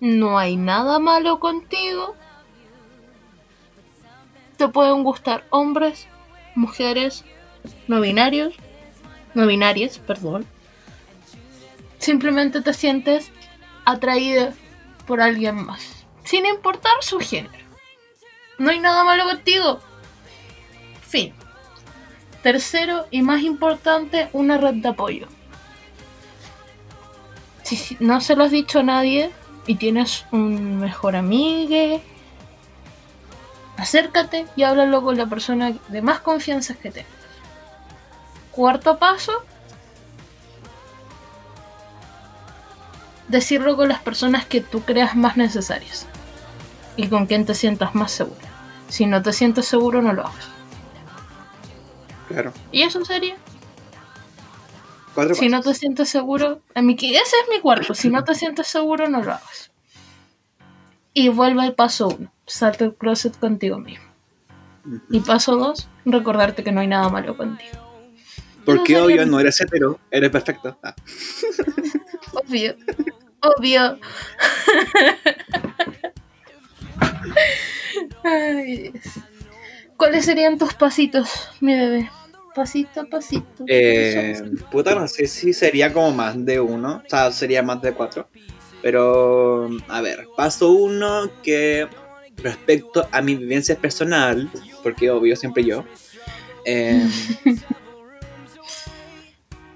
no 0.00 0.38
hay 0.38 0.56
nada 0.56 0.98
malo 0.98 1.40
contigo. 1.40 2.14
Te 4.58 4.68
pueden 4.68 5.02
gustar 5.02 5.46
hombres, 5.50 6.08
mujeres, 6.54 7.24
no 7.88 8.00
binarios, 8.00 8.54
no 9.34 9.46
binarias, 9.46 9.98
perdón. 9.98 10.46
Simplemente 11.98 12.60
te 12.60 12.74
sientes 12.74 13.32
atraída 13.86 14.52
por 15.06 15.20
alguien 15.20 15.64
más, 15.64 16.06
sin 16.24 16.44
importar 16.44 16.92
su 17.00 17.18
género. 17.18 17.64
No 18.58 18.70
hay 18.70 18.80
nada 18.80 19.04
malo 19.04 19.24
contigo. 19.24 19.80
Fin. 21.02 21.32
Tercero 22.42 23.06
y 23.10 23.22
más 23.22 23.42
importante, 23.42 24.28
una 24.32 24.58
red 24.58 24.74
de 24.74 24.88
apoyo. 24.88 25.28
Si 27.64 27.96
no 27.98 28.20
se 28.20 28.36
lo 28.36 28.44
has 28.44 28.50
dicho 28.50 28.80
a 28.80 28.82
nadie 28.82 29.30
y 29.66 29.76
tienes 29.76 30.26
un 30.30 30.78
mejor 30.78 31.16
amigo, 31.16 32.00
acércate 33.78 34.46
y 34.54 34.62
háblalo 34.62 35.02
con 35.02 35.16
la 35.16 35.26
persona 35.26 35.72
de 35.88 36.02
más 36.02 36.20
confianza 36.20 36.74
que 36.74 36.90
tengas. 36.90 37.10
Cuarto 38.52 38.98
paso, 38.98 39.32
decirlo 43.28 43.76
con 43.76 43.88
las 43.88 44.00
personas 44.00 44.44
que 44.44 44.60
tú 44.60 44.82
creas 44.82 45.16
más 45.16 45.36
necesarias 45.36 46.06
y 46.96 47.08
con 47.08 47.26
quien 47.26 47.46
te 47.46 47.54
sientas 47.54 47.94
más 47.94 48.12
seguro. 48.12 48.40
Si 48.88 49.06
no 49.06 49.22
te 49.22 49.32
sientes 49.32 49.64
seguro, 49.64 50.02
no 50.02 50.12
lo 50.12 50.26
hagas. 50.26 50.48
Claro. 52.28 52.52
¿Y 52.70 52.82
eso 52.82 53.04
sería? 53.04 53.36
Cuatro 55.14 55.34
Si 55.34 55.48
no 55.48 55.60
te 55.62 55.74
sientes 55.74 56.08
seguro, 56.08 56.60
ese 56.74 57.16
es 57.16 57.48
mi 57.50 57.60
cuarto. 57.60 57.94
Si 57.94 58.08
no 58.10 58.24
te 58.24 58.34
sientes 58.34 58.66
seguro, 58.66 59.08
no 59.08 59.22
lo 59.22 59.32
hagas. 59.32 59.70
Y 61.12 61.28
vuelve 61.28 61.62
al 61.62 61.74
paso 61.74 62.08
uno. 62.08 62.32
Salta 62.46 62.84
el 62.84 62.94
closet 62.94 63.38
contigo 63.38 63.78
mismo. 63.78 64.04
Y 65.10 65.20
paso 65.20 65.56
dos, 65.56 65.88
recordarte 66.04 66.64
que 66.64 66.72
no 66.72 66.80
hay 66.80 66.88
nada 66.88 67.08
malo 67.08 67.36
contigo. 67.36 67.78
Porque 68.64 68.94
No, 68.94 69.04
obvio 69.04 69.24
no 69.26 69.38
eres 69.40 69.60
hetero, 69.60 70.00
eres 70.10 70.30
perfecto. 70.30 70.76
Ah, 70.82 70.94
Obvio. 72.32 72.74
Obvio. 73.40 73.98
Ay. 78.24 78.92
¿Cuáles 79.96 80.24
serían 80.24 80.58
tus 80.58 80.74
pasitos, 80.74 81.30
mi 81.60 81.74
bebé? 81.74 82.10
Pasito 82.54 83.00
a 83.00 83.04
pasito. 83.04 83.64
Eh, 83.66 84.40
puta, 84.70 84.94
no 84.94 85.08
sé 85.08 85.26
si 85.26 85.52
sería 85.52 85.92
como 85.92 86.12
más 86.12 86.44
de 86.44 86.60
uno, 86.60 87.02
o 87.04 87.08
sea, 87.08 87.32
sería 87.32 87.62
más 87.62 87.82
de 87.82 87.92
cuatro. 87.92 88.28
Pero, 88.80 89.68
a 89.88 90.00
ver, 90.00 90.26
paso 90.36 90.70
uno 90.70 91.30
que 91.42 91.88
respecto 92.36 93.08
a 93.10 93.22
mi 93.22 93.34
vivencia 93.34 93.76
personal, 93.76 94.50
porque 94.82 95.10
obvio 95.10 95.36
siempre 95.36 95.64
yo, 95.64 95.84
eh, 96.64 97.08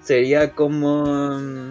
sería 0.03 0.53
como... 0.53 1.71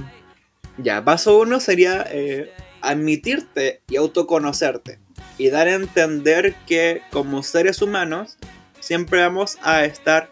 Ya, 0.77 1.03
paso 1.03 1.39
uno 1.39 1.59
sería 1.59 2.05
eh, 2.11 2.51
admitirte 2.81 3.81
y 3.89 3.95
autoconocerte 3.95 4.99
y 5.37 5.49
dar 5.49 5.67
a 5.67 5.73
entender 5.73 6.55
que 6.67 7.01
como 7.11 7.43
seres 7.43 7.81
humanos 7.81 8.37
siempre 8.79 9.21
vamos 9.21 9.57
a 9.63 9.85
estar 9.85 10.29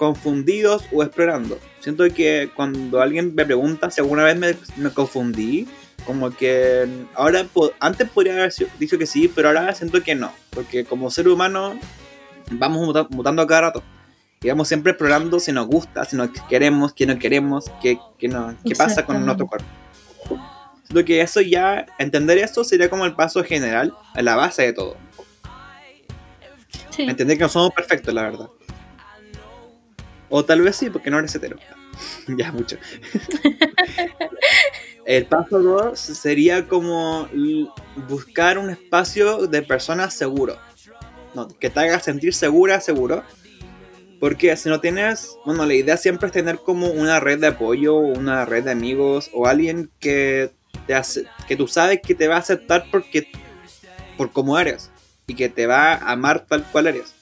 confundidos 0.00 0.84
o 0.92 1.02
explorando. 1.02 1.58
Siento 1.80 2.04
que 2.08 2.50
cuando 2.56 3.02
alguien 3.02 3.34
me 3.34 3.44
pregunta 3.44 3.90
si 3.90 4.00
alguna 4.00 4.24
vez 4.24 4.34
me, 4.34 4.56
me 4.78 4.88
confundí, 4.90 5.68
como 6.06 6.30
que 6.30 6.88
ahora 7.14 7.46
antes 7.80 8.08
podría 8.08 8.32
haber 8.32 8.54
dicho 8.78 8.96
que 8.96 9.04
sí, 9.04 9.28
pero 9.28 9.48
ahora 9.48 9.74
siento 9.74 10.02
que 10.02 10.14
no, 10.14 10.32
porque 10.48 10.86
como 10.86 11.10
ser 11.10 11.28
humano 11.28 11.78
vamos 12.50 12.80
muta- 12.86 13.06
mutando 13.10 13.42
a 13.42 13.46
cada 13.46 13.60
rato. 13.60 13.82
Y 14.42 14.48
vamos 14.48 14.68
siempre 14.68 14.92
explorando 14.92 15.38
si 15.38 15.52
nos 15.52 15.66
gusta, 15.66 16.06
si 16.06 16.16
nos 16.16 16.30
queremos, 16.48 16.94
qué 16.94 17.04
no 17.04 17.18
queremos, 17.18 17.66
qué, 17.82 17.98
qué, 18.18 18.26
no, 18.26 18.56
qué 18.64 18.74
pasa 18.74 19.04
con 19.04 19.22
nuestro 19.26 19.46
cuerpo. 19.48 19.66
Siento 20.86 21.04
que 21.04 21.20
eso 21.20 21.42
ya, 21.42 21.84
entender 21.98 22.38
eso 22.38 22.64
sería 22.64 22.88
como 22.88 23.04
el 23.04 23.14
paso 23.14 23.44
general, 23.44 23.94
la 24.14 24.36
base 24.36 24.62
de 24.62 24.72
todo. 24.72 24.96
Sí. 26.88 27.02
Entender 27.02 27.36
que 27.36 27.42
no 27.44 27.50
somos 27.50 27.72
perfectos, 27.72 28.14
la 28.14 28.22
verdad. 28.22 28.48
O 30.30 30.44
tal 30.44 30.62
vez 30.62 30.76
sí, 30.76 30.88
porque 30.88 31.10
no 31.10 31.18
eres 31.18 31.34
hetero. 31.34 31.56
ya, 32.28 32.52
mucho. 32.52 32.76
El 35.04 35.26
paso 35.26 35.60
2 35.60 35.98
sería 35.98 36.68
como 36.68 37.28
buscar 38.08 38.58
un 38.58 38.70
espacio 38.70 39.48
de 39.48 39.62
personas 39.62 40.14
seguro. 40.14 40.56
No, 41.34 41.48
que 41.48 41.68
te 41.68 41.80
haga 41.80 41.98
sentir 42.00 42.32
segura, 42.32 42.80
seguro. 42.80 43.24
Porque 44.20 44.56
si 44.56 44.68
no 44.68 44.80
tienes, 44.80 45.36
bueno, 45.44 45.66
la 45.66 45.74
idea 45.74 45.96
siempre 45.96 46.26
es 46.26 46.32
tener 46.32 46.58
como 46.58 46.88
una 46.88 47.18
red 47.18 47.40
de 47.40 47.48
apoyo, 47.48 47.96
una 47.96 48.44
red 48.44 48.64
de 48.64 48.70
amigos 48.70 49.30
o 49.32 49.46
alguien 49.46 49.90
que 49.98 50.52
te 50.86 50.94
hace, 50.94 51.24
que 51.48 51.56
tú 51.56 51.66
sabes 51.66 52.00
que 52.02 52.14
te 52.14 52.28
va 52.28 52.36
a 52.36 52.40
aceptar 52.40 52.84
porque 52.90 53.28
por 54.16 54.30
cómo 54.30 54.58
eres 54.58 54.90
y 55.26 55.34
que 55.34 55.48
te 55.48 55.66
va 55.66 55.94
a 55.94 56.12
amar 56.12 56.44
tal 56.46 56.64
cual 56.64 56.88
eres. 56.88 57.14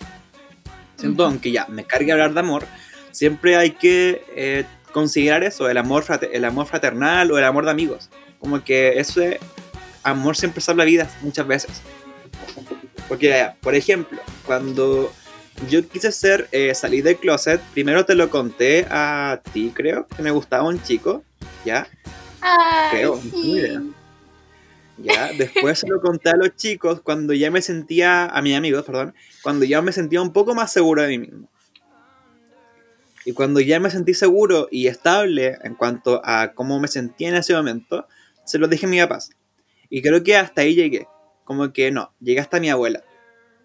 Siento, 0.97 1.25
aunque 1.25 1.53
ya 1.53 1.67
me 1.69 1.85
cargue 1.85 2.11
hablar 2.11 2.35
de 2.35 2.41
amor, 2.41 2.67
siempre 3.11 3.57
hay 3.57 3.73
que 3.73 4.25
eh, 4.35 4.65
considerar 4.93 5.45
eso, 5.45 5.69
el 5.69 5.77
amor, 5.77 6.05
el 6.33 6.45
amor 6.45 6.67
fraternal 6.67 7.31
o 7.31 7.39
el 7.39 7.45
amor 7.45 7.65
de 7.65 7.71
amigos. 7.71 8.11
Como 8.39 8.63
que 8.63 8.99
ese 8.99 9.41
amor 10.03 10.37
siempre 10.37 10.61
salva 10.61 10.85
vidas 10.85 11.11
muchas 11.23 11.47
veces. 11.47 11.83
Porque, 13.09 13.51
por 13.61 13.75
ejemplo, 13.75 14.21
cuando 14.45 15.13
yo 15.69 15.87
quise 15.89 16.13
ser, 16.13 16.49
eh, 16.53 16.75
salir 16.75 17.03
del 17.03 17.17
closet, 17.17 17.61
primero 17.73 18.05
te 18.05 18.15
lo 18.15 18.31
conté 18.31 18.87
a 18.91 19.41
ti, 19.53 19.73
creo, 19.75 20.07
que 20.07 20.23
me 20.23 20.31
gustaba 20.31 20.69
un 20.69 20.83
chico, 20.83 21.25
¿ya? 21.65 21.89
Ay, 22.41 22.91
Creo, 22.91 23.17
no 23.17 23.31
sí. 23.31 23.51
idea. 23.53 23.83
Ya, 24.99 25.33
después 25.33 25.79
se 25.79 25.89
lo 25.89 26.01
conté 26.01 26.31
a 26.31 26.37
los 26.37 26.57
chicos 26.57 27.01
cuando 27.01 27.33
ya 27.33 27.51
me 27.51 27.63
sentía, 27.63 28.27
a 28.27 28.43
mis 28.43 28.57
amigos, 28.57 28.85
perdón, 28.85 29.15
cuando 29.43 29.65
ya 29.65 29.81
me 29.81 29.93
sentía 29.93 30.21
un 30.21 30.33
poco 30.33 30.55
más 30.55 30.73
seguro 30.73 31.03
de 31.03 31.09
mí 31.09 31.19
mismo. 31.19 31.49
Y 33.29 33.35
cuando 33.35 33.61
ya 33.61 33.79
me 33.79 33.91
sentí 33.91 34.15
seguro 34.15 34.69
y 34.71 34.87
estable 34.87 35.59
en 35.63 35.75
cuanto 35.75 36.23
a 36.25 36.55
cómo 36.55 36.81
me 36.81 36.89
sentía 36.89 37.29
en 37.29 37.35
ese 37.35 37.53
momento, 37.53 38.07
se 38.47 38.57
lo 38.59 38.69
dije 38.69 38.87
a 38.87 38.89
mi 38.89 38.99
papá. 39.01 39.19
Y 39.91 40.01
creo 40.01 40.23
que 40.23 40.35
hasta 40.35 40.63
ahí 40.63 40.75
llegué. 40.75 41.07
Como 41.45 41.71
que 41.75 41.91
no, 41.91 42.11
llegué 42.21 42.41
hasta 42.41 42.59
mi 42.59 42.71
abuela. 42.71 43.05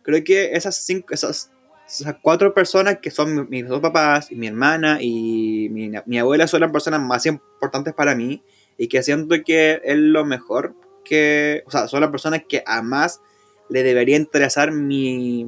Creo 0.02 0.22
que 0.22 0.52
esas 0.52 0.76
cinco, 0.76 1.14
esas, 1.14 1.50
esas 1.88 2.18
cuatro 2.22 2.54
personas 2.54 2.98
que 3.02 3.10
son 3.10 3.34
mi- 3.34 3.48
mis 3.48 3.66
dos 3.70 3.80
papás, 3.80 4.30
y 4.34 4.36
mi 4.36 4.48
hermana 4.48 4.98
y 5.00 5.70
mi, 5.72 5.90
mi 6.08 6.20
abuela 6.20 6.46
son 6.46 6.60
las 6.60 6.72
personas 6.74 7.00
más 7.00 7.26
importantes 7.26 7.94
para 7.94 8.16
mí 8.16 8.44
y 8.78 8.90
que 8.90 9.02
siento 9.02 9.34
que 9.46 9.80
es 9.86 9.96
lo 9.98 10.26
mejor 10.26 10.76
que, 11.06 11.64
o 11.66 11.72
sea, 11.72 11.88
son 11.88 12.02
las 12.02 12.10
personas 12.12 12.44
que 12.50 12.64
a 12.66 12.82
más 12.82 13.22
le 13.70 13.82
debería 13.84 14.18
interesar 14.18 14.74
mi... 14.74 15.48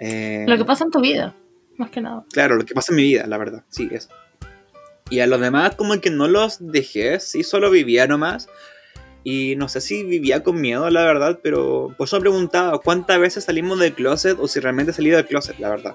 eh, 0.00 0.44
Lo 0.48 0.56
que 0.56 0.64
pasa 0.64 0.82
en 0.82 0.90
tu 0.90 1.00
vida, 1.00 1.36
más 1.78 1.90
que 1.90 2.00
nada. 2.00 2.24
Claro, 2.32 2.56
lo 2.56 2.64
que 2.64 2.74
pasa 2.74 2.92
en 2.92 2.96
mi 2.96 3.02
vida, 3.04 3.26
la 3.26 3.38
verdad, 3.38 3.62
sí, 3.68 3.88
eso. 3.92 4.08
Y 5.10 5.20
a 5.20 5.26
los 5.26 5.40
demás 5.40 5.74
como 5.76 6.00
que 6.00 6.10
no 6.10 6.28
los 6.28 6.56
dejé, 6.60 7.20
sí, 7.20 7.42
solo 7.42 7.70
vivía 7.70 8.06
nomás. 8.06 8.48
Y 9.26 9.54
no 9.56 9.68
sé 9.68 9.80
si 9.80 10.04
vivía 10.04 10.42
con 10.42 10.60
miedo, 10.60 10.88
la 10.90 11.02
verdad, 11.04 11.40
pero 11.42 11.94
por 11.96 12.06
eso 12.06 12.16
me 12.16 12.20
preguntaba 12.22 12.78
cuántas 12.78 13.18
veces 13.18 13.44
salimos 13.44 13.78
del 13.78 13.94
closet 13.94 14.36
o 14.38 14.46
si 14.48 14.60
realmente 14.60 14.92
he 14.92 14.94
salido 14.94 15.16
del 15.16 15.26
closet, 15.26 15.58
la 15.58 15.70
verdad. 15.70 15.94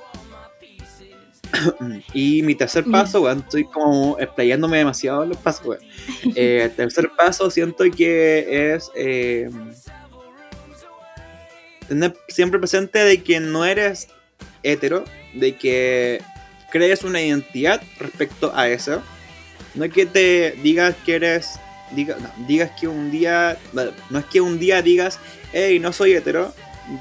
y 2.14 2.42
mi 2.44 2.56
tercer 2.56 2.86
Ya. 2.86 2.92
paso, 2.92 3.22
weón, 3.22 3.40
estoy 3.40 3.66
como 3.66 4.18
explayándome 4.20 4.78
demasiado 4.80 5.26
los 5.26 5.38
pasos, 5.38 5.66
weón. 5.66 5.82
Eh, 6.36 6.64
el 6.66 6.72
tercer 6.76 7.10
paso 7.16 7.50
siento 7.52 7.84
que 7.96 8.74
es 8.74 8.90
eh, 8.96 9.50
tener 11.88 12.16
siempre 12.28 12.60
presente 12.60 13.00
de 13.00 13.24
que 13.24 13.40
no 13.40 13.66
eres 13.66 14.08
hetero, 14.64 15.06
de 15.34 15.56
que 15.56 16.22
crees 16.72 17.04
una 17.04 17.22
identidad 17.22 17.82
respecto 18.00 18.52
a 18.56 18.68
eso. 18.68 19.02
No 19.76 19.86
es 19.86 19.94
que 19.94 20.06
te 20.06 20.52
digas 20.64 20.96
que 21.06 21.16
eres, 21.16 21.60
diga, 21.92 22.18
no, 22.20 22.30
digas 22.48 22.72
que 22.80 22.88
un 22.88 23.12
día, 23.12 23.58
no 24.10 24.20
es 24.20 24.26
que 24.26 24.42
un 24.42 24.60
día 24.60 24.82
digas, 24.82 25.20
hey, 25.54 25.80
no 25.80 25.94
soy 25.94 26.14
hetero, 26.14 26.54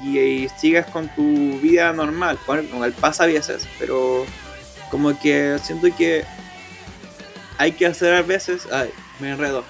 y, 0.03 0.19
y 0.19 0.49
sigas 0.49 0.85
con 0.87 1.07
tu 1.15 1.59
vida 1.59 1.91
normal, 1.93 2.37
con 2.45 2.65
con 2.67 2.83
el 2.83 2.93
pasa 2.93 3.23
a 3.23 3.27
veces, 3.27 3.67
pero 3.79 4.25
como 4.91 5.17
que 5.19 5.57
siento 5.63 5.87
que 5.95 6.23
hay 7.57 7.71
que 7.73 7.85
hacer 7.85 8.13
a 8.13 8.21
veces, 8.21 8.67
ay, 8.71 8.89
me 9.19 9.31
enredo. 9.31 9.63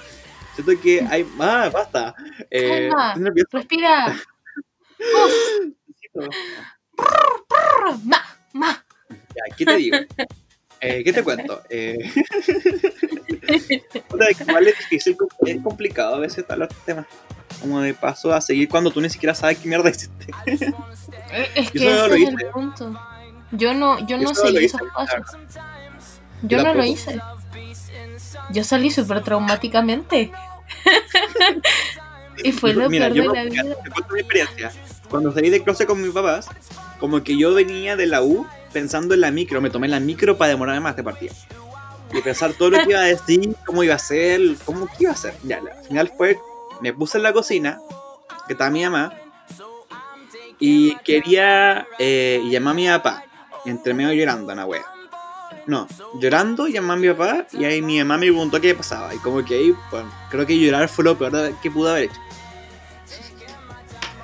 Siento 0.55 0.80
que 0.82 1.01
hay, 1.09 1.26
ah, 1.39 1.70
basta. 1.72 2.15
Eh, 2.51 2.89
Calma. 2.91 3.32
Respira. 3.51 4.22
Uf, 6.13 6.28
ma, 8.04 8.22
ma. 8.54 8.84
Ya, 9.10 9.56
¿qué 9.56 9.66
te 9.66 9.76
digo? 9.78 9.97
Eh, 10.82 11.04
¿Qué 11.04 11.14
te 11.14 11.24
cuento? 11.24 11.62
Eh, 11.70 11.97
igual 14.47 14.68
es 14.68 14.78
difícil, 14.78 15.18
es 15.45 15.62
complicado 15.62 16.16
a 16.16 16.20
veces 16.20 16.45
hablar 16.50 16.70
de 16.70 16.76
temas. 16.86 17.06
Como 17.62 17.82
de 17.82 17.93
paso 17.93 18.34
a 18.34 18.39
seguir 18.39 18.70
cuando 18.70 18.89
tú 18.91 19.02
ni 19.02 19.10
siquiera 19.10 19.36
sabes 19.36 19.58
qué 19.58 19.68
mierda 19.68 19.89
hiciste. 19.89 20.28
Eh, 21.32 21.50
Es 21.56 21.74
Yo 21.74 21.76
que 21.82 21.91
ese 21.91 22.08
lo 22.08 22.14
es 22.14 22.20
hice. 22.22 22.32
el 22.32 22.45
punto. 22.52 23.00
Yo 23.52 23.74
no, 23.74 24.00
yo 24.00 24.18
Yo 24.18 24.20
no 24.20 24.34
seguí 24.36 24.58
hice, 24.66 24.78
esos 24.78 24.82
pasos. 24.95 25.36
claro. 25.36 25.86
Yo 26.43 26.58
Yo 26.60 26.64
no 26.64 26.74
lo 26.74 26.86
hice. 26.86 27.20
Yo 28.52 28.64
salí 28.64 28.91
súper 28.91 29.22
traumáticamente. 29.24 30.32
y 32.43 32.52
fue 32.54 32.74
lo 32.74 32.89
Mira, 32.89 33.08
peor 33.10 33.18
yo 33.18 33.22
de 33.24 33.28
no- 33.28 33.34
la 33.34 33.43
vida. 33.43 33.64
te 33.84 33.89
cuento 33.89 34.14
mi 34.14 34.20
experiencia. 34.22 34.72
Cuando 35.10 35.32
salí 35.32 35.49
de 35.49 35.64
closet 35.64 35.88
con 35.88 36.01
mis 36.01 36.12
papás, 36.12 36.47
como 36.99 37.24
que 37.24 37.38
yo 37.38 37.53
venía 37.53 37.95
de 37.95 38.05
la 38.05 38.22
U 38.22 38.45
pensando 38.72 39.14
en 39.14 39.22
la 39.22 39.32
micro, 39.32 39.62
me 39.62 39.70
tomé 39.70 39.88
la 39.88 39.99
micro 39.99 40.38
para 40.38 40.49
demorarme 40.49 40.82
más 40.82 40.95
de 40.95 41.03
partida. 41.03 41.34
Y 42.14 42.22
pensar 42.22 42.53
todo 42.53 42.72
lo 42.72 42.78
que 42.80 42.89
iba 42.89 42.99
a 42.99 43.03
decir, 43.03 43.55
cómo 43.66 43.84
iba 43.84 43.95
a 43.95 43.99
ser, 43.99 44.41
cómo 44.66 44.88
qué 44.88 45.03
iba 45.03 45.12
a 45.12 45.14
hacer. 45.14 45.34
Ya, 45.43 45.57
al 45.57 45.84
final 45.86 46.12
fue, 46.16 46.38
me 46.82 46.93
puse 46.93 47.18
en 47.18 47.24
la 47.24 47.34
cocina, 47.34 47.80
que 48.47 48.53
estaba 48.53 48.70
mi 48.70 48.84
mamá, 48.84 49.14
y 50.60 50.95
quería, 50.97 51.88
eh, 51.99 52.41
llamar 52.49 52.72
a 52.72 52.76
mi 52.76 52.88
papá, 52.88 53.24
entre 53.66 53.93
medio 53.93 54.14
llorando, 54.14 54.51
una 54.51 54.66
wea. 54.66 54.86
No, 55.68 55.88
llorando, 56.20 56.68
llamé 56.68 56.93
a 56.93 56.95
mi 56.95 57.10
papá, 57.10 57.45
y 57.53 57.64
ahí 57.66 57.82
mi 57.82 57.99
mamá 57.99 58.18
me 58.18 58.28
preguntó 58.28 58.60
qué 58.60 58.74
pasaba, 58.74 59.14
y 59.14 59.18
como 59.20 59.45
que 59.45 59.55
ahí, 59.55 59.76
bueno, 59.91 60.12
creo 60.30 60.45
que 60.45 60.60
llorar 60.60 60.89
fue 60.89 61.05
lo 61.05 61.18
peor 61.18 61.53
que 61.62 61.72
pude 61.72 61.91
haber 61.91 62.03
hecho. 62.05 62.20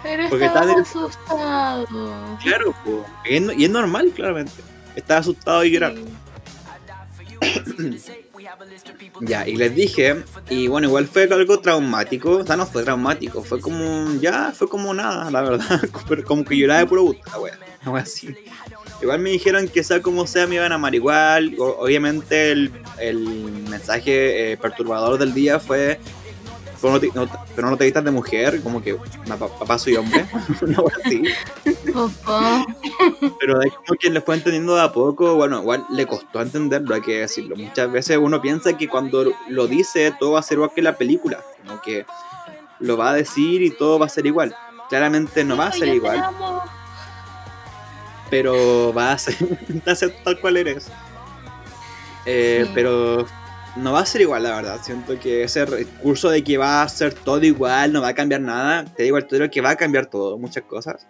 Pero 0.06 0.30
porque 0.30 0.46
estaba 0.46 0.72
estaba 0.72 0.82
asustado. 0.84 2.38
Claro, 2.44 2.76
po. 2.86 3.04
Y 3.28 3.64
es, 3.64 3.70
normal, 3.72 4.12
claramente. 4.16 4.54
Estaba 4.96 5.20
asustado 5.20 5.66
y 5.66 5.72
llorar. 5.72 5.96
Ya, 9.22 9.48
y 9.48 9.56
les 9.56 9.74
dije, 9.74 10.24
y 10.50 10.68
bueno, 10.68 10.88
igual 10.88 11.08
fue 11.08 11.24
algo 11.24 11.60
traumático. 11.60 12.32
O 12.32 12.46
sea, 12.46 12.58
no 12.58 12.66
fue 12.66 12.84
traumático, 12.84 13.42
fue 13.42 13.62
como, 13.62 14.14
ya, 14.20 14.52
fue 14.54 14.68
como 14.68 14.94
nada, 14.94 15.32
la 15.32 15.42
verdad. 15.42 15.82
Pero 16.10 16.24
como 16.26 16.44
que 16.44 16.58
lloraba 16.58 16.82
de 16.82 16.86
puro 16.86 17.04
gusto, 17.04 17.24
la 17.32 17.40
wea. 17.40 17.58
Así. 17.96 18.36
Igual 19.02 19.20
me 19.20 19.30
dijeron 19.30 19.70
que 19.70 19.84
sea 19.84 20.02
como 20.02 20.28
sea 20.28 20.48
me 20.48 20.56
iban 20.56 20.74
a 20.74 20.76
amar 20.76 20.96
igual. 20.96 21.56
Obviamente 21.58 22.52
el, 22.52 22.72
el 23.00 23.20
mensaje 23.70 24.52
eh, 24.52 24.58
perturbador 24.58 25.18
del 25.18 25.34
día 25.34 25.60
fue, 25.60 26.00
pero 26.82 26.94
no, 26.94 27.00
te, 27.00 27.12
no- 27.14 27.28
pero 27.56 27.70
no 27.70 27.78
te 27.78 27.86
vistas 27.86 28.04
de 28.04 28.12
mujer, 28.12 28.62
como 28.62 28.82
que, 28.82 28.98
"Ma- 29.28 29.38
pa- 29.38 29.48
papá 29.60 29.78
soy 29.78 29.96
hombre. 29.96 30.26
Una 30.62 30.80
wea 30.82 30.96
así. 31.04 31.24
Pero 33.40 33.62
es 33.62 33.74
como 33.74 33.98
que 34.00 34.10
le 34.10 34.22
fue 34.22 34.36
entendiendo 34.36 34.76
de 34.76 34.82
a 34.82 34.92
poco, 34.92 35.36
bueno, 35.36 35.60
igual 35.62 35.86
le 35.92 36.06
costó 36.06 36.42
entenderlo, 36.42 36.96
hay 36.96 37.02
que 37.02 37.20
decirlo. 37.20 37.56
Muchas 37.56 37.92
veces 37.92 38.18
uno 38.22 38.42
piensa 38.42 38.76
que 38.78 38.88
cuando 38.90 39.32
lo 39.50 39.68
dice 39.68 40.14
todo 40.20 40.34
va 40.34 40.40
a 40.40 40.44
ser 40.44 40.56
igual 40.58 40.72
que 40.76 40.82
la 40.82 40.98
película, 40.98 41.44
como 41.66 41.82
que 41.82 42.06
lo 42.80 42.98
va 42.98 43.12
a 43.12 43.14
decir 43.14 43.62
y 43.62 43.70
todo 43.72 44.00
va 44.00 44.06
a 44.08 44.10
ser 44.10 44.26
igual. 44.26 44.56
Claramente 44.90 45.44
no 45.44 45.58
va 45.58 45.68
a 45.68 45.72
ser 45.72 45.88
igual, 45.88 46.24
pero 48.30 48.94
va 48.94 49.12
a 49.14 49.18
ser, 49.18 49.36
va 49.88 49.92
a 49.92 49.96
ser 49.96 50.16
tal 50.24 50.40
cual 50.40 50.58
eres. 50.58 50.88
Eh, 52.26 52.64
Sí. 52.66 52.72
Pero 52.74 53.26
no 53.76 53.92
va 53.94 54.00
a 54.00 54.06
ser 54.06 54.22
igual, 54.22 54.44
la 54.44 54.56
verdad. 54.56 54.80
Siento 54.82 55.20
que 55.20 55.44
ese 55.44 55.66
recurso 55.66 56.30
de 56.30 56.44
que 56.44 56.58
va 56.58 56.82
a 56.82 56.90
ser 56.90 57.14
todo 57.14 57.44
igual, 57.44 57.92
no 57.94 58.02
va 58.02 58.10
a 58.10 58.16
cambiar 58.16 58.42
nada, 58.42 58.86
te 58.86 59.04
digo 59.04 59.18
al 59.18 59.28
tiro 59.28 59.50
que 59.50 59.62
va 59.62 59.72
a 59.72 59.76
cambiar 59.76 60.06
todo, 60.08 60.38
muchas 60.38 60.64
cosas. 60.64 61.08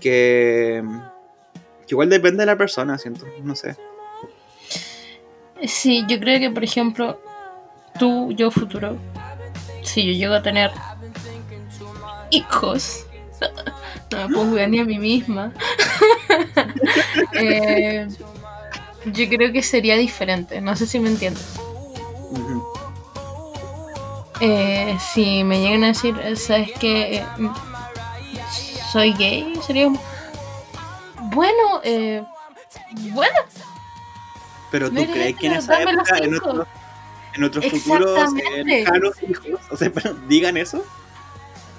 Que, 0.00 0.82
que 1.86 1.94
igual 1.94 2.10
depende 2.10 2.42
de 2.42 2.46
la 2.46 2.56
persona, 2.56 2.98
siento, 2.98 3.26
no 3.42 3.54
sé. 3.54 3.76
Sí, 5.62 6.04
yo 6.08 6.18
creo 6.18 6.38
que, 6.38 6.50
por 6.50 6.64
ejemplo, 6.64 7.20
tú, 7.98 8.32
yo 8.32 8.50
futuro, 8.50 8.96
si 9.82 10.04
yo 10.04 10.12
llego 10.12 10.34
a 10.34 10.42
tener 10.42 10.70
hijos, 12.30 13.06
no 14.10 14.28
me 14.28 14.34
puedo 14.34 14.48
jugar 14.50 14.68
ni 14.68 14.80
a 14.80 14.84
mí 14.84 14.98
misma, 14.98 15.52
Eh, 17.32 18.06
yo 19.06 19.28
creo 19.28 19.52
que 19.52 19.62
sería 19.62 19.96
diferente, 19.96 20.60
no 20.60 20.76
sé 20.76 20.86
si 20.86 20.98
me 20.98 21.08
entiendes. 21.08 21.44
Eh, 24.40 24.96
si 25.12 25.44
me 25.44 25.60
llegan 25.60 25.84
a 25.84 25.88
decir, 25.88 26.16
¿sabes 26.36 26.70
qué? 26.80 27.16
Eh, 27.16 27.24
soy 28.92 29.12
gay, 29.14 29.54
sería 29.66 29.84
como, 29.84 30.00
bueno, 31.34 31.80
eh, 31.82 32.22
bueno, 33.12 33.34
Pero 34.70 34.90
tú 34.90 35.06
crees 35.06 35.36
que 35.36 35.46
en 35.46 35.52
esa 35.54 35.82
época, 35.82 36.18
en 36.18 36.30
nuestros 36.30 36.66
en 37.34 37.40
nuestros 37.40 37.66
futuros 37.66 38.30
eh, 38.34 38.64
lejanos 38.64 39.22
hijos, 39.22 39.60
o 39.70 39.76
sea, 39.76 39.90
digan 40.28 40.56
eso? 40.56 40.84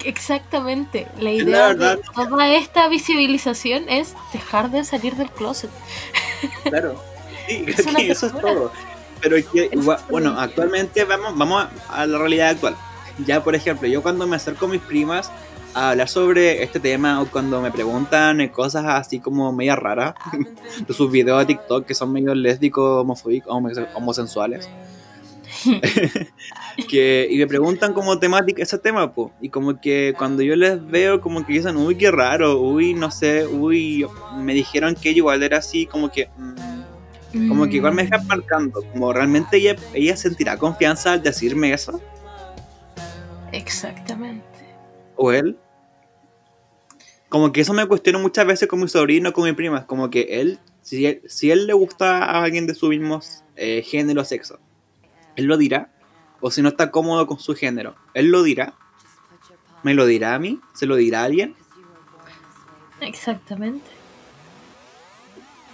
Exactamente. 0.03 1.07
La 1.17 1.31
idea 1.31 1.73
de 1.73 1.97
toda 2.13 2.53
esta 2.53 2.87
visibilización 2.87 3.89
es 3.89 4.15
dejar 4.33 4.69
de 4.69 4.83
salir 4.83 5.15
del 5.15 5.31
closet. 5.31 5.71
Claro. 6.63 7.01
Sí, 7.47 7.65
Es 7.67 7.85
que 7.85 8.11
eso 8.11 8.27
es 8.27 8.33
todo. 8.39 8.71
Pero 9.21 9.37
es 9.37 9.45
que, 9.47 9.69
igual- 9.71 9.99
bueno, 10.09 10.39
actualmente 10.39 11.03
vamos, 11.05 11.37
vamos 11.37 11.67
a, 11.89 12.05
la 12.05 12.17
realidad 12.17 12.49
actual. 12.49 12.75
Ya, 13.25 13.43
por 13.43 13.55
ejemplo, 13.55 13.87
yo 13.87 14.01
cuando 14.03 14.27
me 14.27 14.35
acerco 14.35 14.65
a 14.65 14.69
mis 14.69 14.81
primas 14.81 15.31
a 15.73 15.89
hablar 15.91 16.07
sobre 16.07 16.63
este 16.63 16.79
tema 16.79 17.21
o 17.21 17.25
cuando 17.25 17.61
me 17.61 17.71
preguntan 17.71 18.47
cosas 18.49 18.85
así 18.87 19.19
como 19.19 19.51
media 19.51 19.75
raras 19.75 20.15
de 20.87 20.93
sus 20.93 21.11
videos 21.11 21.39
de 21.39 21.45
TikTok 21.47 21.85
que 21.85 21.93
son 21.93 22.11
medio 22.11 22.33
lésbicos, 22.35 23.01
homofóbicos, 23.01 23.51
homo- 23.53 23.69
homosensuales. 23.93 24.69
que, 26.89 27.27
y 27.29 27.37
me 27.37 27.47
preguntan 27.47 27.93
como 27.93 28.19
temática 28.19 28.61
ese 28.63 28.77
tema, 28.77 29.13
po. 29.13 29.31
y 29.41 29.49
como 29.49 29.79
que 29.79 30.13
cuando 30.17 30.43
yo 30.43 30.55
les 30.55 30.85
veo 30.85 31.21
como 31.21 31.45
que 31.45 31.53
dicen, 31.53 31.77
uy, 31.77 31.95
qué 31.95 32.11
raro, 32.11 32.59
uy, 32.59 32.93
no 32.93 33.09
sé, 33.11 33.47
uy, 33.47 34.05
me 34.37 34.53
dijeron 34.53 34.95
que 34.95 35.11
igual 35.11 35.41
era 35.43 35.57
así, 35.59 35.85
como 35.85 36.11
que... 36.11 36.29
mm, 36.37 36.74
como 37.47 37.65
que 37.67 37.77
igual 37.77 37.93
me 37.93 38.03
dejan 38.03 38.25
marcando, 38.27 38.81
como 38.91 39.11
realmente 39.13 39.57
ella, 39.57 39.75
ella 39.93 40.15
sentirá 40.15 40.57
confianza 40.57 41.13
al 41.13 41.23
decirme 41.23 41.73
eso, 41.73 42.01
Exactamente. 43.51 44.45
o 45.15 45.31
él. 45.31 45.57
Como 47.29 47.51
que 47.51 47.61
eso 47.61 47.73
me 47.73 47.85
cuestiono 47.85 48.19
muchas 48.19 48.45
veces 48.45 48.69
con 48.69 48.79
mi 48.79 48.87
sobrino, 48.87 49.33
con 49.33 49.43
mi 49.43 49.53
prima, 49.53 49.85
como 49.85 50.09
que 50.09 50.41
él, 50.41 50.59
si 50.81 51.05
él, 51.05 51.21
si 51.27 51.51
él 51.51 51.67
le 51.67 51.73
gusta 51.73 52.23
a 52.23 52.43
alguien 52.43 52.67
de 52.67 52.75
su 52.75 52.87
mismo 52.87 53.21
eh, 53.55 53.81
género 53.81 54.21
o 54.21 54.25
sexo, 54.25 54.59
él 55.35 55.45
lo 55.45 55.57
dirá, 55.57 55.91
o 56.39 56.51
si 56.51 56.61
no 56.61 56.69
está 56.69 56.91
cómodo 56.91 57.27
con 57.27 57.39
su 57.39 57.55
género, 57.55 57.95
él 58.13 58.27
lo 58.27 58.43
dirá, 58.43 58.75
me 59.83 59.93
lo 59.93 60.05
dirá 60.05 60.35
a 60.35 60.39
mí, 60.39 60.59
se 60.73 60.85
lo 60.85 60.95
dirá 60.95 61.21
a 61.21 61.25
alguien, 61.25 61.55
Exactamente. 63.01 63.85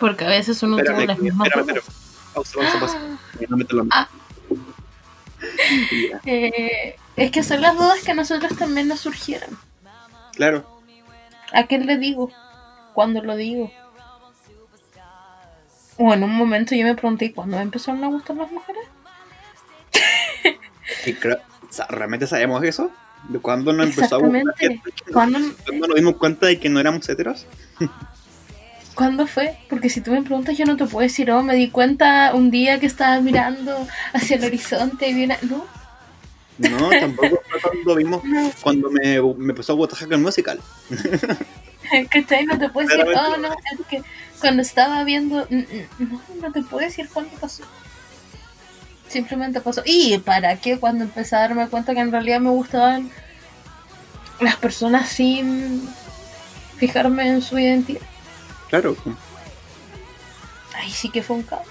Porque 0.01 0.25
a 0.25 0.29
veces 0.29 0.61
uno 0.63 0.77
Espérame, 0.77 0.97
tiene 0.97 1.13
las 1.13 1.19
mismas 1.21 1.47
espérame, 1.47 1.69
espérame. 1.77 1.95
Pausa, 2.33 2.53
pausa, 2.59 2.79
pausa. 2.79 2.99
No 3.47 3.57
meto 3.57 3.75
la 3.75 3.83
mano. 3.83 3.91
Ah. 3.93 4.09
Eh, 6.25 6.95
es 7.15 7.31
que 7.31 7.43
son 7.43 7.61
las 7.61 7.75
dudas 7.75 7.99
que 8.03 8.11
a 8.11 8.15
nosotros 8.15 8.57
también 8.57 8.87
nos 8.87 8.99
surgieron. 9.01 9.57
Claro. 10.33 10.81
¿A 11.53 11.67
qué 11.67 11.77
le 11.77 11.97
digo? 11.97 12.31
¿Cuándo 12.95 13.21
lo 13.21 13.35
digo? 13.35 13.71
O 15.97 16.13
en 16.13 16.23
un 16.23 16.35
momento 16.35 16.73
yo 16.73 16.83
me 16.83 16.95
pregunté, 16.95 17.31
¿cuándo 17.31 17.57
me 17.57 17.63
empezaron 17.63 18.03
a 18.03 18.07
gustar 18.07 18.35
las 18.35 18.51
mujeres? 18.51 18.83
Y 21.05 21.13
creo- 21.13 21.39
¿Realmente 21.89 22.25
sabemos 22.27 22.63
eso? 22.63 22.91
¿De 23.29 23.39
cuándo 23.39 23.71
nos 23.71 23.85
empezó 23.87 24.15
a 24.15 24.17
gustar? 24.19 24.43
¿Cuándo, 25.13 25.39
¿Cuándo 25.65 25.87
nos 25.87 25.95
dimos 25.95 26.15
cuenta 26.15 26.47
de 26.47 26.59
que 26.59 26.69
no 26.69 26.79
éramos 26.79 27.07
heteros? 27.07 27.45
¿Cuándo 28.95 29.25
fue? 29.27 29.57
Porque 29.69 29.89
si 29.89 30.01
tú 30.01 30.11
me 30.11 30.21
preguntas, 30.21 30.57
yo 30.57 30.65
no 30.65 30.77
te 30.77 30.85
puedo 30.85 31.07
decir, 31.07 31.31
oh, 31.31 31.43
me 31.43 31.55
di 31.55 31.69
cuenta 31.69 32.33
un 32.33 32.51
día 32.51 32.79
que 32.79 32.85
estaba 32.85 33.19
mirando 33.21 33.87
hacia 34.13 34.37
el 34.37 34.43
horizonte 34.45 35.09
y 35.09 35.13
vi 35.13 35.23
una... 35.25 35.37
No, 35.41 35.65
No, 36.57 36.89
tampoco 36.89 37.41
fue 37.49 37.61
cuando 37.61 37.95
vimos, 37.95 38.23
no, 38.23 38.51
cuando 38.61 38.91
me, 38.91 39.21
me 39.21 39.51
empezó 39.51 39.73
a 39.73 39.75
gustar 39.75 39.99
Hacker 39.99 40.17
Musical. 40.17 40.59
¿cachai? 42.09 42.45
No 42.45 42.57
te 42.57 42.69
puedo 42.69 42.87
decir, 42.87 43.05
oh, 43.05 43.37
no, 43.37 43.49
es 43.51 43.87
que 43.89 44.03
cuando 44.39 44.61
estaba 44.61 45.03
viendo... 45.03 45.47
mm, 45.49 45.55
mm, 45.57 46.11
No, 46.11 46.21
no 46.41 46.51
te 46.51 46.61
puedo 46.61 46.85
decir 46.85 47.09
cuándo 47.11 47.31
pasó. 47.39 47.63
Simplemente 49.07 49.59
pasó. 49.61 49.81
¿Y 49.85 50.17
para 50.19 50.57
qué? 50.57 50.79
Cuando 50.79 51.03
empecé 51.03 51.35
a 51.35 51.39
darme 51.39 51.67
cuenta 51.67 51.93
que 51.93 51.99
en 51.99 52.11
realidad 52.11 52.39
me 52.39 52.49
gustaban 52.49 53.09
las 54.39 54.55
personas 54.55 55.09
sin 55.09 55.87
fijarme 56.77 57.27
en 57.27 57.41
su 57.41 57.59
identidad. 57.59 58.01
Claro. 58.71 58.95
Ahí 60.75 60.89
sí 60.89 61.09
que 61.09 61.21
fue 61.21 61.35
un 61.35 61.43
caos. 61.43 61.67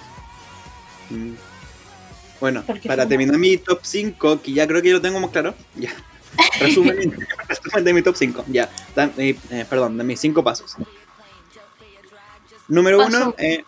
Mm. 1.09 1.33
Bueno, 2.41 2.63
para 2.87 3.07
terminar 3.09 3.37
mi 3.37 3.57
top 3.59 3.81
5, 3.83 4.41
que 4.41 4.53
ya 4.53 4.67
creo 4.69 4.81
que 4.81 4.93
lo 4.93 5.01
tengo 5.01 5.19
más 5.19 5.31
claro. 5.31 5.55
Ya. 5.75 5.91
Resumen, 6.61 6.97
resumen 7.49 7.85
de 7.85 7.93
mi 7.93 8.03
top 8.03 8.15
5. 8.15 8.45
Ya. 8.47 8.71
Eh, 9.17 9.37
eh, 9.51 9.67
perdón, 9.69 9.99
de 9.99 10.05
mis 10.05 10.21
5 10.21 10.45
pasos. 10.45 10.77
Número 12.69 12.99
Paso. 12.99 13.19
1, 13.31 13.35
eh, 13.39 13.65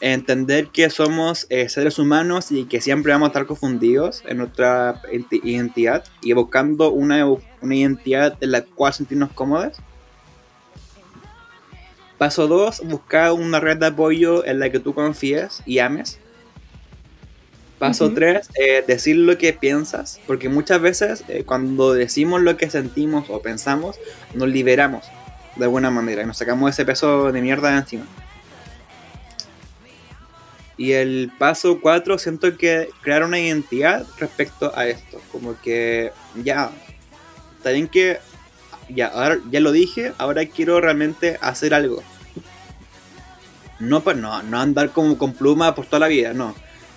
entender 0.00 0.66
que 0.68 0.90
somos 0.90 1.46
eh, 1.48 1.68
seres 1.70 1.98
humanos 1.98 2.52
y 2.52 2.64
que 2.66 2.80
siempre 2.82 3.12
vamos 3.12 3.26
a 3.26 3.30
estar 3.30 3.46
confundidos 3.46 4.22
en 4.26 4.38
nuestra 4.38 5.00
enti- 5.04 5.40
identidad 5.44 6.04
y 6.20 6.34
buscando 6.34 6.90
una, 6.90 7.24
una 7.26 7.74
identidad 7.74 8.36
en 8.42 8.50
la 8.50 8.62
cual 8.62 8.92
sentirnos 8.92 9.30
cómodos. 9.32 9.78
Paso 12.22 12.46
2, 12.46 12.82
buscar 12.84 13.32
una 13.32 13.58
red 13.58 13.78
de 13.78 13.86
apoyo 13.86 14.46
en 14.46 14.60
la 14.60 14.70
que 14.70 14.78
tú 14.78 14.94
confíes 14.94 15.60
y 15.66 15.80
ames. 15.80 16.20
Paso 17.80 18.04
Ujú. 18.04 18.14
3, 18.14 18.48
decir 18.86 19.16
lo 19.16 19.36
que 19.38 19.52
piensas, 19.52 20.20
porque 20.28 20.48
muchas 20.48 20.80
veces 20.80 21.24
eh, 21.26 21.42
cuando 21.44 21.94
decimos 21.94 22.40
lo 22.40 22.56
que 22.56 22.70
sentimos 22.70 23.28
o 23.28 23.42
pensamos, 23.42 23.98
nos 24.34 24.48
liberamos 24.48 25.04
de 25.56 25.64
alguna 25.64 25.90
manera 25.90 26.22
y 26.22 26.26
nos 26.26 26.38
sacamos 26.38 26.70
ese 26.70 26.84
peso 26.84 27.32
de 27.32 27.42
mierda 27.42 27.72
de 27.72 27.78
encima. 27.78 28.06
Y 30.76 30.92
el 30.92 31.32
paso 31.40 31.80
4, 31.80 32.18
siento 32.18 32.56
que 32.56 32.88
crear 33.02 33.24
una 33.24 33.40
identidad 33.40 34.06
respecto 34.20 34.70
a 34.76 34.86
esto. 34.86 35.20
Como 35.32 35.60
que 35.60 36.12
ya, 36.36 36.70
está 37.56 37.70
bien 37.70 37.88
que 37.88 38.20
ya, 38.88 39.08
ahora, 39.08 39.38
ya 39.50 39.58
lo 39.58 39.72
dije, 39.72 40.12
ahora 40.18 40.46
quiero 40.46 40.80
realmente 40.80 41.36
hacer 41.40 41.74
algo. 41.74 42.00
No, 43.80 44.02
pa- 44.02 44.14
no, 44.14 44.42
no 44.42 44.60
andar 44.60 44.90
como 44.90 45.18
con 45.18 45.32
pluma 45.32 45.74
por 45.74 45.86
toda 45.86 46.00
la 46.00 46.08
vida, 46.08 46.32
no. 46.32 46.54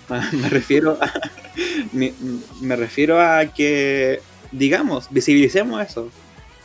Me 0.32 0.48
refiero 0.48 0.98
a, 1.00 1.12
me, 1.92 2.12
me 2.60 2.76
refiero 2.76 3.20
a 3.20 3.46
que, 3.46 4.20
digamos, 4.52 5.08
visibilicemos 5.10 5.80
eso. 5.84 6.10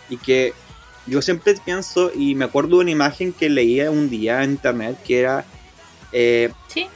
Y 0.09 0.17
que 0.17 0.53
yo 1.07 1.21
siempre 1.21 1.55
pienso, 1.65 2.11
y 2.13 2.35
me 2.35 2.45
acuerdo 2.45 2.77
de 2.77 2.81
una 2.83 2.91
imagen 2.91 3.33
que 3.33 3.49
leía 3.49 3.89
un 3.89 4.09
día 4.09 4.43
en 4.43 4.51
internet 4.51 4.97
que 5.03 5.19
era, 5.19 5.45
eh, 6.11 6.51
Sí. 6.67 6.87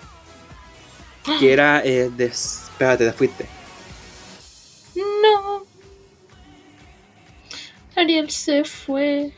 que 1.40 1.52
era 1.54 1.82
eh, 1.84 2.12
de... 2.16 2.26
Espérate, 2.26 3.06
te 3.06 3.14
fuiste. 3.14 3.46
No. 4.96 5.64
Ariel 7.96 8.30
se 8.30 8.64
fue. 8.66 9.32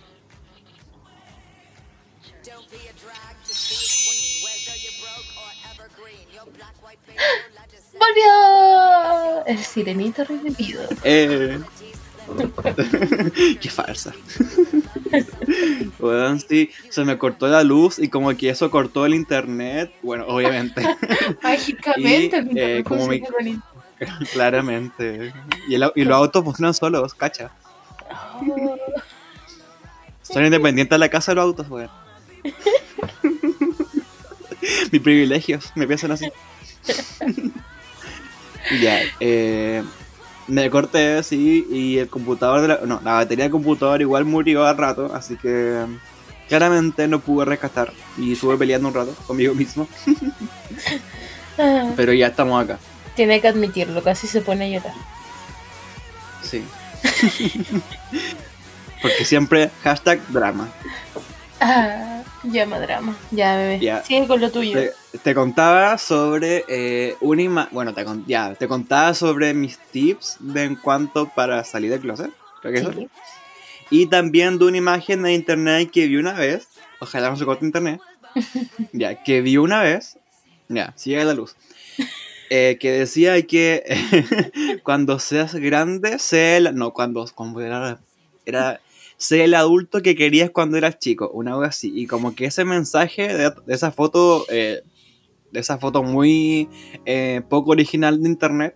¡Volvió! 8.00 9.46
El 9.46 9.60
sirenito 9.60 10.24
revivido. 10.24 10.82
Eh. 11.04 11.60
Qué 13.62 13.70
farsa. 13.70 14.14
Weón, 16.00 16.42
sí, 16.42 16.70
se 16.90 17.06
me 17.06 17.18
cortó 17.18 17.48
la 17.48 17.64
luz 17.64 18.00
y 18.00 18.10
como 18.10 18.36
que 18.36 18.50
eso 18.50 18.70
cortó 18.70 19.06
el 19.06 19.14
internet. 19.14 19.94
Bueno, 20.04 20.26
obviamente, 20.28 20.82
Mágicamente, 21.44 22.02
Y, 22.02 22.06
eh, 22.14 22.24
internet 22.26 22.84
como 22.86 23.08
mi- 23.08 23.22
claramente. 24.34 25.34
Y, 25.70 25.76
el 25.76 25.90
y 25.96 26.04
los 26.04 26.18
autos 26.18 26.44
funcionan 26.44 26.74
solos, 26.74 27.14
cacha. 27.14 27.50
Oh, 28.12 28.78
Son 30.22 30.44
independientes 30.44 30.94
de 30.96 31.00
la 31.00 31.10
casa 31.10 31.32
de 31.32 31.36
los 31.38 31.44
autos, 31.46 31.70
weón. 31.70 31.90
Mis 34.92 35.02
privilegios, 35.02 35.72
me 35.76 35.88
piensan 35.88 36.12
así. 36.12 36.30
Y 38.72 38.80
ya, 38.80 39.00
eh, 39.20 39.84
me 40.48 40.70
corté 40.70 41.18
así 41.18 41.66
y 41.70 41.98
el 41.98 42.10
computador 42.10 42.62
de 42.62 42.68
la, 42.70 42.80
no, 42.86 43.02
la 43.04 43.14
batería 43.14 43.46
del 43.46 43.52
computador 43.52 44.02
igual 44.02 44.26
murió 44.26 44.66
al 44.66 44.78
rato, 44.78 45.14
así 45.14 45.36
que 45.38 45.86
claramente 46.48 47.08
no 47.08 47.20
pude 47.20 47.46
rescatar 47.46 47.92
y 48.18 48.34
estuve 48.34 48.58
peleando 48.58 48.88
un 48.88 48.94
rato 48.94 49.14
conmigo 49.26 49.54
mismo, 49.54 49.88
ah, 51.58 51.92
pero 51.96 52.14
ya 52.14 52.28
estamos 52.28 52.64
acá, 52.64 52.80
Tiene 53.16 53.42
que 53.42 53.48
admitirlo, 53.50 54.02
casi 54.04 54.28
se 54.28 54.42
pone 54.42 54.66
a 54.66 54.80
llorar. 54.80 54.94
sí. 56.42 56.64
Porque 59.02 59.26
siempre 59.26 59.70
hashtag 59.84 60.20
drama. 60.30 60.68
Ah, 61.60 62.17
llama 62.52 62.80
drama. 62.80 63.18
Ya, 63.32 63.56
bebé. 63.58 63.80
Ya. 63.80 64.04
Sigue 64.04 64.28
con 64.28 64.40
lo 64.42 64.52
tuyo. 64.52 64.78
Te, 64.78 64.94
te 65.24 65.36
contaba 65.36 65.98
sobre 65.98 66.64
eh, 66.68 67.16
una 67.22 67.42
ima- 67.42 67.70
bueno, 67.72 67.94
te, 67.94 68.04
con- 68.06 68.26
ya, 68.26 68.54
te 68.56 68.68
contaba 68.68 69.14
sobre 69.14 69.54
mis 69.54 69.78
tips 69.92 70.38
de 70.40 70.64
en 70.64 70.76
cuanto 70.76 71.30
para 71.30 71.64
salir 71.64 71.92
del 71.92 72.02
closet, 72.02 72.32
creo 72.62 72.74
que 72.74 72.80
eso. 72.80 72.94
Sí. 72.94 73.10
Y 73.90 74.06
también 74.08 74.58
de 74.60 74.66
una 74.66 74.78
imagen 74.78 75.24
de 75.24 75.34
internet 75.34 75.90
que 75.92 76.08
vi 76.08 76.18
una 76.18 76.34
vez. 76.34 76.68
Ojalá 77.00 77.30
no 77.30 77.36
se 77.38 77.46
corte 77.46 77.66
internet. 77.66 78.02
ya, 78.92 79.24
que 79.24 79.42
vi 79.42 79.58
una 79.58 79.82
vez. 79.82 80.18
Ya, 80.68 80.94
sigue 80.98 81.24
la 81.24 81.34
luz. 81.34 81.56
Eh, 82.50 82.78
que 82.80 82.92
decía 82.92 83.42
que 83.46 84.80
cuando 84.84 85.20
seas 85.20 85.54
grande, 85.56 86.20
sé 86.20 86.58
el. 86.58 86.76
No, 86.76 86.92
cuando, 86.94 87.26
cuando 87.34 87.62
era. 87.62 88.00
Era. 88.46 88.80
Sé 89.18 89.44
el 89.44 89.56
adulto 89.56 90.02
que 90.02 90.16
querías 90.16 90.52
cuando 90.52 90.78
eras 90.78 91.00
chico. 91.00 91.30
Una 91.34 91.54
cosa 91.54 91.70
así. 91.70 91.92
Y 91.96 92.08
como 92.08 92.36
que 92.36 92.46
ese 92.46 92.66
mensaje 92.66 93.28
de, 93.36 93.52
de 93.66 93.74
esa 93.74 93.92
foto. 93.92 94.46
eh, 94.50 94.82
de 95.52 95.62
esa 95.62 95.78
foto 95.78 96.04
muy 96.04 96.70
eh, 97.06 97.42
poco 97.50 97.72
original 97.72 98.22
de 98.22 98.30
internet. 98.30 98.76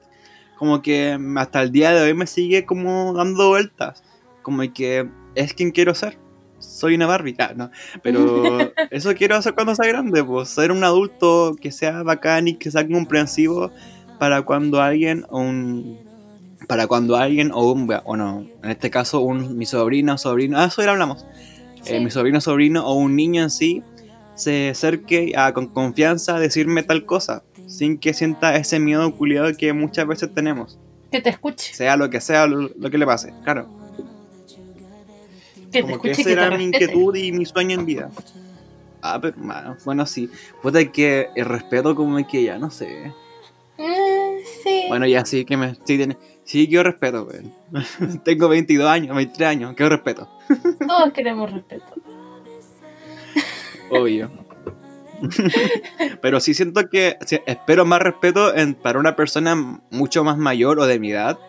Como 0.57 0.81
que 0.81 1.17
hasta 1.37 1.61
el 1.61 1.71
día 1.71 1.91
de 1.91 2.01
hoy 2.01 2.13
me 2.13 2.27
sigue 2.27 2.65
como 2.65 3.13
dando 3.13 3.49
vueltas 3.49 4.03
como 4.41 4.61
que 4.73 5.07
es 5.35 5.53
quien 5.53 5.71
quiero 5.71 5.95
ser. 5.95 6.17
Soy 6.59 6.95
una 6.95 7.07
Barbie, 7.07 7.35
ah, 7.39 7.53
no. 7.55 7.71
Pero 8.03 8.43
eso 8.91 9.13
quiero 9.15 9.35
hacer 9.35 9.53
cuando 9.53 9.75
sea 9.75 9.87
grande, 9.87 10.23
pues 10.23 10.49
ser 10.49 10.71
un 10.71 10.83
adulto 10.83 11.55
que 11.59 11.71
sea 11.71 12.03
bacán 12.03 12.47
y 12.47 12.55
que 12.55 12.69
sea 12.69 12.87
comprensivo 12.87 13.71
para 14.19 14.43
cuando 14.43 14.81
alguien 14.81 15.25
o 15.29 15.39
un 15.39 15.99
para 16.67 16.87
cuando 16.87 17.15
alguien 17.15 17.51
o 17.53 17.71
un 17.71 17.91
o 18.05 18.15
no, 18.17 18.45
en 18.63 18.69
este 18.71 18.89
caso 18.89 19.21
un 19.21 19.57
mi 19.57 19.65
sobrino 19.65 20.13
o 20.15 20.17
sobrino, 20.17 20.57
ah, 20.59 20.65
eso 20.65 20.81
ya 20.83 20.91
hablamos. 20.91 21.25
Sí. 21.83 21.95
Eh, 21.95 21.99
mi 21.99 22.11
sobrino 22.11 22.39
sobrino 22.41 22.85
o 22.85 22.93
un 22.95 23.15
niño 23.15 23.41
en 23.43 23.49
sí 23.49 23.83
se 24.35 24.69
acerque 24.69 25.33
a, 25.35 25.53
con 25.53 25.67
confianza 25.67 26.35
a 26.35 26.39
decirme 26.39 26.83
tal 26.83 27.05
cosa, 27.05 27.43
sin 27.67 27.97
que 27.97 28.13
sienta 28.13 28.55
ese 28.55 28.79
miedo 28.79 29.15
culiado 29.15 29.51
que 29.57 29.73
muchas 29.73 30.07
veces 30.07 30.33
tenemos, 30.33 30.77
Que 31.11 31.21
te 31.21 31.29
escuche. 31.29 31.73
sea 31.73 31.95
lo 31.97 32.09
que 32.09 32.21
sea 32.21 32.47
lo- 32.47 32.69
lo 32.77 32.89
que 32.91 32.97
le 32.97 33.05
pase, 33.05 33.33
claro. 33.43 33.67
Que 35.71 35.81
te 35.81 35.81
Como 35.83 36.01
que 36.01 36.11
escuche 36.11 36.21
esa 36.21 36.29
que 36.29 36.35
te 36.35 36.45
era 36.47 36.57
mi 36.57 36.63
inquietud 36.65 37.15
y 37.15 37.31
mi 37.31 37.45
sueño 37.45 37.79
en 37.79 37.85
vida. 37.85 38.09
Ah, 39.01 39.19
pero 39.21 39.35
bueno, 39.85 40.05
sí. 40.05 40.29
Puta 40.61 40.83
que 40.91 41.29
el 41.35 41.45
respeto 41.45 41.95
como 41.95 42.25
que 42.27 42.43
ya, 42.43 42.57
no 42.59 42.69
sé. 42.69 43.11
Mm, 43.77 44.37
sí. 44.63 44.83
Bueno, 44.89 45.07
ya 45.07 45.25
sí 45.25 45.43
que 45.45 45.57
me... 45.57 45.73
Sí, 45.75 45.97
tiene, 45.97 46.17
sí 46.43 46.67
quiero 46.67 46.83
respeto, 46.83 47.23
weón. 47.29 47.53
Tengo 48.23 48.47
22 48.49 48.87
años, 48.89 49.15
23 49.15 49.49
años, 49.49 49.73
quiero 49.75 49.89
respeto. 49.95 50.29
Todos 50.87 51.11
queremos 51.13 51.51
respeto. 51.51 51.93
Obvio. 53.89 54.31
pero 56.21 56.39
sí 56.39 56.53
siento 56.53 56.89
que... 56.89 57.17
sí, 57.25 57.39
espero 57.45 57.85
más 57.85 58.01
respeto 58.01 58.55
en, 58.55 58.73
para 58.73 58.99
una 58.99 59.15
persona 59.15 59.55
mucho 59.91 60.23
más 60.23 60.37
mayor 60.37 60.79
o 60.79 60.85
de 60.85 60.99
mi 60.99 61.11
edad. 61.11 61.39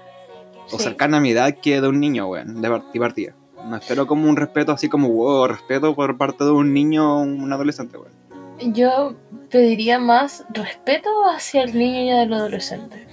O 0.71 0.79
Sí. 0.79 0.85
cercana 0.85 1.19
a 1.19 1.21
mi 1.21 1.31
edad 1.31 1.55
que 1.61 1.81
de 1.81 1.89
un 1.89 2.01
niño, 2.01 2.27
weón. 2.29 2.61
De 2.63 3.01
partida. 3.01 3.35
No 3.69 3.77
espero 3.77 4.07
como 4.07 4.29
un 4.29 4.37
respeto 4.37 4.73
así 4.73 4.89
como, 4.89 5.09
wow, 5.09 5.47
respeto 5.47 5.95
por 5.95 6.17
parte 6.19 6.45
de 6.45 6.51
un 6.51 6.73
niño 6.73 7.19
o 7.19 7.23
un 7.23 7.53
adolescente, 7.53 7.97
weón. 7.97 8.13
Yo 8.75 9.15
pediría 9.51 9.99
más 9.99 10.45
respeto 10.51 11.09
hacia 11.35 11.63
el 11.63 11.77
niño 11.77 12.01
y 12.05 12.11
el 12.11 12.33
adolescente. 12.33 13.07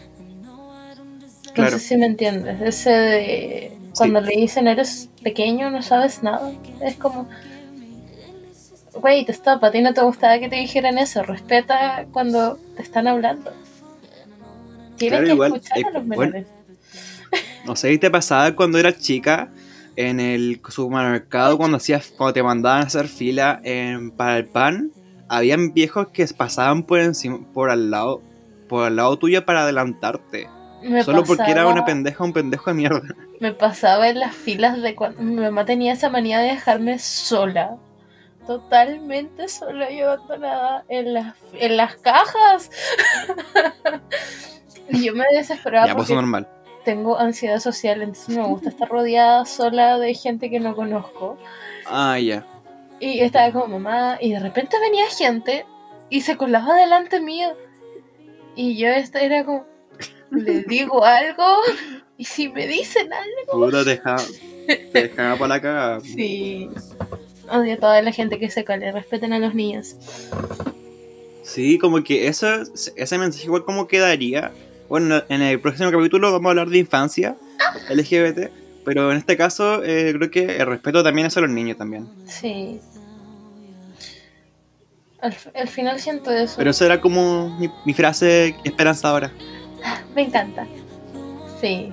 No 1.50 1.54
Claro. 1.56 1.72
sé 1.72 1.80
si 1.80 1.98
me 1.98 2.06
entiendes. 2.06 2.62
Ese 2.62 2.90
de 2.92 3.72
cuando 3.96 4.22
le 4.22 4.36
dicen 4.36 4.68
eres 4.68 5.10
pequeño, 5.24 5.70
no 5.72 5.82
sabes 5.82 6.24
nada. 6.24 6.52
Es 6.82 6.96
como. 6.96 7.28
Güey, 8.94 9.26
te 9.26 9.32
stop, 9.32 9.64
a 9.64 9.72
ti 9.72 9.82
no 9.82 9.94
te 9.94 10.02
gustaba 10.02 10.40
que 10.40 10.50
te 10.50 10.56
dijeran 10.58 10.98
eso. 10.98 11.24
Respeta 11.24 12.06
cuando 12.12 12.58
te 12.76 12.82
están 12.82 13.08
hablando. 13.08 13.52
Tienes 14.98 15.20
Claro, 15.20 15.26
que 15.28 15.34
igual, 15.34 15.54
escuchar 15.56 15.78
eh, 15.78 15.84
a 15.86 15.90
los 15.92 16.08
bueno, 16.08 16.22
menores. 16.24 16.48
No 17.66 17.76
sé 17.76 17.98
te 17.98 18.10
pasaba 18.10 18.56
cuando 18.56 18.78
eras 18.80 19.00
chica 19.00 19.50
en 19.96 20.20
el 20.20 20.62
supermercado 20.70 21.58
cuando 21.58 21.78
hacías, 21.78 22.08
cuando 22.18 22.34
te 22.34 22.44
mandaban 22.44 22.82
a 22.84 22.86
hacer 22.88 23.08
fila 23.08 23.60
en- 23.64 24.12
para 24.12 24.38
el 24.38 24.46
pan, 24.46 24.92
habían 25.28 25.74
viejos 25.74 26.08
que 26.10 26.26
pasaban 26.28 26.84
por 26.84 27.00
encima, 27.00 27.40
por 27.54 27.70
al 27.70 27.92
lado, 27.92 28.22
por 28.68 28.86
al 28.86 28.96
lado 28.96 29.18
tuyo 29.18 29.46
para 29.46 29.64
adelantarte. 29.64 30.48
Me 30.82 31.04
Solo 31.04 31.24
porque 31.24 31.52
era 31.52 31.68
una 31.68 31.86
pendeja, 31.86 32.24
un 32.24 32.34
pendejo 32.34 32.70
de 32.70 32.74
mierda. 32.74 33.02
Me 33.40 33.52
pasaba 33.54 34.10
en 34.10 34.20
las 34.20 34.36
filas 34.36 34.82
de 34.82 34.96
cuando 34.96 35.22
mi 35.22 35.36
mamá 35.36 35.66
tenía 35.66 35.94
esa 35.94 36.10
manía 36.10 36.40
de 36.40 36.50
dejarme 36.50 37.00
sola. 37.00 37.78
Totalmente 38.48 39.48
sola 39.48 39.92
y 39.92 40.02
abandonada 40.02 40.84
en 40.90 41.14
las, 41.14 41.36
en 41.54 41.78
las 41.78 41.96
cajas. 41.98 42.72
y 44.90 45.06
yo 45.06 45.14
me 45.14 45.26
desesperaba 45.32 45.88
ya, 45.88 45.94
pues 45.94 46.08
porque 46.08 46.16
normal. 46.16 46.48
tengo 46.84 47.20
ansiedad 47.20 47.60
social, 47.60 48.02
entonces 48.02 48.36
me 48.36 48.44
gusta 48.44 48.70
estar 48.70 48.90
rodeada 48.90 49.46
sola 49.46 50.00
de 50.00 50.14
gente 50.14 50.50
que 50.50 50.60
no 50.60 50.76
conozco. 50.76 51.38
Ah, 51.86 52.18
ya. 52.18 52.46
Y 53.00 53.20
estaba 53.20 53.52
como 53.52 53.80
mamá, 53.80 54.18
y 54.20 54.34
de 54.34 54.40
repente 54.40 54.78
venía 54.80 55.06
gente 55.10 55.66
y 56.10 56.22
se 56.22 56.38
colaba 56.38 56.76
delante 56.76 57.22
mío. 57.22 57.50
Y 58.56 58.78
yo 58.78 58.88
era 58.88 59.46
como, 59.46 59.66
le 60.32 60.64
digo 60.64 61.04
algo 61.04 61.58
y 62.18 62.26
si 62.26 62.50
me 62.50 62.68
dicen 62.68 63.10
algo. 63.14 63.66
Puta, 63.66 63.84
te 63.84 63.92
dejaba, 63.92 64.24
te 64.68 65.02
dejaba 65.04 65.36
por 65.38 65.48
la 65.48 65.62
cagada. 65.62 66.00
Sí. 66.02 66.70
Odio 67.50 67.74
a 67.74 67.78
toda 67.78 68.02
la 68.02 68.12
gente 68.12 68.38
que 68.40 68.50
se 68.50 68.64
cale, 68.64 68.92
respeten 68.92 69.34
a 69.34 69.40
los 69.40 69.56
niños. 69.56 69.96
Sí, 71.44 71.80
como 71.80 72.04
que 72.04 72.28
eso, 72.28 72.48
ese 72.96 73.18
mensaje 73.18 73.46
igual 73.46 73.66
como 73.66 73.88
quedaría. 73.88 74.52
Bueno, 74.88 75.24
en 75.30 75.42
el 75.42 75.60
próximo 75.60 75.92
capítulo 75.92 76.32
vamos 76.32 76.48
a 76.48 76.50
hablar 76.50 76.70
de 76.70 76.78
infancia 76.78 77.36
LGBT, 77.90 78.52
pero 78.86 79.12
en 79.12 79.18
este 79.18 79.38
caso 79.38 79.84
eh, 79.84 80.14
creo 80.16 80.30
que 80.30 80.58
el 80.58 80.68
respeto 80.68 81.04
también 81.04 81.28
es 81.28 81.38
a 81.38 81.42
los 81.42 81.50
niños 81.50 81.78
también. 81.78 82.08
Sí. 82.28 82.80
Al, 85.22 85.36
al 85.56 85.68
final 85.68 86.00
siento 86.00 86.32
eso. 86.32 86.56
Pero 86.58 86.70
eso 86.70 86.86
era 86.86 87.02
como 87.02 87.58
mi, 87.60 87.70
mi 87.86 87.94
frase 87.94 88.56
esperanzadora. 88.64 89.32
Me 90.16 90.24
encanta. 90.24 90.68
Sí. 91.62 91.92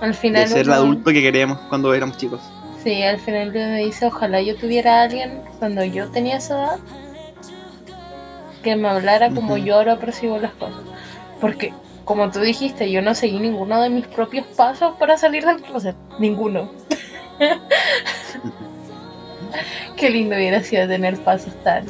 Al 0.00 0.14
final. 0.14 0.42
De 0.44 0.48
ser 0.48 0.66
el 0.66 0.72
adulto 0.72 1.10
que 1.12 1.22
queríamos 1.22 1.58
cuando 1.68 1.94
éramos 1.94 2.16
chicos. 2.16 2.40
Sí, 2.82 3.02
al 3.02 3.20
final 3.20 3.52
me 3.52 3.84
dice, 3.84 4.06
ojalá 4.06 4.42
yo 4.42 4.56
tuviera 4.56 5.00
a 5.00 5.02
alguien 5.04 5.40
cuando 5.60 5.84
yo 5.84 6.08
tenía 6.10 6.38
esa 6.38 6.54
edad 6.54 6.78
que 8.62 8.74
me 8.76 8.88
hablara 8.88 9.30
como 9.30 9.56
yo 9.56 9.76
ahora 9.76 9.98
percibo 9.98 10.38
las 10.38 10.52
cosas. 10.52 10.80
Porque, 11.40 11.72
como 12.04 12.30
tú 12.30 12.40
dijiste, 12.40 12.90
yo 12.90 13.02
no 13.02 13.14
seguí 13.14 13.38
ninguno 13.38 13.80
de 13.80 13.90
mis 13.90 14.06
propios 14.06 14.46
pasos 14.46 14.96
para 14.98 15.18
salir 15.18 15.44
del 15.44 15.60
closet. 15.62 15.96
Ninguno. 16.18 16.70
Qué 19.96 20.10
lindo 20.10 20.34
hubiera 20.36 20.62
sido 20.62 20.88
tener 20.88 21.18
pasos 21.18 21.52
tan, 21.62 21.84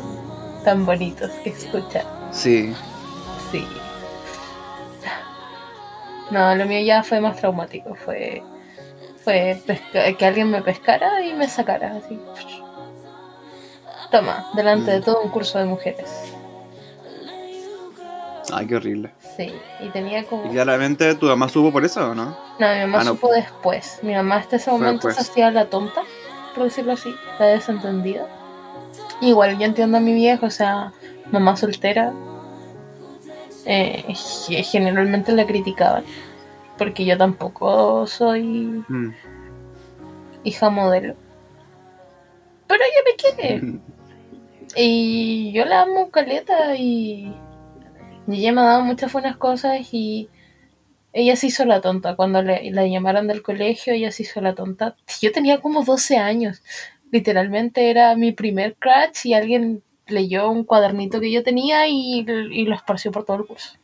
tan 0.64 0.84
bonitos 0.84 1.30
que 1.44 1.50
escuchar. 1.50 2.04
Sí. 2.32 2.74
No, 6.32 6.54
lo 6.54 6.64
mío 6.66 6.80
ya 6.84 7.02
fue 7.02 7.20
más 7.20 7.36
traumático. 7.36 7.94
Fue, 7.94 8.42
fue 9.22 9.60
que 10.18 10.26
alguien 10.26 10.50
me 10.50 10.62
pescara 10.62 11.22
y 11.22 11.34
me 11.34 11.46
sacara 11.48 11.96
así. 11.96 12.18
Toma, 14.10 14.46
delante 14.54 14.90
de 14.90 15.00
Mm. 15.00 15.04
todo 15.04 15.20
un 15.22 15.30
curso 15.30 15.58
de 15.58 15.64
mujeres. 15.66 16.10
Ay, 18.52 18.66
qué 18.66 18.76
horrible. 18.76 19.10
Sí, 19.36 19.54
y 19.80 19.88
tenía 19.90 20.24
como... 20.24 20.44
Y 20.46 20.50
claramente 20.50 21.14
tu 21.14 21.26
mamá 21.26 21.48
supo 21.48 21.72
por 21.72 21.84
eso, 21.84 22.10
¿o 22.10 22.14
no? 22.14 22.36
No, 22.58 22.68
mi 22.74 22.80
mamá 22.80 22.98
Ah, 23.00 23.04
no. 23.04 23.10
supo 23.12 23.30
después. 23.32 23.98
Mi 24.02 24.14
mamá 24.14 24.36
hasta 24.36 24.56
ese 24.56 24.70
momento 24.70 25.10
se 25.10 25.20
hacía 25.20 25.50
la 25.50 25.66
tonta, 25.66 26.02
por 26.54 26.64
decirlo 26.64 26.92
así, 26.92 27.14
la 27.38 27.46
desentendida. 27.46 28.26
Igual 29.22 29.58
yo 29.58 29.64
entiendo 29.64 29.96
a 29.96 30.00
mi 30.00 30.12
viejo, 30.12 30.46
o 30.46 30.50
sea, 30.50 30.92
mamá 31.30 31.56
soltera. 31.56 32.12
Eh, 33.66 34.04
ge- 34.14 34.62
generalmente 34.62 35.32
la 35.32 35.46
criticaban. 35.46 36.04
Porque 36.78 37.04
yo 37.04 37.16
tampoco 37.16 38.06
soy 38.06 38.82
Mm. 38.88 39.12
hija 40.44 40.70
modelo. 40.70 41.14
Pero 42.66 42.82
ella 42.82 43.02
me 43.04 43.16
quiere. 43.16 43.80
Y 44.74 45.52
yo 45.52 45.66
la 45.66 45.82
amo 45.82 46.10
caleta 46.10 46.74
y, 46.76 47.30
y 48.26 48.34
ella 48.38 48.52
me 48.52 48.62
ha 48.62 48.64
dado 48.64 48.82
muchas 48.84 49.12
buenas 49.12 49.36
cosas 49.36 49.86
y 49.92 50.30
ella 51.12 51.36
se 51.36 51.48
hizo 51.48 51.66
la 51.66 51.82
tonta. 51.82 52.16
Cuando 52.16 52.40
le, 52.42 52.70
la 52.70 52.86
llamaron 52.86 53.28
del 53.28 53.42
colegio, 53.42 53.92
ella 53.92 54.10
se 54.10 54.22
hizo 54.22 54.40
la 54.40 54.54
tonta. 54.54 54.96
Yo 55.20 55.30
tenía 55.30 55.60
como 55.60 55.84
12 55.84 56.16
años. 56.16 56.62
Literalmente 57.10 57.90
era 57.90 58.16
mi 58.16 58.32
primer 58.32 58.76
crush 58.76 59.24
y 59.26 59.34
alguien 59.34 59.82
leyó 60.06 60.50
un 60.50 60.64
cuadernito 60.64 61.20
que 61.20 61.30
yo 61.32 61.42
tenía 61.42 61.86
y, 61.88 62.20
y 62.26 62.64
lo 62.66 62.74
esparció 62.74 63.10
por 63.12 63.24
todo 63.24 63.38
el 63.38 63.46
curso. 63.46 63.78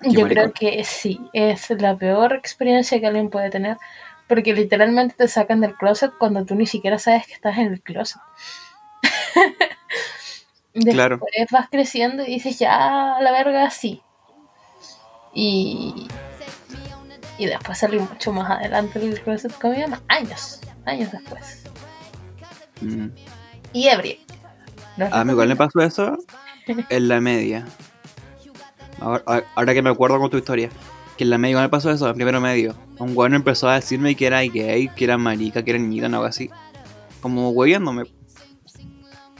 Qué 0.00 0.12
Yo 0.12 0.20
maricón. 0.20 0.52
creo 0.52 0.52
que 0.52 0.84
sí, 0.84 1.20
es 1.32 1.70
la 1.70 1.96
peor 1.96 2.34
experiencia 2.34 3.00
que 3.00 3.06
alguien 3.06 3.30
puede 3.30 3.50
tener. 3.50 3.78
Porque 4.28 4.54
literalmente 4.54 5.14
te 5.16 5.28
sacan 5.28 5.60
del 5.60 5.76
closet 5.76 6.12
cuando 6.18 6.44
tú 6.44 6.54
ni 6.56 6.66
siquiera 6.66 6.98
sabes 6.98 7.26
que 7.26 7.34
estás 7.34 7.58
en 7.58 7.72
el 7.72 7.80
closet. 7.82 8.20
Después 10.74 10.94
Claro. 10.94 11.20
vas 11.50 11.68
creciendo 11.70 12.22
y 12.22 12.26
dices, 12.34 12.58
ya, 12.58 13.16
a 13.16 13.22
la 13.22 13.32
verga, 13.32 13.70
sí. 13.70 14.02
Y, 15.32 16.08
y 17.38 17.46
después 17.46 17.78
salí 17.78 17.98
mucho 17.98 18.32
más 18.32 18.50
adelante 18.50 18.98
del 18.98 19.20
closet 19.22 19.52
con 19.58 19.72
mi 19.72 19.78
mamá. 19.82 20.02
Años, 20.08 20.60
años 20.84 21.12
después. 21.12 21.65
Mm. 22.80 23.06
Y. 23.72 23.88
No 24.96 25.04
es 25.04 25.12
A 25.12 25.24
mí 25.24 25.32
igual 25.32 25.48
me 25.48 25.56
pasó 25.56 25.80
eso 25.80 26.16
en 26.66 27.08
la 27.08 27.20
media. 27.20 27.66
Ahora, 29.00 29.44
ahora 29.54 29.74
que 29.74 29.82
me 29.82 29.90
acuerdo 29.90 30.18
con 30.18 30.30
tu 30.30 30.38
historia. 30.38 30.70
Que 31.16 31.24
en 31.24 31.30
la 31.30 31.38
media 31.38 31.52
igual 31.52 31.64
me 31.64 31.70
pasó 31.70 31.90
eso, 31.90 32.08
en 32.08 32.14
primero 32.14 32.40
medio. 32.40 32.74
Un 32.98 33.14
bueno 33.14 33.36
empezó 33.36 33.68
a 33.68 33.74
decirme 33.76 34.14
que 34.14 34.26
era 34.26 34.40
gay, 34.40 34.88
que 34.88 35.04
era 35.04 35.16
marica, 35.18 35.62
que 35.62 35.70
era 35.70 35.78
niñita, 35.78 36.06
algo 36.06 36.24
así. 36.24 36.50
Como 37.20 37.50
hueviándome. 37.50 38.04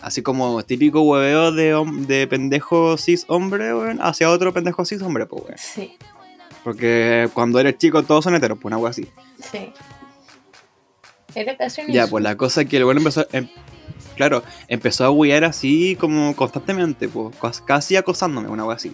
Así 0.02 0.22
como 0.22 0.62
típico 0.62 1.00
hueveo 1.02 1.52
de, 1.52 1.74
de 2.06 2.26
pendejo 2.28 2.96
cis 2.96 3.24
hombre, 3.28 3.74
weón, 3.74 3.98
hacia 4.00 4.30
otro 4.30 4.52
pendejo 4.52 4.84
cis 4.84 5.02
hombre, 5.02 5.26
pues, 5.26 5.42
weón. 5.42 5.58
Sí, 5.58 5.96
Porque 6.62 7.28
cuando 7.34 7.58
eres 7.58 7.76
chico 7.78 8.02
todos 8.04 8.24
son 8.24 8.34
heteros, 8.34 8.58
pues, 8.58 8.66
una 8.66 8.78
wea 8.78 8.90
así. 8.90 9.08
sí. 9.40 9.72
Era 11.36 11.54
Ya, 11.88 12.06
pues 12.06 12.24
la 12.24 12.34
cosa 12.34 12.62
es 12.62 12.68
que 12.68 12.78
el 12.78 12.84
bueno 12.84 13.00
empezó. 13.00 13.26
em- 13.30 13.48
claro, 14.16 14.42
empezó 14.68 15.04
a 15.04 15.10
huear 15.10 15.44
así 15.44 15.94
como 16.00 16.34
constantemente, 16.34 17.08
pues, 17.08 17.60
casi 17.60 17.94
acosándome, 17.94 18.48
una 18.48 18.64
wea 18.64 18.76
así. 18.76 18.92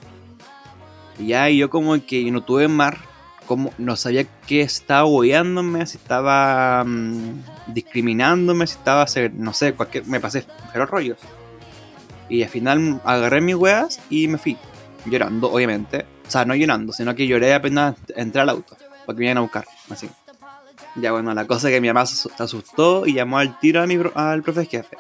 Y 1.21 1.29
ya, 1.29 1.49
yo 1.49 1.71
como 1.71 2.05
que 2.05 2.29
no 2.33 2.43
tuve 2.43 2.67
más. 2.67 2.97
Como, 3.47 3.73
no 3.79 3.95
sabía 3.97 4.25
qué 4.47 4.63
estaba 4.63 5.05
hueándome, 5.05 5.87
si 5.87 5.99
estaba 5.99 6.83
mm, 6.85 7.43
discriminándome, 7.69 8.67
si 8.67 8.75
estaba, 8.75 9.07
no 9.35 9.53
sé, 9.53 9.75
cualquier. 9.75 10.07
Me 10.07 10.19
pasé 10.19 10.45
pero 10.73 10.87
rollos. 10.87 11.19
Y 12.29 12.43
al 12.43 12.49
final 12.49 13.01
agarré 13.05 13.41
mis 13.41 13.55
weas 13.55 14.01
y 14.11 14.27
me 14.27 14.39
fui. 14.39 14.57
Llorando, 15.05 15.53
obviamente. 15.53 16.07
O 16.27 16.31
sea, 16.31 16.45
no 16.45 16.55
llorando, 16.57 16.93
sino 16.93 17.15
que 17.15 17.27
lloré 17.27 17.55
apenas 17.55 17.97
entré 18.17 18.41
al 18.41 18.49
auto. 18.49 18.77
Porque 19.07 19.21
me 19.21 19.27
iban 19.27 19.39
a 19.39 19.43
buscar, 19.43 19.67
así. 19.91 20.09
Ya 20.97 21.13
bueno, 21.13 21.33
la 21.35 21.47
cosa 21.47 21.69
es 21.69 21.75
que 21.75 21.81
mi 21.81 21.89
mamá 21.89 22.05
se 22.07 22.15
asu- 22.17 22.33
se 22.37 22.43
asustó 22.43 23.07
y 23.07 23.15
llamó 23.15 23.39
al 23.39 23.59
tiro 23.59 23.83
a 23.83 23.87
mi 23.87 23.99
al 24.15 24.43
profe 24.43 24.67
jefe. 24.67 24.97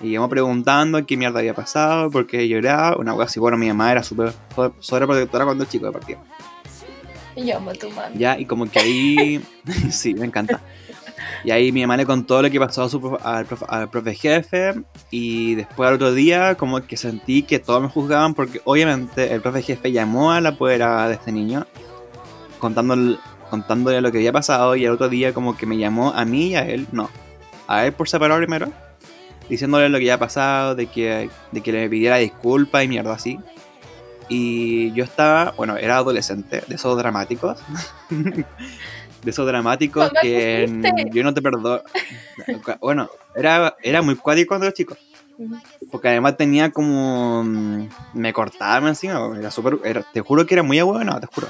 Y 0.00 0.10
llamó 0.12 0.28
preguntando 0.28 1.04
qué 1.06 1.16
mierda 1.16 1.38
había 1.38 1.54
pasado, 1.54 2.10
por 2.10 2.26
qué 2.26 2.48
lloraba, 2.48 2.96
una 2.96 3.12
cosa 3.12 3.24
así. 3.26 3.38
Bueno, 3.38 3.56
mi 3.56 3.68
mamá 3.68 3.92
era 3.92 4.02
súper 4.02 4.32
so- 4.54 4.74
sobreprotectora 4.80 5.44
cuando 5.44 5.64
chico 5.64 5.86
de 5.86 5.92
partida. 5.92 6.18
Yo 7.36 7.56
amo 7.56 7.70
a 7.70 7.74
tu 7.74 7.88
mamá. 7.90 8.08
Ya, 8.14 8.38
y 8.38 8.44
como 8.46 8.68
que 8.68 8.78
ahí. 8.80 9.44
sí, 9.90 10.12
me 10.14 10.26
encanta. 10.26 10.60
Y 11.44 11.50
ahí 11.52 11.70
mi 11.72 11.82
mamá 11.82 11.96
le 11.96 12.04
contó 12.04 12.42
lo 12.42 12.50
que 12.50 12.58
pasó 12.58 12.82
a 12.82 12.88
su 12.88 13.00
profe- 13.00 13.20
al, 13.22 13.46
profe, 13.46 13.64
al 13.68 13.88
profe 13.90 14.14
jefe. 14.14 14.74
Y 15.12 15.54
después 15.54 15.88
al 15.88 15.94
otro 15.94 16.12
día, 16.12 16.56
como 16.56 16.80
que 16.82 16.96
sentí 16.96 17.44
que 17.44 17.60
todos 17.60 17.80
me 17.80 17.88
juzgaban 17.88 18.34
porque 18.34 18.60
obviamente 18.64 19.32
el 19.32 19.40
profe 19.40 19.62
jefe 19.62 19.92
llamó 19.92 20.32
a 20.32 20.40
la 20.40 20.50
apoderada 20.50 21.08
de 21.08 21.14
este 21.14 21.30
niño 21.32 21.64
contándole, 22.58 23.18
contándole 23.52 24.00
lo 24.00 24.10
que 24.10 24.16
había 24.16 24.32
pasado. 24.32 24.74
Y 24.76 24.86
al 24.86 24.94
otro 24.94 25.10
día, 25.10 25.34
como 25.34 25.58
que 25.58 25.66
me 25.66 25.76
llamó 25.76 26.10
a 26.14 26.24
mí 26.24 26.52
y 26.52 26.54
a 26.54 26.66
él, 26.66 26.86
no, 26.90 27.10
a 27.68 27.84
él 27.84 27.92
por 27.92 28.08
separado 28.08 28.40
primero, 28.40 28.72
diciéndole 29.46 29.90
lo 29.90 29.98
que 29.98 30.04
había 30.04 30.18
pasado, 30.18 30.74
de 30.74 30.86
que, 30.86 31.28
de 31.50 31.60
que 31.60 31.70
le 31.70 31.86
pidiera 31.90 32.16
disculpas 32.16 32.82
y 32.82 32.88
mierda 32.88 33.12
así. 33.12 33.38
Y 34.30 34.90
yo 34.92 35.04
estaba, 35.04 35.52
bueno, 35.54 35.76
era 35.76 35.98
adolescente, 35.98 36.62
de 36.66 36.74
esos 36.76 36.96
dramáticos. 36.96 37.60
de 38.10 39.30
esos 39.30 39.46
dramáticos 39.46 40.10
que 40.22 40.66
yo 41.12 41.22
no 41.22 41.34
te 41.34 41.42
perdono. 41.42 41.82
Bueno, 42.80 43.10
era, 43.36 43.76
era 43.82 44.00
muy 44.00 44.16
cuático 44.16 44.48
cuando 44.48 44.64
era 44.64 44.72
chico. 44.72 44.96
Porque 45.90 46.08
además 46.08 46.38
tenía 46.38 46.70
como. 46.70 47.44
mm, 47.44 47.88
Me 48.14 48.32
cortaba 48.32 48.88
encima. 48.88 49.30
Era 49.38 49.50
súper. 49.50 49.78
Te 50.12 50.22
juro 50.22 50.46
que 50.46 50.54
era 50.54 50.62
muy 50.62 50.80
bueno, 50.80 51.20
te 51.20 51.26
juro. 51.26 51.48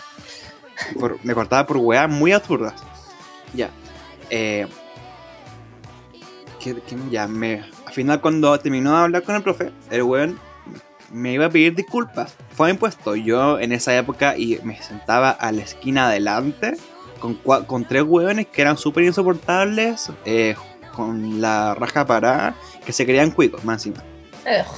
Por- 0.98 1.18
me 1.24 1.34
cortaba 1.34 1.66
por 1.66 1.76
weas 1.78 2.08
muy 2.08 2.32
absurdas. 2.32 2.74
Ya. 3.54 3.70
Eh, 4.30 4.66
que, 6.60 6.74
que 6.80 6.96
ya 7.10 7.26
me. 7.26 7.64
Al 7.86 7.92
final, 7.92 8.20
cuando 8.20 8.58
terminó 8.58 8.96
de 8.96 9.02
hablar 9.04 9.22
con 9.22 9.34
el 9.34 9.42
profe, 9.42 9.70
el 9.90 10.02
weón 10.02 10.38
me 11.10 11.32
iba 11.32 11.46
a 11.46 11.50
pedir 11.50 11.74
disculpas. 11.74 12.34
Fue 12.54 12.70
impuesto. 12.70 13.14
Yo 13.16 13.58
en 13.58 13.72
esa 13.72 13.96
época 13.96 14.36
y 14.36 14.58
me 14.62 14.80
sentaba 14.82 15.30
a 15.30 15.52
la 15.52 15.62
esquina 15.62 16.06
adelante 16.06 16.76
con, 17.20 17.34
con 17.34 17.84
tres 17.84 18.04
weones 18.06 18.46
que 18.46 18.62
eran 18.62 18.78
súper 18.78 19.04
insoportables. 19.04 20.10
eh, 20.24 20.54
con 20.94 21.40
la 21.40 21.74
raja 21.74 22.04
parada, 22.04 22.54
que 22.84 22.92
se 22.92 23.06
creían 23.06 23.30
cuicos, 23.30 23.64
más 23.64 23.86
encima. 23.86 24.04
Ugh, 24.44 24.76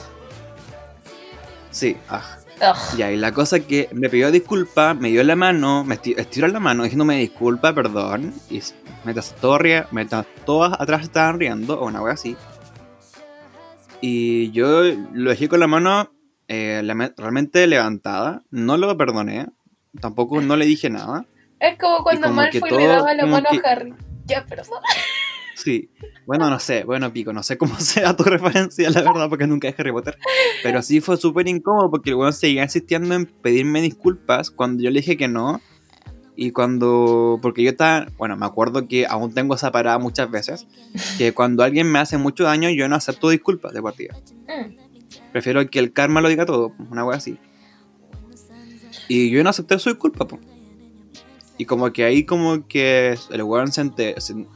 Sí, 1.73 1.97
ah. 2.09 2.39
Ugh. 2.61 2.97
Ya, 2.99 3.11
y 3.13 3.17
la 3.17 3.33
cosa 3.33 3.61
que 3.61 3.89
me 3.93 4.09
pidió 4.09 4.31
disculpas, 4.31 4.97
me 4.97 5.09
dio 5.11 5.23
la 5.25 5.37
mano, 5.37 5.85
me 5.85 5.97
esti- 6.01 6.15
estiró 6.19 6.49
la 6.49 6.61
mano 6.61 6.83
diciéndome 6.85 7.17
disculpa, 7.19 7.73
perdón, 7.75 8.33
y 8.51 8.59
s- 8.59 8.75
mientras, 9.05 9.35
todo 9.41 9.59
mientras 9.91 10.27
todas 10.47 10.73
atrás 10.81 11.03
estaban 11.03 11.39
riendo, 11.39 11.81
o 11.81 11.87
una 11.87 12.01
wea 12.03 12.15
así. 12.15 12.37
Y 14.01 14.51
yo 14.53 14.83
lo 15.13 15.31
dejé 15.31 15.49
con 15.49 15.61
la 15.61 15.67
mano 15.67 16.11
eh, 16.49 16.83
la- 16.85 17.13
realmente 17.17 17.67
levantada. 17.67 18.43
No 18.51 18.77
lo 18.77 18.95
perdoné. 18.99 19.47
Tampoco 20.01 20.41
no 20.43 20.57
le 20.57 20.67
dije 20.67 20.91
nada. 20.91 21.25
Es 21.59 21.79
como 21.79 22.03
cuando 22.03 22.27
como 22.29 22.37
Malfoy 22.43 22.69
todo 22.69 22.79
le 22.81 22.87
daba 22.87 23.15
la 23.15 23.25
mano 23.27 23.49
que- 23.51 23.61
a 23.67 23.71
Harry. 23.71 23.95
Ya, 24.27 24.45
perdón. 24.45 24.67
Sí. 25.55 25.89
Bueno, 26.27 26.51
no 26.51 26.59
sé. 26.59 26.85
Bueno, 26.85 27.13
Pico, 27.13 27.33
no 27.33 27.43
sé 27.43 27.57
cómo 27.59 27.77
sea 27.79 28.17
tu 28.17 28.25
referencia, 28.25 28.91
la 28.91 29.03
verdad, 29.03 29.29
porque 29.29 29.47
nunca 29.47 29.69
es 29.69 29.75
Harry 29.79 29.93
Potter. 29.93 30.19
Pero 30.63 30.83
sí 30.83 31.01
fue 31.01 31.17
súper 31.17 31.49
incómodo 31.49 31.91
porque 31.91 32.11
el 32.11 32.17
weón 32.17 32.33
seguía 32.33 32.63
insistiendo 32.65 33.15
en 33.15 33.27
pedirme 33.27 33.81
disculpas 33.83 34.51
cuando 34.51 34.83
yo 34.83 34.91
le 34.91 35.01
dije 35.01 35.17
que 35.17 35.29
no. 35.29 35.61
Y 36.37 36.51
cuando. 36.51 37.39
Porque 37.41 37.63
yo 37.63 37.71
estaba. 37.71 38.07
Bueno, 38.19 38.37
me 38.37 38.45
acuerdo 38.47 38.89
que 38.89 39.07
aún 39.07 39.33
tengo 39.33 39.55
esa 39.55 39.71
parada 39.71 39.99
muchas 39.99 40.29
veces. 40.31 40.67
Que 41.17 41.33
cuando 41.33 41.63
alguien 41.63 41.91
me 41.91 42.01
hace 42.01 42.19
mucho 42.19 42.43
daño, 42.45 42.71
yo 42.71 42.89
no 42.89 42.97
acepto 42.97 43.29
disculpas 43.29 43.73
de 43.73 43.81
partida. 43.83 44.17
Mm. 44.49 44.75
Prefiero 45.31 45.69
que 45.71 45.79
el 45.79 45.93
karma 45.93 46.21
lo 46.21 46.29
diga 46.29 46.45
todo, 46.47 46.73
una 46.91 47.05
wea 47.05 47.19
así. 47.19 47.39
Y 49.09 49.31
yo 49.31 49.43
no 49.45 49.51
acepté 49.51 49.79
su 49.79 49.91
disculpa, 49.91 50.27
po. 50.27 50.41
Y 51.59 51.67
como 51.67 51.93
que 51.93 52.05
ahí 52.05 52.25
como 52.25 52.67
que 52.67 53.17
el 53.31 53.43
weón 53.45 53.71
se, 53.71 53.83
ente- 53.83 54.19
se- 54.21 54.47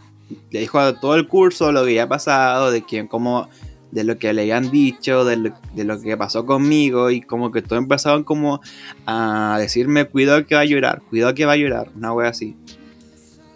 le 0.51 0.61
dijo 0.61 0.79
a 0.79 0.99
todo 1.01 1.15
el 1.17 1.27
curso 1.29 1.73
lo 1.73 1.81
que 1.85 1.91
había 1.91 2.09
pasado, 2.09 2.71
de 2.71 2.83
que 2.83 3.07
como 3.09 3.49
de 3.91 4.05
lo 4.05 4.19
que 4.19 4.33
le 4.35 4.43
habían 4.43 4.71
dicho, 4.71 5.25
de 5.25 5.37
lo, 5.37 5.51
de 5.75 5.85
lo 5.85 5.99
que 6.01 6.17
pasó 6.17 6.45
conmigo, 6.45 7.11
y 7.11 7.23
como 7.23 7.51
que 7.53 7.63
todos 7.63 7.81
empezaban 7.83 8.23
como 8.25 8.61
a 9.07 9.57
decirme, 9.59 10.05
cuidado 10.05 10.45
que 10.47 10.55
va 10.55 10.61
a 10.61 10.65
llorar, 10.67 11.01
cuidado 11.09 11.35
que 11.35 11.47
va 11.47 11.53
a 11.53 11.57
llorar, 11.57 11.91
una 11.97 12.13
wea 12.13 12.29
así. 12.29 12.55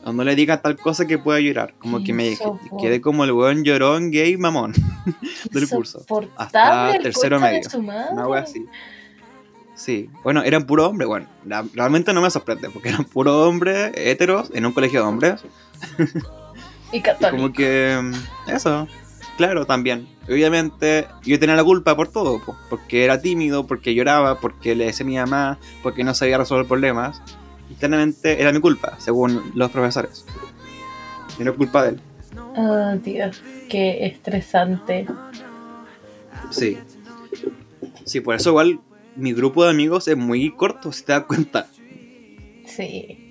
O 0.05 0.13
no 0.13 0.25
le 0.25 0.35
diga 0.35 0.61
tal 0.63 0.77
cosa 0.77 1.07
que 1.07 1.17
pueda 1.19 1.39
llorar. 1.39 1.75
Como 1.79 2.03
que 2.03 2.13
me 2.13 2.37
quedé 2.81 3.01
como 3.01 3.23
el 3.23 3.31
weón 3.31 3.63
llorón 3.63 4.11
gay 4.11 4.37
mamón 4.37 4.73
del 5.53 5.69
curso. 5.69 6.03
Hasta 6.37 6.93
tercero 7.03 7.39
medio. 7.39 7.61
Una 8.13 8.27
wea 8.27 8.41
así. 8.43 8.65
Sí, 9.77 10.09
bueno, 10.25 10.43
eran 10.43 10.65
puro 10.67 10.87
hombre, 10.89 11.07
bueno, 11.07 11.27
la- 11.45 11.65
realmente 11.75 12.13
no 12.13 12.21
me 12.23 12.31
sorprende, 12.31 12.69
porque 12.71 12.89
eran 12.89 13.05
puro 13.05 13.43
hombre, 13.49 13.93
heteros, 13.95 14.51
en 14.55 14.67
un 14.67 14.73
colegio 14.73 15.01
de 15.03 15.07
hombres. 15.07 15.41
Y 16.93 16.99
Y 16.99 17.01
católico. 17.03 17.37
como 17.37 17.53
que, 17.53 17.99
mm, 18.01 18.51
eso, 18.51 18.87
claro, 19.37 19.67
también. 19.67 20.07
Obviamente, 20.29 21.09
yo 21.25 21.39
tenía 21.41 21.57
la 21.57 21.65
culpa 21.65 21.97
por 21.97 22.09
todo, 22.09 22.41
po, 22.45 22.57
porque 22.71 23.05
era 23.05 23.21
tímido, 23.21 23.67
porque 23.67 23.95
lloraba, 23.95 24.39
porque 24.41 24.75
le 24.75 24.87
decía 24.87 25.05
a 25.05 25.09
mi 25.09 25.17
mamá, 25.17 25.59
porque 25.83 26.05
no 26.05 26.15
sabía 26.15 26.39
resolver 26.39 26.67
problemas. 26.67 27.21
Y 27.71 27.75
claramente 27.75 28.41
era 28.41 28.53
mi 28.53 28.61
culpa, 28.61 28.97
según 28.99 29.53
los 29.55 29.71
profesores. 29.71 30.27
Y 31.39 31.45
no 31.45 31.55
culpa 31.57 31.83
de 31.85 31.89
él. 31.91 32.01
Ah, 32.57 32.97
Dios, 33.03 33.43
qué 33.69 34.07
estresante. 34.07 35.07
Sí. 36.51 36.79
Sí, 38.05 38.21
por 38.21 38.35
eso 38.35 38.51
igual 38.51 38.81
mi 39.17 39.33
grupo 39.33 39.65
de 39.65 39.71
amigos 39.71 40.09
es 40.09 40.17
muy 40.17 40.51
corto, 40.55 40.93
si 40.93 41.05
te 41.05 41.13
das 41.13 41.25
cuenta. 41.25 41.67
Sí. 42.67 43.22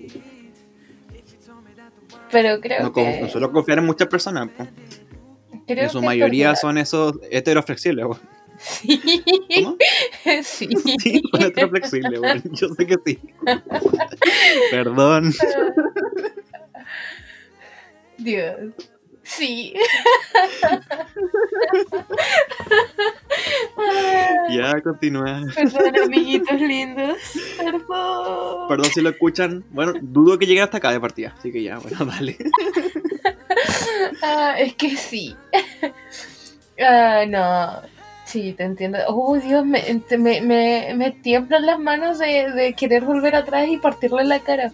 Pero 2.32 2.60
creo 2.60 2.82
No, 2.82 2.92
que. 2.92 3.20
no 3.20 3.28
suelo 3.28 3.52
confiar 3.52 3.78
en 3.78 3.86
muchas 3.86 4.08
personas. 4.08 4.48
po. 4.56 4.66
creo 5.66 5.84
En 5.84 5.90
su 5.90 6.00
que 6.00 6.06
mayoría 6.06 6.56
son 6.56 6.78
esos 6.78 7.14
heteroflexibles. 7.30 8.06
po. 8.06 8.18
Sí. 8.58 9.00
¿Cómo? 9.62 9.76
sí. 10.42 10.68
Sí, 11.00 11.22
son 11.30 11.42
heteroflexibles, 11.42 12.20
weón. 12.20 12.42
Yo 12.52 12.68
sé 12.68 12.86
que 12.86 12.96
sí. 13.06 13.20
Perdón. 14.70 15.32
Dios. 18.18 18.56
Sí. 19.36 19.74
Ya, 24.50 24.80
continúa. 24.82 25.42
Perdón, 25.54 25.96
amiguitos 26.04 26.60
lindos. 26.60 27.16
Perdón. 27.56 28.68
Perdón 28.68 28.86
si 28.92 29.00
lo 29.00 29.10
escuchan. 29.10 29.64
Bueno, 29.70 29.94
dudo 30.00 30.38
que 30.38 30.46
lleguen 30.46 30.64
hasta 30.64 30.76
acá 30.78 30.90
de 30.92 31.00
partida. 31.00 31.34
Así 31.38 31.50
que 31.50 31.62
ya, 31.62 31.78
bueno, 31.78 32.04
dale. 32.04 32.36
Ah, 34.22 34.54
es 34.58 34.74
que 34.74 34.96
sí. 34.96 35.34
Ah, 36.80 37.24
no. 37.26 37.88
Sí, 38.24 38.52
te 38.52 38.64
entiendo. 38.64 38.98
Oh, 39.08 39.36
Dios, 39.38 39.64
me, 39.64 39.82
me, 40.18 40.40
me, 40.40 40.94
me 40.94 41.10
tiemblan 41.10 41.66
las 41.66 41.78
manos 41.78 42.18
de, 42.18 42.50
de 42.52 42.74
querer 42.74 43.04
volver 43.04 43.34
atrás 43.34 43.68
y 43.68 43.78
partirle 43.78 44.24
la 44.24 44.40
cara. 44.40 44.72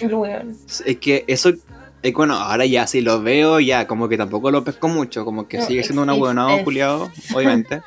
El 0.00 0.14
weón. 0.14 0.56
Es 0.84 0.98
que 0.98 1.24
eso. 1.26 1.52
Es 2.06 2.14
bueno, 2.14 2.34
ahora 2.34 2.64
ya 2.66 2.86
si 2.86 3.00
lo 3.00 3.20
veo, 3.20 3.58
ya 3.58 3.86
como 3.88 4.08
que 4.08 4.16
tampoco 4.16 4.50
lo 4.52 4.62
pesco 4.62 4.86
mucho. 4.88 5.24
Como 5.24 5.48
que 5.48 5.58
No, 5.58 5.64
sigue 5.66 5.82
siendo 5.82 6.02
un 6.02 6.08
existe. 6.10 6.24
abuelado 6.30 6.64
culiado, 6.64 7.10
obviamente. 7.34 7.82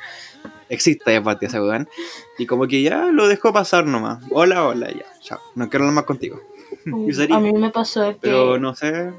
Existe 0.68 1.10
de 1.10 1.22
partida 1.22 1.48
ese 1.48 1.60
weón. 1.60 1.88
Y 2.38 2.46
como 2.46 2.66
que 2.66 2.82
ya 2.82 3.06
lo 3.06 3.28
dejo 3.28 3.52
pasar 3.52 3.86
nomás. 3.86 4.22
Hola, 4.30 4.64
hola, 4.66 4.90
ya. 4.90 5.06
Chao. 5.22 5.40
No 5.54 5.68
quiero 5.70 5.84
hablar 5.84 5.94
más 5.94 6.04
contigo. 6.04 6.40
Y 7.08 7.12
sería. 7.14 7.36
A 7.36 7.40
mí 7.40 7.52
me 7.52 7.70
pasó 7.70 8.08
que 8.10 8.18
Pero 8.20 8.58
no 8.58 8.74
sé. 8.74 9.12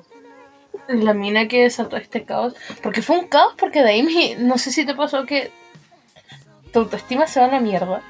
la 0.88 1.14
mina 1.14 1.48
que 1.48 1.64
desató 1.64 1.98
este 1.98 2.24
caos, 2.24 2.56
porque 2.84 3.02
fue 3.02 3.18
un 3.18 3.28
caos 3.28 3.54
porque 3.58 3.82
de 3.82 3.90
ahí 3.90 4.04
me- 4.04 4.36
no 4.44 4.58
sé 4.58 4.72
si 4.72 4.86
te 4.86 4.94
pasó 4.96 5.26
que 5.26 5.52
tu 6.72 6.80
autoestima 6.80 7.26
se 7.28 7.40
va 7.40 7.48
a 7.48 7.52
la 7.52 7.60
mierda. 7.60 8.02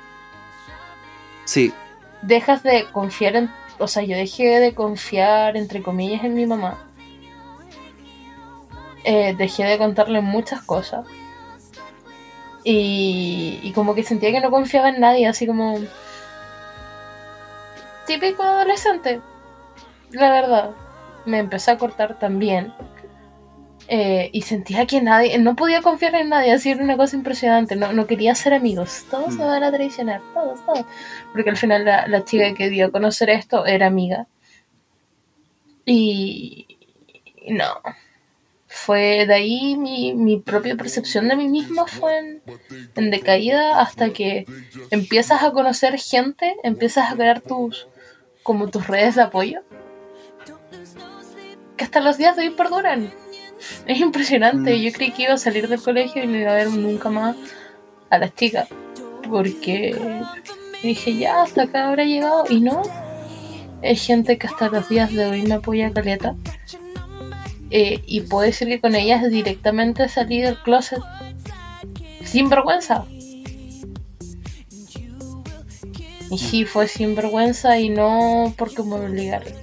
Sí, 1.46 1.74
Dejas 2.22 2.62
de 2.62 2.86
confiar 2.92 3.36
en, 3.36 3.50
o 3.80 3.88
sea, 3.88 4.04
yo 4.04 4.16
dejé 4.16 4.60
de 4.60 4.74
confiar 4.74 5.58
entre 5.58 5.82
comillas 5.82 6.24
en 6.24 6.34
mi 6.34 6.46
mamá. 6.46 6.88
Eh, 9.04 9.34
dejé 9.38 9.64
de 9.64 9.78
contarle 9.78 10.22
muchas 10.22 10.62
cosas. 10.62 11.06
Y, 12.64 13.60
y 13.64 13.72
como 13.74 13.96
que 13.96 14.04
sentía 14.04 14.32
que 14.32 14.40
no 14.40 14.52
confiaba 14.52 14.90
en 14.90 15.00
nadie, 15.00 15.28
así 15.28 15.48
como 15.48 15.80
típico 18.06 18.44
adolescente. 18.44 19.22
La 20.12 20.30
verdad, 20.32 20.72
me 21.26 21.40
empecé 21.40 21.72
a 21.72 21.78
cortar 21.78 22.20
también. 22.20 22.74
Eh, 23.88 24.30
y 24.32 24.44
sentía 24.44 24.86
que 24.86 25.02
nadie, 25.02 25.38
no 25.38 25.56
podía 25.56 25.82
confiar 25.82 26.16
en 26.16 26.30
nadie, 26.30 26.54
así 26.54 26.70
era 26.72 26.82
una 26.84 26.96
cosa 26.96 27.16
impresionante. 27.18 27.76
No, 27.76 27.92
no 27.92 28.08
quería 28.08 28.34
ser 28.36 28.54
amigos, 28.54 29.06
todos 29.12 29.30
me 29.36 29.44
Mm. 29.44 29.48
van 29.48 29.64
a 29.64 29.72
traicionar, 29.72 30.22
todos, 30.34 30.66
todos. 30.66 30.86
Porque 31.34 31.50
al 31.50 31.58
final 31.58 31.84
la, 31.84 32.08
la 32.08 32.24
chica 32.24 32.54
que 32.54 32.70
dio 32.70 32.86
a 32.88 32.92
conocer 32.92 33.30
esto 33.30 33.66
era 33.66 33.88
amiga. 33.88 34.28
Y 35.86 36.68
y 37.44 37.54
no. 37.54 37.82
Fue 38.68 39.26
de 39.26 39.34
ahí 39.34 39.76
mi, 39.76 40.14
mi 40.14 40.38
propia 40.40 40.76
percepción 40.76 41.28
de 41.28 41.36
mí 41.36 41.50
misma 41.50 41.88
fue 41.88 42.18
en, 42.20 42.42
en 42.96 43.12
decaída 43.12 43.82
hasta 43.82 44.12
que 44.12 44.46
empiezas 44.92 45.44
a 45.44 45.52
conocer 45.52 46.00
gente, 46.00 46.56
empiezas 46.64 47.12
a 47.12 47.16
crear 47.16 47.42
tus 47.42 47.88
como 48.44 48.70
tus 48.70 48.88
redes 48.88 49.16
de 49.16 49.24
apoyo 49.24 49.62
que 51.76 51.84
hasta 51.84 52.00
los 52.00 52.18
días 52.18 52.36
de 52.38 52.44
hoy 52.44 52.50
perduran. 52.52 53.12
Es 53.86 54.00
impresionante. 54.00 54.76
Mm. 54.76 54.82
Yo 54.82 54.92
creí 54.92 55.12
que 55.12 55.24
iba 55.24 55.34
a 55.34 55.38
salir 55.38 55.68
del 55.68 55.82
colegio 55.82 56.24
y 56.24 56.28
no 56.28 56.38
iba 56.38 56.52
a 56.52 56.56
ver 56.56 56.70
nunca 56.70 57.10
más 57.10 57.36
a 58.10 58.18
las 58.18 58.34
chicas. 58.36 58.68
Porque 59.30 59.96
dije, 60.84 61.16
ya, 61.16 61.44
hasta 61.44 61.64
acá 61.64 61.90
habrá 61.90 62.04
llegado. 62.04 62.46
Y 62.50 62.62
no. 62.62 62.82
Es 63.82 64.06
gente 64.06 64.38
que 64.38 64.48
hasta 64.48 64.70
los 64.70 64.90
días 64.90 65.12
de 65.14 65.26
hoy 65.26 65.42
me 65.44 65.56
apoya 65.56 65.92
caleta. 65.92 66.36
Eh, 67.72 68.02
y 68.06 68.22
puedo 68.22 68.44
decir 68.44 68.68
que 68.68 68.82
con 68.82 68.96
ellas 68.96 69.30
directamente 69.30 70.10
salí 70.10 70.42
del 70.42 70.58
closet 70.62 71.02
sin 72.24 72.50
vergüenza. 72.50 73.06
Y 76.30 76.38
sí, 76.38 76.66
fue 76.66 76.88
sin 76.88 77.16
vergüenza 77.16 77.78
y 77.80 77.90
no 77.90 78.54
porque 78.58 78.84
me 78.84 78.96
obligaron. 78.96 79.54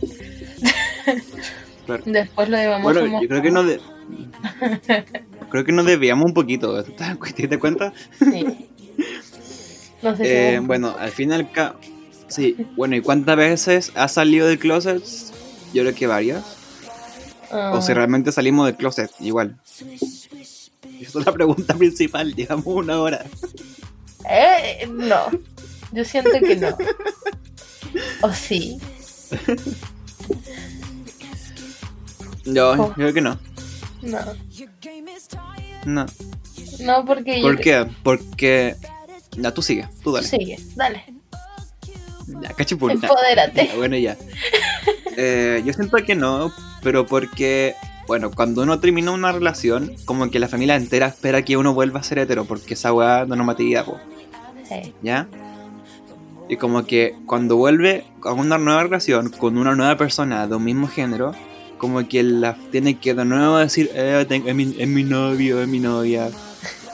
claro. 1.88 2.02
Después 2.06 2.48
lo 2.48 2.56
mamá 2.56 2.78
Bueno, 2.82 3.20
yo 3.22 3.28
creo 3.28 3.42
que 3.42 3.50
no 3.50 3.64
de... 3.64 3.80
Creo 5.50 5.64
que 5.64 5.72
nos 5.72 5.86
desviamos 5.86 6.26
un 6.26 6.34
poquito. 6.34 6.84
¿Te 6.84 6.92
das 6.92 7.16
cuenta? 7.58 7.92
Sí. 8.18 8.68
No 10.02 10.16
sé 10.16 10.54
Eh, 10.54 10.60
bueno, 10.60 10.94
al 10.96 11.10
final... 11.10 11.50
ca- 11.50 11.74
Sí, 12.28 12.56
bueno, 12.76 12.94
¿y 12.94 13.00
cuántas 13.00 13.36
veces 13.36 13.90
has 13.94 14.12
salido 14.12 14.46
del 14.46 14.58
closet? 14.58 15.02
Yo 15.72 15.82
creo 15.82 15.94
que 15.94 16.06
varias. 16.06 16.44
Ah, 17.50 17.72
O 17.74 17.80
si 17.82 17.94
realmente 17.94 18.30
salimos 18.30 18.66
del 18.66 18.76
closet, 18.76 19.10
igual. 19.20 19.56
Esa 21.00 21.18
es 21.20 21.26
la 21.26 21.32
pregunta 21.32 21.74
principal, 21.74 22.34
llevamos 22.34 22.66
una 22.66 23.00
hora. 23.00 23.24
eh, 24.28 24.86
no. 24.92 25.30
Yo 25.92 26.04
siento 26.04 26.38
que 26.38 26.54
no. 26.56 26.76
O 28.22 28.30
sí. 28.32 28.78
Yo 32.54 32.72
Oh. 32.72 32.92
creo 32.94 33.12
que 33.12 33.20
no. 33.20 33.38
No. 34.02 34.18
No. 35.84 36.06
No, 36.80 37.04
porque 37.04 37.40
¿Por 37.42 37.56
yo. 37.56 37.62
qué? 37.62 37.86
Porque... 38.02 38.74
Ya, 39.36 39.52
tú 39.52 39.62
sigue, 39.62 39.88
tú 40.02 40.12
dale. 40.12 40.26
Sigue, 40.26 40.58
dale. 40.74 41.04
Ya, 42.26 42.50
cachipún. 42.50 43.00
ya. 43.00 43.08
Empodérate. 43.08 43.66
Ya, 43.68 43.74
bueno, 43.76 43.96
ya. 43.96 44.16
Eh, 45.16 45.62
yo 45.64 45.72
siento 45.72 45.96
que 46.04 46.14
no, 46.14 46.52
pero 46.82 47.06
porque 47.06 47.74
bueno, 48.06 48.30
cuando 48.30 48.62
uno 48.62 48.80
termina 48.80 49.10
una 49.12 49.32
relación, 49.32 49.94
como 50.04 50.30
que 50.30 50.38
la 50.38 50.48
familia 50.48 50.76
entera 50.76 51.06
espera 51.06 51.42
que 51.42 51.56
uno 51.56 51.74
vuelva 51.74 52.00
a 52.00 52.02
ser 52.02 52.18
hetero, 52.18 52.44
porque 52.46 52.74
esa 52.74 52.92
weá 52.92 53.24
de 53.24 53.36
normatividad, 53.36 53.84
po, 53.84 53.98
Sí. 54.68 54.94
¿ya? 55.02 55.26
Y 56.48 56.56
como 56.56 56.84
que 56.86 57.14
cuando 57.26 57.56
vuelve 57.56 58.04
a 58.24 58.32
una 58.32 58.58
nueva 58.58 58.82
relación 58.84 59.30
con 59.30 59.58
una 59.58 59.74
nueva 59.74 59.96
persona 59.96 60.46
de 60.46 60.54
un 60.56 60.64
mismo 60.64 60.88
género, 60.88 61.32
como 61.78 62.06
que 62.08 62.22
la 62.22 62.56
tiene 62.70 62.98
que 62.98 63.14
de 63.14 63.24
nuevo 63.24 63.56
decir, 63.58 63.90
eh, 63.94 64.24
ten- 64.28 64.46
es, 64.48 64.54
mi, 64.54 64.74
es 64.78 64.88
mi 64.88 65.04
novio, 65.04 65.62
es 65.62 65.68
mi 65.68 65.78
novia. 65.80 66.30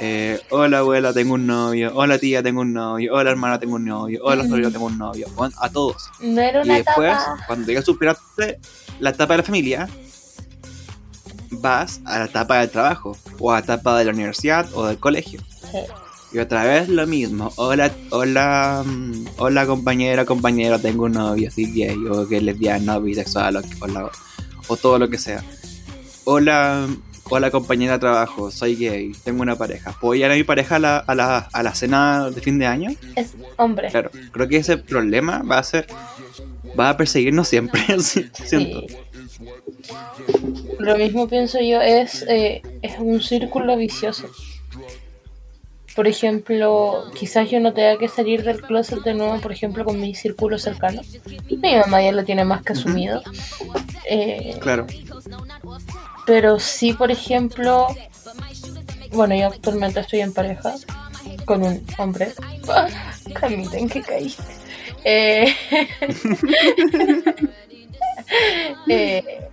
Eh, 0.00 0.40
hola 0.50 0.78
abuela, 0.78 1.12
tengo 1.12 1.34
un 1.34 1.46
novio. 1.46 1.92
Hola 1.94 2.18
tía, 2.18 2.42
tengo 2.42 2.60
un 2.62 2.72
novio. 2.72 3.14
Hola 3.14 3.30
hermana, 3.30 3.58
tengo 3.58 3.76
un 3.76 3.84
novio. 3.84 4.20
Hola 4.24 4.46
sobrino, 4.46 4.70
tengo 4.70 4.86
un 4.86 4.98
novio. 4.98 5.26
Bueno, 5.36 5.54
A 5.60 5.68
todos. 5.70 6.10
No 6.20 6.40
era 6.40 6.60
Y 6.60 6.64
una 6.68 6.74
después, 6.76 7.12
etapa. 7.12 7.44
cuando 7.46 7.72
ya 7.72 7.82
superaste 7.82 8.58
la 9.00 9.10
etapa 9.10 9.34
de 9.34 9.38
la 9.38 9.42
familia, 9.44 9.88
vas 11.50 12.00
a 12.04 12.18
la 12.20 12.24
etapa 12.26 12.58
del 12.60 12.70
trabajo, 12.70 13.16
o 13.38 13.50
a 13.52 13.54
la 13.54 13.60
etapa 13.60 13.98
de 13.98 14.04
la 14.04 14.12
universidad 14.12 14.66
o 14.74 14.86
del 14.86 14.98
colegio. 14.98 15.40
Sí. 15.70 15.78
Y 16.32 16.38
otra 16.40 16.64
vez 16.64 16.88
lo 16.88 17.06
mismo. 17.06 17.52
Hola, 17.56 17.92
hola, 18.10 18.82
mm, 18.84 19.24
hola 19.38 19.66
compañera, 19.66 20.24
compañero, 20.24 20.80
tengo 20.80 21.04
un 21.04 21.12
novio, 21.12 21.48
soy 21.50 21.66
gay, 21.66 21.96
o 22.10 22.26
que 22.28 22.40
lesbiana, 22.40 22.98
bisexual, 22.98 23.56
o, 23.56 23.62
o, 23.80 23.86
la- 23.86 24.10
o 24.68 24.76
todo 24.76 24.98
lo 24.98 25.08
que 25.08 25.18
sea. 25.18 25.42
Hola, 26.24 26.88
hola 27.24 27.50
compañera 27.50 27.94
de 27.94 27.98
trabajo, 27.98 28.50
soy 28.50 28.76
gay, 28.76 29.12
tengo 29.24 29.42
una 29.42 29.56
pareja. 29.56 29.94
¿Puedo 30.00 30.14
ir 30.14 30.24
a 30.24 30.34
mi 30.34 30.44
pareja 30.44 30.76
a 30.76 30.78
la, 30.78 30.98
a 30.98 31.14
la, 31.14 31.38
a 31.52 31.62
la 31.62 31.74
cena 31.74 32.30
de 32.30 32.40
fin 32.40 32.58
de 32.58 32.66
año? 32.66 32.90
Es 33.16 33.34
hombre. 33.56 33.88
Claro, 33.90 34.10
creo 34.32 34.48
que 34.48 34.56
ese 34.56 34.78
problema 34.78 35.42
va 35.42 35.58
a 35.58 35.62
ser, 35.62 35.86
va 36.78 36.90
a 36.90 36.96
perseguirnos 36.96 37.48
siempre, 37.48 37.82
sí, 38.00 38.26
siento. 38.44 38.82
Lo 40.78 40.96
mismo 40.96 41.28
pienso 41.28 41.58
yo, 41.60 41.80
es, 41.80 42.24
eh, 42.28 42.62
es 42.82 42.98
un 42.98 43.20
círculo 43.20 43.76
vicioso. 43.76 44.28
Por 45.94 46.08
ejemplo, 46.08 47.04
quizás 47.14 47.50
yo 47.50 47.60
no 47.60 47.72
tenga 47.72 47.98
que 47.98 48.08
salir 48.08 48.42
del 48.42 48.60
closet 48.60 49.00
de 49.04 49.14
nuevo, 49.14 49.40
por 49.40 49.52
ejemplo, 49.52 49.84
con 49.84 50.00
mi 50.00 50.14
círculo 50.14 50.58
cercano. 50.58 51.02
Mi 51.48 51.76
mamá 51.76 52.02
ya 52.02 52.12
lo 52.12 52.24
tiene 52.24 52.44
más 52.44 52.62
que 52.62 52.72
asumido. 52.72 53.22
Eh, 54.08 54.56
Claro, 54.60 54.86
pero 56.26 56.58
sí, 56.58 56.94
por 56.94 57.10
ejemplo, 57.10 57.88
bueno, 59.12 59.34
yo 59.34 59.48
actualmente 59.48 60.00
estoy 60.00 60.20
en 60.20 60.32
pareja 60.32 60.74
con 61.44 61.62
un 61.62 61.84
hombre. 61.98 62.32
Camila, 63.34 63.76
¿en 63.76 63.88
qué 63.88 64.02
caíste? 64.02 64.42
Eh, 65.04 65.54
eh, 68.88 69.48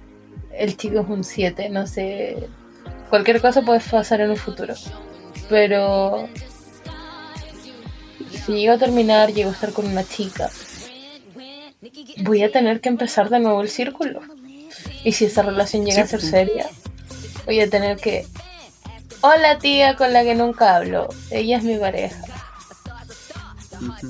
el 0.54 0.78
chico 0.78 1.02
es 1.02 1.10
un 1.10 1.24
7, 1.24 1.70
no 1.70 1.86
sé. 1.88 2.48
Cualquier 3.10 3.42
cosa 3.42 3.62
puede 3.62 3.82
pasar 3.82 4.22
en 4.22 4.32
un 4.32 4.38
futuro. 4.38 4.74
Pero 5.52 6.30
si 8.46 8.54
llego 8.54 8.74
a 8.74 8.78
terminar, 8.78 9.34
llego 9.34 9.50
a 9.50 9.54
estar 9.54 9.74
con 9.74 9.86
una 9.86 10.06
chica, 10.06 10.50
voy 12.24 12.42
a 12.42 12.52
tener 12.52 12.80
que 12.80 12.88
empezar 12.88 13.30
de 13.30 13.40
nuevo 13.40 13.62
el 13.62 13.70
círculo. 13.70 14.22
Y 15.04 15.12
si 15.12 15.26
esa 15.26 15.42
relación 15.42 15.86
llega 15.86 16.04
a 16.04 16.08
ser 16.08 16.22
seria, 16.22 16.70
voy 17.46 17.60
a 17.60 17.70
tener 17.70 17.98
que... 17.98 18.26
Hola 19.20 19.60
tía 19.60 19.98
con 19.98 20.14
la 20.14 20.24
que 20.24 20.36
nunca 20.36 20.78
hablo. 20.78 21.10
Ella 21.30 21.58
es 21.58 21.64
mi 21.64 21.76
pareja. 21.76 22.24
Ujú. 23.74 24.08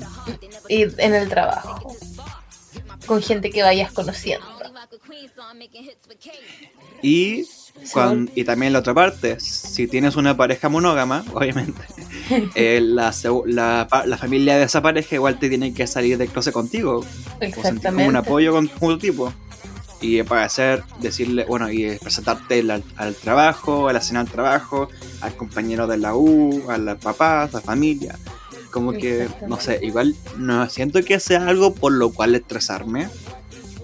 Y 0.68 0.82
en 0.82 1.14
el 1.14 1.28
trabajo. 1.28 1.94
Con 3.04 3.20
gente 3.20 3.50
que 3.50 3.64
vayas 3.64 3.90
conociendo. 3.90 4.46
Y, 7.02 7.46
y 8.34 8.44
también 8.44 8.72
la 8.72 8.80
otra 8.80 8.94
parte, 8.94 9.38
si 9.40 9.86
tienes 9.86 10.16
una 10.16 10.36
pareja 10.36 10.68
monógama, 10.68 11.24
obviamente, 11.34 11.82
eh, 12.54 12.80
la, 12.82 13.14
la, 13.46 13.88
la 14.06 14.16
familia 14.18 14.56
de 14.56 14.64
esa 14.64 14.82
pareja 14.82 15.14
igual 15.14 15.38
te 15.38 15.48
tiene 15.48 15.74
que 15.74 15.86
salir 15.86 16.18
del 16.18 16.28
closet 16.28 16.52
contigo. 16.52 17.02
Sentir 17.02 17.20
como 17.40 17.42
un 17.42 17.48
Exactamente. 17.48 18.18
apoyo 18.18 18.52
con, 18.52 18.68
tu 18.68 18.98
tipo. 18.98 19.32
Y 20.00 20.22
para 20.24 20.44
hacer, 20.44 20.82
decirle, 21.00 21.44
bueno, 21.44 21.70
y 21.70 21.96
presentarte 21.98 22.60
al, 22.60 22.82
al 22.96 23.14
trabajo, 23.14 23.88
a 23.88 23.92
la 23.92 24.00
cena 24.00 24.24
del 24.24 24.32
trabajo, 24.32 24.88
al 25.20 25.36
compañero 25.36 25.86
de 25.86 25.96
la 25.96 26.16
U, 26.16 26.64
a 26.68 26.76
los 26.76 26.98
papás, 26.98 27.54
a 27.54 27.58
la 27.58 27.60
familia. 27.62 28.18
Como 28.72 28.92
que, 28.92 29.28
no 29.46 29.60
sé, 29.60 29.78
igual 29.82 30.16
no 30.38 30.68
siento 30.68 31.02
que 31.04 31.20
sea 31.20 31.46
algo 31.46 31.74
por 31.74 31.92
lo 31.92 32.10
cual 32.10 32.34
estresarme, 32.34 33.08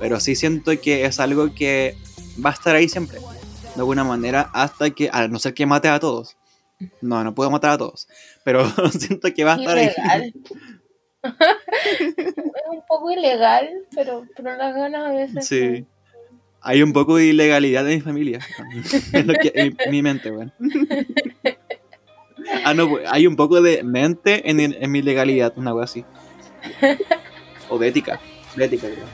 pero 0.00 0.18
sí 0.18 0.34
siento 0.34 0.72
que 0.80 1.04
es 1.04 1.20
algo 1.20 1.54
que 1.54 1.96
va 2.44 2.50
a 2.50 2.52
estar 2.54 2.74
ahí 2.74 2.88
siempre, 2.88 3.18
de 3.78 3.82
alguna 3.82 4.02
manera, 4.02 4.50
hasta 4.54 4.90
que, 4.90 5.08
a 5.12 5.28
no 5.28 5.38
ser 5.38 5.54
que 5.54 5.64
mate 5.64 5.86
a 5.86 6.00
todos. 6.00 6.36
No, 7.00 7.22
no 7.22 7.32
puedo 7.32 7.48
matar 7.48 7.70
a 7.70 7.78
todos, 7.78 8.08
pero 8.44 8.68
siento 8.90 9.32
que 9.32 9.44
va 9.44 9.54
a 9.54 9.56
estar 9.56 9.78
ahí. 9.78 9.90
Ilegal. 9.96 10.34
es 12.18 12.24
un 12.70 12.82
poco 12.88 13.12
ilegal, 13.12 13.68
pero, 13.94 14.24
pero 14.34 14.56
las 14.56 14.74
ganas 14.74 15.06
a 15.06 15.12
veces. 15.12 15.46
Sí. 15.46 15.86
Hay 16.60 16.82
un 16.82 16.92
poco 16.92 17.18
de 17.18 17.26
ilegalidad 17.26 17.88
en 17.88 17.98
mi 17.98 18.00
familia. 18.00 18.40
es 19.12 19.26
lo 19.26 19.34
que, 19.34 19.52
en, 19.54 19.76
en 19.78 19.90
mi 19.92 20.02
mente, 20.02 20.32
weón. 20.32 20.52
Ah, 22.64 22.74
no, 22.74 22.88
pues, 22.88 23.04
hay 23.08 23.28
un 23.28 23.36
poco 23.36 23.62
de 23.62 23.84
mente 23.84 24.50
en, 24.50 24.58
en 24.58 24.90
mi 24.90 25.02
legalidad, 25.02 25.52
una 25.56 25.72
wea 25.72 25.84
así. 25.84 26.04
O 27.68 27.78
de 27.78 27.86
ética. 27.86 28.18
De 28.56 28.64
ética, 28.64 28.88
creo. 28.88 29.06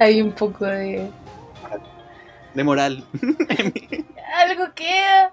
Hay 0.00 0.20
un 0.20 0.32
poco 0.32 0.64
de. 0.64 1.08
De 2.54 2.64
moral. 2.64 3.04
Algo 4.36 4.72
queda. 4.74 5.32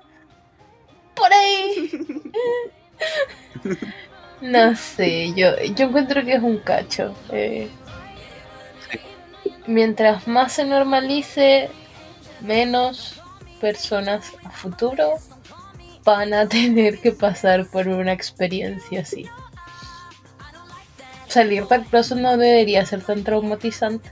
Por 1.16 1.32
ahí. 1.34 1.92
No 4.42 4.76
sé, 4.76 5.34
yo, 5.36 5.56
yo 5.76 5.86
encuentro 5.86 6.26
que 6.26 6.34
es 6.34 6.42
un 6.42 6.58
cacho. 6.58 7.16
eh. 7.32 7.70
mientras 9.68 10.28
más 10.28 10.54
se 10.54 10.66
normalice, 10.66 11.70
menos 12.42 13.22
personas 13.60 14.32
a 14.44 14.50
futuro 14.50 15.18
van 16.04 16.34
a 16.34 16.48
tener 16.50 17.00
que 17.00 17.12
pasar 17.12 17.68
por 17.68 17.88
una 17.88 18.14
experiencia 18.14 19.02
así. 19.02 19.28
Salir 21.28 21.68
del 21.68 21.84
closet 21.86 22.18
no 22.18 22.36
debería 22.36 22.84
ser 22.86 23.04
tan 23.04 23.24
traumatizante. 23.24 24.10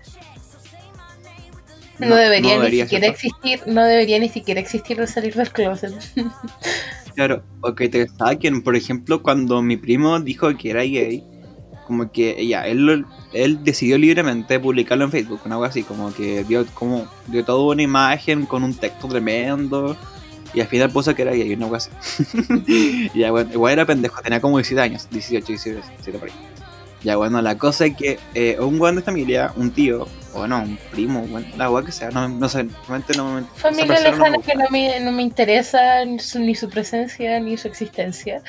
No, 1.99 2.15
debería, 2.15 2.51
ni 2.51 2.57
debería 2.57 2.83
siquiera 2.85 3.07
existir, 3.07 3.59
no 3.65 3.83
debería 3.83 4.19
ni 4.19 4.29
siquiera 4.29 4.59
existir 4.59 4.99
el 4.99 5.07
salir 5.07 5.35
del 5.35 5.49
closet. 5.51 5.93
Claro, 7.15 7.43
o 7.61 7.75
que 7.75 7.89
te 7.89 8.07
saquen. 8.07 8.61
Por 8.61 8.75
ejemplo, 8.77 9.21
cuando 9.21 9.61
mi 9.61 9.75
primo 9.75 10.19
dijo 10.21 10.55
que 10.55 10.69
era 10.69 10.83
gay, 10.83 11.21
como 11.85 12.09
que 12.11 12.47
ya, 12.47 12.65
él, 12.65 12.85
lo- 12.85 13.05
él 13.33 13.61
decidió 13.63 13.97
libremente 13.97 14.57
publicarlo 14.59 15.03
en 15.05 15.11
Facebook, 15.11 15.41
una 15.43 15.55
cosa 15.57 15.69
así, 15.69 15.83
como 15.83 16.13
que 16.13 16.45
dio, 16.45 16.65
como, 16.73 17.07
dio 17.27 17.43
toda 17.43 17.73
una 17.73 17.81
imagen 17.81 18.45
con 18.45 18.63
un 18.63 18.73
texto 18.73 19.07
tremendo. 19.09 19.97
Y 20.53 20.61
al 20.61 20.67
final 20.67 20.89
puso 20.91 21.13
que 21.13 21.23
era 21.23 21.31
gay, 21.31 21.53
una 21.53 21.67
cosa 21.67 21.91
así. 21.99 22.25
y 23.13 23.19
ya, 23.19 23.31
bueno, 23.31 23.51
igual 23.51 23.73
era 23.73 23.85
pendejo, 23.85 24.21
tenía 24.21 24.39
como 24.39 24.57
17 24.57 24.81
años, 24.81 25.07
18, 25.11 25.45
17, 25.47 25.75
17 25.81 26.17
por 26.19 26.29
ahí. 26.29 26.35
Ya, 27.03 27.15
bueno, 27.15 27.41
la 27.41 27.57
cosa 27.57 27.85
es 27.85 27.95
que 27.95 28.19
eh, 28.35 28.57
un 28.59 28.79
weón 28.79 28.97
de 28.97 29.01
familia, 29.01 29.53
un 29.55 29.71
tío, 29.71 30.07
o 30.33 30.45
no, 30.47 30.63
un 30.63 30.77
primo, 30.91 31.21
bueno, 31.27 31.47
la 31.57 31.71
weá 31.71 31.85
que 31.85 31.91
sea, 31.91 32.11
no, 32.11 32.27
no 32.27 32.49
sé, 32.49 32.67
realmente 32.87 33.15
no 33.15 33.35
me. 33.35 33.43
Familia 33.55 33.85
no 33.85 34.01
lejana 34.01 34.35
gusta. 34.35 34.51
que 34.51 34.57
no 34.57 34.65
me, 34.69 34.99
no 34.99 35.11
me 35.11 35.23
interesa 35.23 36.03
ni 36.05 36.19
su, 36.19 36.39
ni 36.39 36.55
su 36.55 36.69
presencia 36.69 37.39
ni 37.39 37.57
su 37.57 37.67
existencia. 37.67 38.43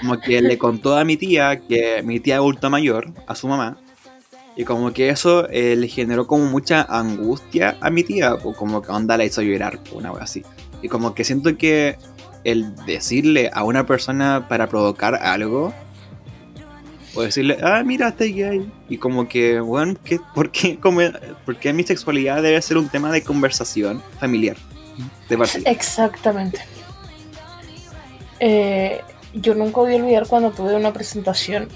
como 0.00 0.20
que 0.20 0.40
le 0.40 0.56
contó 0.58 0.96
a 0.96 1.04
mi 1.04 1.16
tía 1.16 1.60
que 1.60 2.02
mi 2.04 2.20
tía 2.20 2.36
adulta 2.36 2.68
mayor, 2.68 3.12
a 3.26 3.34
su 3.34 3.48
mamá, 3.48 3.76
y 4.56 4.64
como 4.64 4.92
que 4.92 5.10
eso 5.10 5.48
eh, 5.50 5.76
le 5.76 5.86
generó 5.88 6.26
como 6.26 6.46
mucha 6.46 6.82
angustia 6.82 7.76
a 7.80 7.90
mi 7.90 8.04
tía, 8.04 8.34
o 8.34 8.54
como 8.54 8.80
que 8.82 8.90
onda 8.90 9.18
la 9.18 9.24
hizo 9.24 9.42
llorar, 9.42 9.78
una 9.92 10.12
wea 10.12 10.24
así. 10.24 10.44
Y 10.80 10.88
como 10.88 11.14
que 11.14 11.24
siento 11.24 11.56
que 11.58 11.98
el 12.44 12.74
decirle 12.86 13.50
a 13.52 13.64
una 13.64 13.86
persona 13.86 14.46
para 14.48 14.68
provocar 14.68 15.16
algo, 15.16 15.74
o 17.16 17.22
decirle, 17.22 17.58
ah, 17.62 17.82
mira, 17.84 18.10
gay, 18.18 18.70
y 18.88 18.98
como 18.98 19.26
que, 19.28 19.60
bueno, 19.60 19.94
¿qué, 20.04 20.20
por, 20.34 20.50
qué, 20.50 20.78
mi 21.72 21.82
sexualidad 21.82 22.42
debe 22.42 22.60
ser 22.62 22.76
un 22.76 22.88
tema 22.88 23.10
de 23.10 23.22
conversación 23.22 24.02
familiar? 24.20 24.56
De. 25.28 25.36
Exactamente. 25.64 26.60
Eh, 28.40 29.00
yo 29.34 29.54
nunca 29.54 29.80
voy 29.80 29.94
a 29.94 29.96
olvidar 29.96 30.26
cuando 30.26 30.50
tuve 30.50 30.74
una 30.74 30.92
presentación. 30.92 31.68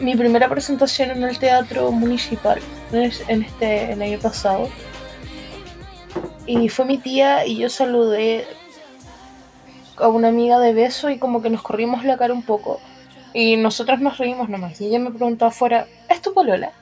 mi 0.00 0.16
primera 0.16 0.48
presentación 0.48 1.10
en 1.10 1.22
el 1.24 1.38
teatro 1.38 1.90
municipal 1.92 2.58
en 2.90 3.02
es- 3.02 3.22
en 3.28 3.42
este 3.42 3.92
el 3.92 4.00
año 4.00 4.18
pasado. 4.18 4.68
Y 6.46 6.70
fue 6.70 6.86
mi 6.86 6.96
tía 6.96 7.44
y 7.44 7.58
yo 7.58 7.68
saludé 7.68 8.46
a 9.98 10.08
una 10.08 10.28
amiga 10.28 10.58
de 10.58 10.72
beso 10.72 11.10
y 11.10 11.18
como 11.18 11.42
que 11.42 11.50
nos 11.50 11.60
corrimos 11.60 12.04
la 12.04 12.16
cara 12.16 12.32
un 12.32 12.42
poco. 12.42 12.80
Y 13.32 13.56
nosotros 13.56 14.00
nos 14.00 14.18
reímos 14.18 14.48
nomás. 14.48 14.80
Y 14.80 14.86
ella 14.86 14.98
me 14.98 15.10
preguntó 15.10 15.46
afuera, 15.46 15.86
¿es 16.08 16.22
tu 16.22 16.32
polola? 16.32 16.72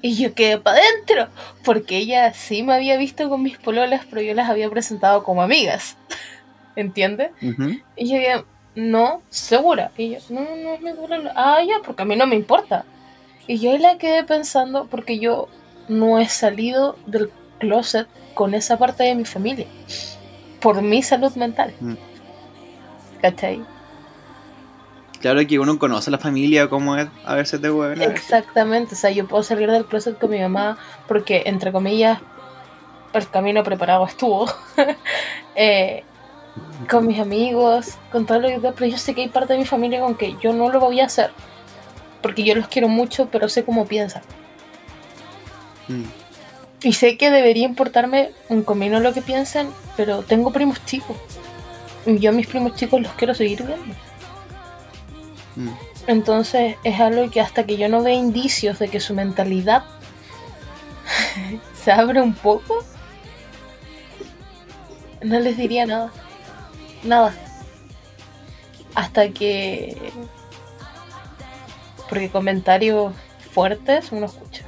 Y 0.00 0.16
yo 0.16 0.34
quedé 0.34 0.58
para 0.58 0.78
adentro, 0.78 1.28
porque 1.64 1.96
ella 1.96 2.32
sí 2.32 2.62
me 2.62 2.74
había 2.74 2.96
visto 2.96 3.28
con 3.28 3.42
mis 3.42 3.58
pololas, 3.58 4.06
pero 4.08 4.22
yo 4.22 4.34
las 4.34 4.48
había 4.48 4.70
presentado 4.70 5.24
como 5.24 5.42
amigas. 5.42 5.96
¿Entiendes? 6.76 7.30
Ujú. 7.42 7.80
Y 7.96 8.08
yo 8.08 8.16
dije, 8.16 8.44
no, 8.76 9.22
segura. 9.28 9.90
Y 9.96 10.10
yo, 10.10 10.18
no, 10.30 10.40
no 10.56 10.78
me 10.78 10.92
duele. 10.92 11.30
Ah, 11.34 11.60
ya, 11.66 11.80
porque 11.84 12.02
a 12.02 12.04
mí 12.04 12.14
no 12.14 12.26
me 12.26 12.36
importa. 12.36 12.84
Y 13.48 13.58
yo 13.58 13.72
ahí 13.72 13.78
la 13.78 13.98
quedé 13.98 14.22
pensando, 14.22 14.86
porque 14.86 15.18
yo 15.18 15.48
no 15.88 16.20
he 16.20 16.28
salido 16.28 16.96
del 17.06 17.30
closet 17.58 18.06
con 18.34 18.54
esa 18.54 18.78
parte 18.78 19.02
de 19.02 19.16
mi 19.16 19.24
familia. 19.24 19.66
Por 20.60 20.80
mi 20.82 21.02
salud 21.02 21.34
mental. 21.34 21.74
Mm. 21.80 21.94
¿Cachai? 23.20 23.64
Claro 25.20 25.44
que 25.46 25.58
uno 25.58 25.78
conoce 25.78 26.10
a 26.10 26.12
la 26.12 26.18
familia, 26.18 26.68
cómo 26.68 26.96
es 26.96 27.08
a 27.24 27.34
veces 27.34 27.60
de 27.60 27.70
buena. 27.70 28.04
Exactamente. 28.04 28.94
O 28.94 28.98
sea, 28.98 29.10
yo 29.10 29.26
puedo 29.26 29.42
salir 29.42 29.70
del 29.70 29.84
closet 29.84 30.18
con 30.18 30.30
mi 30.30 30.40
mamá 30.40 30.78
porque, 31.08 31.42
entre 31.46 31.72
comillas, 31.72 32.20
el 33.12 33.28
camino 33.28 33.62
preparado 33.62 34.06
estuvo. 34.06 34.46
Eh, 35.60 36.04
con 36.88 37.04
mis 37.04 37.18
amigos, 37.18 37.96
con 38.12 38.26
todo 38.26 38.38
lo 38.38 38.48
que 38.48 38.60
pero 38.60 38.86
yo 38.86 38.96
sé 38.96 39.12
que 39.12 39.22
hay 39.22 39.28
parte 39.28 39.54
de 39.54 39.58
mi 39.58 39.64
familia 39.64 39.98
con 39.98 40.14
que 40.14 40.36
yo 40.40 40.52
no 40.52 40.70
lo 40.70 40.78
voy 40.78 41.00
a 41.00 41.06
hacer. 41.06 41.32
Porque 42.22 42.44
yo 42.44 42.54
los 42.54 42.68
quiero 42.68 42.86
mucho, 42.86 43.26
pero 43.26 43.48
sé 43.48 43.64
cómo 43.64 43.84
piensan. 43.84 44.22
Mm. 45.88 46.04
Y 46.82 46.92
sé 46.92 47.16
que 47.16 47.32
debería 47.32 47.64
importarme 47.64 48.30
un 48.48 48.62
comino 48.62 49.00
lo 49.00 49.12
que 49.12 49.20
piensen, 49.20 49.68
pero 49.96 50.22
tengo 50.22 50.52
primos 50.52 50.84
chicos. 50.86 51.16
Y 52.06 52.20
yo 52.20 52.30
a 52.30 52.32
mis 52.32 52.46
primos 52.46 52.76
chicos 52.76 53.00
los 53.02 53.12
quiero 53.14 53.34
seguir 53.34 53.64
viendo. 53.64 53.96
Mm. 55.58 55.70
Entonces 56.06 56.76
es 56.84 57.00
algo 57.00 57.30
que 57.30 57.40
hasta 57.40 57.66
que 57.66 57.76
yo 57.76 57.88
no 57.88 58.02
vea 58.02 58.14
indicios 58.14 58.78
de 58.78 58.88
que 58.88 59.00
su 59.00 59.12
mentalidad 59.12 59.84
se 61.74 61.90
abre 61.90 62.22
un 62.22 62.32
poco, 62.32 62.84
no 65.22 65.40
les 65.40 65.56
diría 65.56 65.84
nada. 65.84 66.12
Nada. 67.02 67.34
Hasta 68.94 69.30
que... 69.30 69.96
Porque 72.08 72.30
comentarios 72.30 73.12
fuertes 73.52 74.12
uno 74.12 74.26
escucha. 74.26 74.64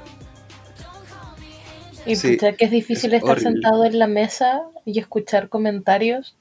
Y 2.04 2.16
Sí, 2.16 2.36
que 2.36 2.56
es 2.58 2.70
difícil 2.70 3.14
es 3.14 3.20
estar 3.20 3.36
horrible. 3.36 3.52
sentado 3.52 3.84
en 3.84 3.98
la 3.98 4.06
mesa 4.06 4.62
y 4.84 4.98
escuchar 4.98 5.48
comentarios 5.48 6.36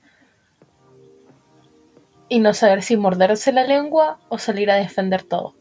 y 2.30 2.40
no 2.40 2.54
saber 2.54 2.84
si 2.84 2.96
morderse 2.96 3.52
la 3.52 3.64
lengua 3.66 4.20
o 4.30 4.38
salir 4.38 4.70
a 4.72 4.76
defender 4.76 5.24
todo. 5.24 5.56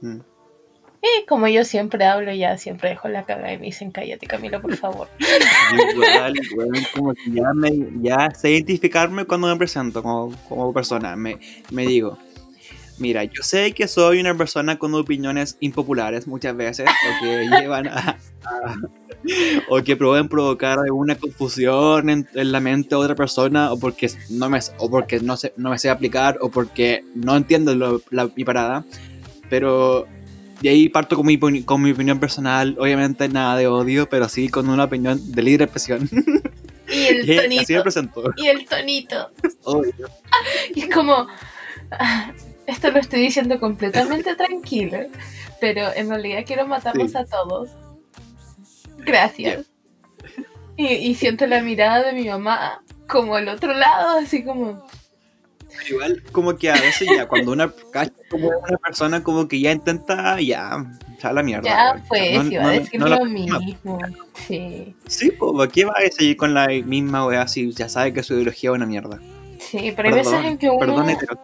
Mm. 0.00 0.20
Y 1.04 1.26
como 1.26 1.48
yo 1.48 1.64
siempre 1.64 2.04
hablo, 2.04 2.32
ya 2.32 2.56
siempre 2.58 2.90
dejo 2.90 3.08
la 3.08 3.24
cagada 3.24 3.52
y 3.52 3.58
me 3.58 3.66
dicen 3.66 3.90
cállate 3.90 4.26
Camilo, 4.26 4.62
por 4.62 4.76
favor. 4.76 5.08
Igual, 5.94 6.36
igual, 6.36 6.86
como 6.94 7.12
que 7.14 7.30
ya, 7.32 7.52
me, 7.54 7.70
ya 8.00 8.30
sé 8.30 8.52
identificarme 8.52 9.24
cuando 9.24 9.48
me 9.48 9.56
presento 9.56 10.02
como, 10.02 10.32
como 10.48 10.72
persona. 10.72 11.16
Me, 11.16 11.38
me 11.72 11.86
digo, 11.86 12.18
mira, 12.98 13.24
yo 13.24 13.42
sé 13.42 13.72
que 13.72 13.88
soy 13.88 14.20
una 14.20 14.36
persona 14.36 14.78
con 14.78 14.94
opiniones 14.94 15.56
impopulares 15.58 16.28
muchas 16.28 16.56
veces, 16.56 16.88
o 16.88 17.20
que 17.24 17.48
llevan 17.60 17.88
a, 17.88 18.18
a- 18.44 18.76
o 19.68 19.82
que 19.82 19.96
pueden 19.96 20.28
provocar 20.28 20.78
alguna 20.78 21.14
confusión 21.16 22.10
en, 22.10 22.28
en 22.34 22.52
la 22.52 22.60
mente 22.60 22.90
de 22.90 22.96
otra 22.96 23.14
persona, 23.14 23.72
o 23.72 23.78
porque 23.78 24.10
no 24.30 24.48
me, 24.50 24.58
o 24.78 24.90
porque 24.90 25.20
no, 25.20 25.36
sé, 25.36 25.52
no 25.56 25.70
me 25.70 25.78
sé 25.78 25.90
aplicar, 25.90 26.38
o 26.40 26.50
porque 26.50 27.04
no 27.14 27.36
entiendo 27.36 27.74
lo- 27.74 28.02
la, 28.10 28.28
mi 28.34 28.44
parada. 28.44 28.84
Pero 29.48 30.06
de 30.60 30.68
ahí 30.68 30.88
parto 30.88 31.16
con 31.16 31.26
mi, 31.26 31.38
con 31.64 31.82
mi 31.82 31.90
opinión 31.92 32.18
personal, 32.20 32.76
obviamente 32.78 33.28
nada 33.28 33.56
de 33.56 33.66
odio, 33.66 34.08
pero 34.08 34.28
sí 34.28 34.48
con 34.48 34.68
una 34.68 34.84
opinión 34.84 35.20
de 35.32 35.42
libre 35.42 35.64
expresión. 35.64 36.08
Y 36.88 37.04
el 37.06 37.28
Y 37.52 37.58
así 37.58 37.74
me 37.74 37.82
tonito. 37.82 38.22
Y 38.36 38.46
el 38.48 38.64
tonito. 38.66 39.30
Obvio. 39.64 39.92
Y 40.74 40.80
es 40.82 40.94
como, 40.94 41.26
esto 42.66 42.90
lo 42.90 42.98
estoy 43.00 43.20
diciendo 43.20 43.58
completamente 43.60 44.34
tranquilo, 44.36 44.98
pero 45.60 45.92
en 45.94 46.08
realidad 46.08 46.40
quiero 46.46 46.66
matarlos 46.66 47.10
Sí. 47.12 47.18
a 47.18 47.24
todos. 47.24 47.70
Gracias. 49.04 49.66
Y, 50.76 50.86
y 50.86 51.14
siento 51.14 51.46
la 51.46 51.60
mirada 51.62 52.02
de 52.04 52.12
mi 52.12 52.28
mamá 52.28 52.82
como 53.08 53.36
al 53.36 53.48
otro 53.48 53.74
lado, 53.74 54.18
así 54.18 54.42
como, 54.44 54.86
Igual, 55.88 56.22
como 56.32 56.54
que 56.56 56.70
a 56.70 56.74
veces 56.74 57.08
ya, 57.16 57.26
cuando 57.26 57.50
una 57.52 57.72
como 58.28 58.48
una 58.48 58.76
persona, 58.78 59.22
como 59.22 59.48
que 59.48 59.58
ya 59.60 59.72
intenta, 59.72 60.38
ya, 60.40 60.84
ya 61.22 61.32
la 61.32 61.42
mierda. 61.42 61.64
ya 61.68 62.04
pues, 62.08 62.44
No- 62.44 62.50
iba 62.50 62.62
no- 62.62 62.68
a 62.68 62.72
decir 62.72 63.00
no 63.00 63.08
lo 63.08 63.24
mismo. 63.24 63.58
Sí, 64.46 64.94
Sí, 65.06 65.30
pues, 65.30 65.52
¿para 65.56 65.70
qué 65.70 65.84
va 65.86 65.92
a 65.96 66.10
seguir 66.10 66.36
con 66.36 66.52
la 66.54 66.68
misma 66.68 67.26
wea 67.26 67.48
si 67.48 67.72
ya 67.72 67.88
sabe 67.88 68.12
que 68.12 68.22
su 68.22 68.34
ideología 68.34 68.70
es 68.70 68.76
una 68.76 68.86
mierda? 68.86 69.18
sí, 69.58 69.92
pero 69.96 70.08
hay 70.08 70.14
veces 70.14 70.44
en 70.44 70.58
que 70.58 70.68
uno... 70.68 70.78
Perdón, 70.78 71.08
hetero. 71.10 71.38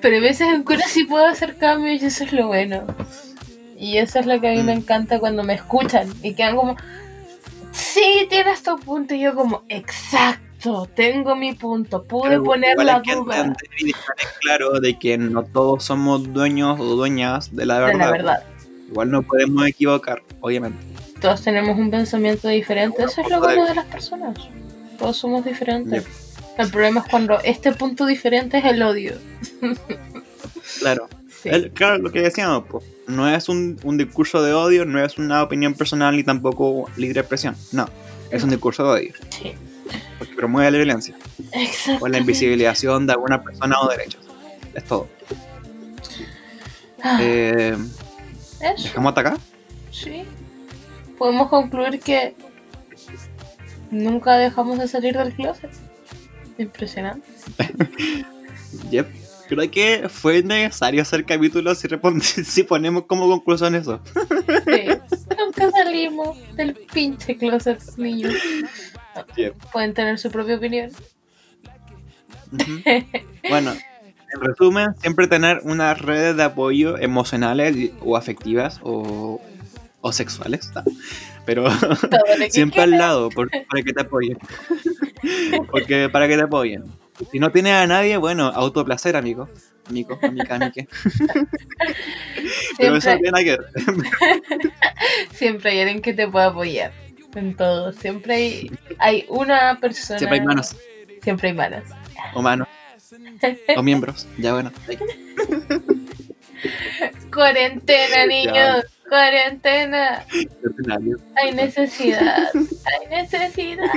Pero 0.00 0.14
hay 0.16 0.20
veces 0.20 0.48
en 0.48 0.64
que 0.64 0.74
uno 0.74 0.82
sí 0.88 1.04
puede 1.04 1.26
hacer 1.26 1.56
cambios 1.58 2.02
y 2.02 2.06
eso 2.06 2.24
es 2.24 2.32
lo 2.32 2.48
bueno. 2.48 2.84
Y 3.78 3.98
eso 3.98 4.18
es 4.18 4.26
lo 4.26 4.40
que 4.40 4.48
a 4.48 4.52
mí 4.52 4.62
me 4.62 4.74
Mm. 4.74 4.78
encanta 4.78 5.20
cuando 5.20 5.44
me 5.44 5.54
escuchan 5.54 6.12
y 6.22 6.34
quedan 6.34 6.56
como, 6.56 6.76
sí, 7.72 8.26
tienes 8.28 8.62
tu 8.62 8.78
punto. 8.78 9.14
Y 9.14 9.20
yo 9.20 9.34
como, 9.34 9.62
exacto, 9.68 10.88
tengo 10.94 11.36
mi 11.36 11.52
punto, 11.54 12.02
pude 12.04 12.30
Pero 12.30 12.42
poner 12.44 12.76
la 12.78 13.00
que 13.02 13.14
duda 13.14 13.54
claro 14.40 14.80
de 14.80 14.98
que 14.98 15.16
no 15.16 15.44
todos 15.44 15.84
somos 15.84 16.32
dueños 16.32 16.80
o 16.80 16.84
dueñas 16.84 17.54
de 17.54 17.66
la 17.66 17.74
de 17.78 17.80
verdad. 17.86 17.98
la 18.00 18.10
verdad. 18.10 18.42
Igual 18.90 19.10
no 19.10 19.22
podemos 19.22 19.66
equivocar, 19.66 20.22
obviamente. 20.40 20.78
Todos 21.20 21.42
tenemos 21.42 21.78
un 21.78 21.90
pensamiento 21.90 22.48
diferente. 22.48 23.02
Eso 23.04 23.20
es 23.20 23.28
lo 23.30 23.38
bueno 23.40 23.66
de 23.66 23.74
las 23.74 23.84
personas. 23.86 24.36
Todos 24.98 25.16
somos 25.16 25.44
diferentes. 25.44 26.06
El 26.56 26.70
problema 26.70 27.00
es 27.04 27.10
cuando 27.10 27.38
este 27.44 27.70
punto 27.72 28.06
diferente 28.06 28.58
es 28.58 28.64
el 28.64 28.82
odio. 28.82 29.14
Claro. 30.80 31.08
Sí. 31.40 31.50
El- 31.50 31.70
claro, 31.70 31.98
lo 31.98 32.10
que 32.10 32.20
decíamos, 32.20 32.64
pues, 32.68 32.82
no 33.08 33.28
es 33.28 33.48
un, 33.48 33.78
un 33.82 33.96
discurso 33.98 34.42
de 34.42 34.52
odio, 34.54 34.84
no 34.84 35.02
es 35.04 35.18
una 35.18 35.42
opinión 35.42 35.74
personal 35.74 36.14
ni 36.16 36.22
tampoco 36.24 36.88
libre 36.96 37.20
expresión. 37.20 37.56
No, 37.72 37.88
es 38.30 38.42
un 38.44 38.50
discurso 38.50 38.84
de 38.84 38.90
odio, 38.90 39.12
Sí. 39.30 39.52
porque 40.18 40.34
promueve 40.34 40.70
la 40.70 40.76
violencia 40.78 41.16
o 42.00 42.06
la 42.08 42.18
invisibilización 42.18 43.06
de 43.06 43.12
alguna 43.14 43.42
persona 43.42 43.80
o 43.80 43.88
derechos. 43.88 44.22
Es 44.74 44.84
todo. 44.84 45.08
Ah, 47.02 47.18
Eh, 47.20 47.76
eso. 48.60 48.82
¿Dejamos 48.84 49.08
hasta 49.10 49.20
acá? 49.20 49.36
Sí. 49.90 50.24
Podemos 51.16 51.48
concluir 51.48 52.00
que 52.00 52.34
nunca 53.90 54.36
dejamos 54.36 54.78
de 54.78 54.88
salir 54.88 55.16
del 55.16 55.32
closet. 55.32 55.70
Impresionante. 56.58 57.26
Yep. 58.90 59.06
Creo 59.48 59.70
que 59.70 60.08
fue 60.08 60.42
necesario 60.42 61.02
hacer 61.02 61.24
capítulos 61.24 61.78
si, 61.78 61.88
si 62.44 62.62
ponemos 62.62 63.04
como 63.06 63.26
conclusión 63.28 63.74
eso. 63.74 64.00
Sí. 64.66 64.88
nunca 65.38 65.70
salimos 65.70 66.36
del 66.54 66.74
pinche 66.74 67.36
closet, 67.36 67.80
niños. 67.96 68.34
Pueden 69.72 69.94
tener 69.94 70.18
su 70.18 70.30
propia 70.30 70.56
opinión. 70.56 70.90
Bueno, 73.48 73.72
en 73.72 74.40
resumen, 74.40 74.88
siempre 75.00 75.26
tener 75.26 75.60
unas 75.64 76.00
redes 76.00 76.36
de 76.36 76.42
apoyo 76.44 76.96
emocionales 76.98 77.90
o 78.00 78.16
afectivas 78.16 78.80
o, 78.82 79.40
o 80.00 80.12
sexuales, 80.12 80.70
¿tá? 80.72 80.84
pero 81.46 81.64
siempre 82.50 82.82
al 82.82 82.90
lado 82.92 83.30
por- 83.30 83.50
para 83.50 83.82
que 83.82 83.92
te 83.92 84.00
apoyen. 84.02 84.38
Porque 85.70 86.08
para 86.10 86.28
que 86.28 86.36
te 86.36 86.42
apoyen. 86.42 86.84
Si 87.30 87.38
no 87.38 87.50
tienes 87.50 87.72
a 87.72 87.86
nadie, 87.86 88.16
bueno, 88.16 88.46
autoplacer, 88.46 89.16
amigo. 89.16 89.48
Amigo, 89.88 90.18
amiga, 90.22 90.56
amique. 90.56 90.88
Pero 92.78 92.96
eso 92.96 93.10
tiene 93.20 93.44
que 93.44 93.58
siempre 95.32 95.70
hay 95.70 95.80
alguien 95.80 96.02
que 96.02 96.12
te 96.12 96.28
pueda 96.28 96.46
apoyar. 96.46 96.92
En 97.34 97.56
todo. 97.56 97.92
Siempre 97.92 98.34
hay, 98.34 98.70
hay 98.98 99.26
una 99.28 99.78
persona. 99.80 100.18
Siempre 100.18 100.38
hay 100.40 100.44
manos 100.46 100.76
Siempre 101.22 101.48
hay 101.48 101.54
manos. 101.54 101.84
o 102.34 102.42
manos 102.42 102.68
o 103.76 103.82
miembros. 103.82 104.26
Ya 104.38 104.52
bueno. 104.52 104.72
Cuarentena, 107.32 108.26
niños. 108.26 108.84
Cuarentena. 109.08 110.24
Hay 111.36 111.54
necesidad. 111.54 112.50
Hay 112.54 113.06
necesidad. 113.10 113.84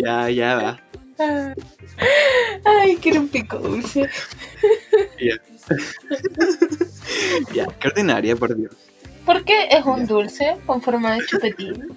Ya, 0.00 0.30
ya 0.30 0.54
va. 0.54 0.80
Ay, 2.64 2.96
quiero 2.96 3.20
un 3.20 3.28
pico 3.28 3.58
dulce. 3.58 4.08
Ya. 5.20 5.36
Ya, 7.52 7.66
qué 7.66 7.88
ordinaria, 7.88 8.36
por 8.36 8.56
Dios. 8.56 8.74
¿Por 9.26 9.44
qué 9.44 9.68
es 9.70 9.84
un 9.84 10.06
dulce 10.06 10.56
con 10.66 10.80
forma 10.80 11.14
de 11.14 11.26
chupetín? 11.26 11.88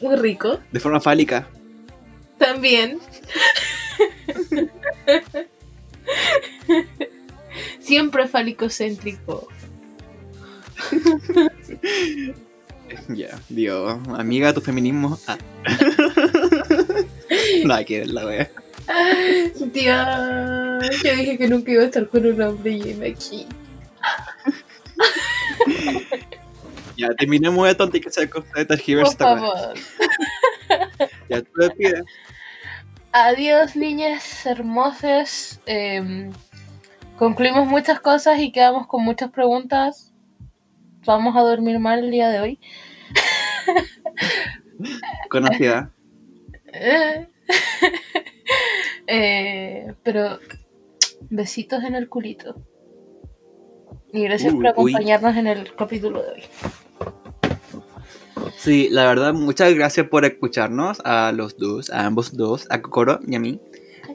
Muy 0.00 0.16
rico. 0.16 0.60
De 0.72 0.80
forma 0.80 1.00
fálica. 1.00 1.46
También. 2.38 2.98
Siempre 7.80 8.28
falicocéntrico. 8.28 9.48
Ya, 13.08 13.38
Dios. 13.48 13.98
Amiga, 14.16 14.52
tu 14.52 14.60
feminismo. 14.60 15.18
Ah. 15.26 15.38
Nada 17.64 17.84
que 17.84 18.00
ver 18.00 18.08
la 18.08 18.26
wea. 18.26 18.50
Dios, 19.72 21.02
yo 21.04 21.14
dije 21.14 21.38
que 21.38 21.48
nunca 21.48 21.70
iba 21.70 21.82
a 21.82 21.86
estar 21.86 22.08
con 22.08 22.26
un 22.26 22.42
hombre 22.42 22.72
y 22.72 22.94
me 22.94 23.08
aquí. 23.08 23.46
Ya, 26.96 27.08
terminemos 27.14 27.66
esto 27.66 27.84
antes 27.84 28.00
que 28.02 28.10
se 28.10 28.26
de 28.26 28.64
tergiversa 28.66 29.16
Por 29.16 29.38
favor. 29.38 29.74
Ya, 31.30 31.40
tú 31.40 31.50
despides. 31.56 32.02
Adiós, 33.12 33.74
niñas 33.74 34.46
hermosas. 34.46 35.60
Em, 35.66 36.30
concluimos 37.18 37.66
muchas 37.66 37.98
cosas 38.00 38.38
y 38.38 38.52
quedamos 38.52 38.86
con 38.86 39.02
muchas 39.04 39.30
preguntas. 39.30 40.12
Vamos 41.04 41.34
a 41.36 41.40
dormir 41.40 41.78
mal 41.80 42.04
el 42.04 42.10
día 42.10 42.28
de 42.28 42.40
hoy. 42.40 42.60
Con 45.30 45.46
ansiedad. 45.46 45.90
Eh, 49.12 49.92
pero 50.04 50.38
besitos 51.30 51.82
en 51.82 51.96
el 51.96 52.08
culito. 52.08 52.54
Y 54.12 54.22
gracias 54.22 54.52
Uy, 54.52 54.58
por 54.58 54.66
uy. 54.66 54.70
acompañarnos 54.92 55.36
en 55.36 55.46
el 55.48 55.74
capítulo 55.74 56.22
de 56.22 56.30
hoy. 56.30 56.42
Sí, 58.56 58.88
la 58.90 59.06
verdad, 59.06 59.32
muchas 59.34 59.74
gracias 59.74 60.08
por 60.08 60.24
escucharnos 60.24 61.00
a 61.04 61.32
los 61.32 61.56
dos, 61.56 61.90
a 61.90 62.06
ambos 62.06 62.36
dos, 62.36 62.66
a 62.70 62.80
Kokoro 62.82 63.20
y 63.26 63.34
a 63.34 63.40
mí. 63.40 63.60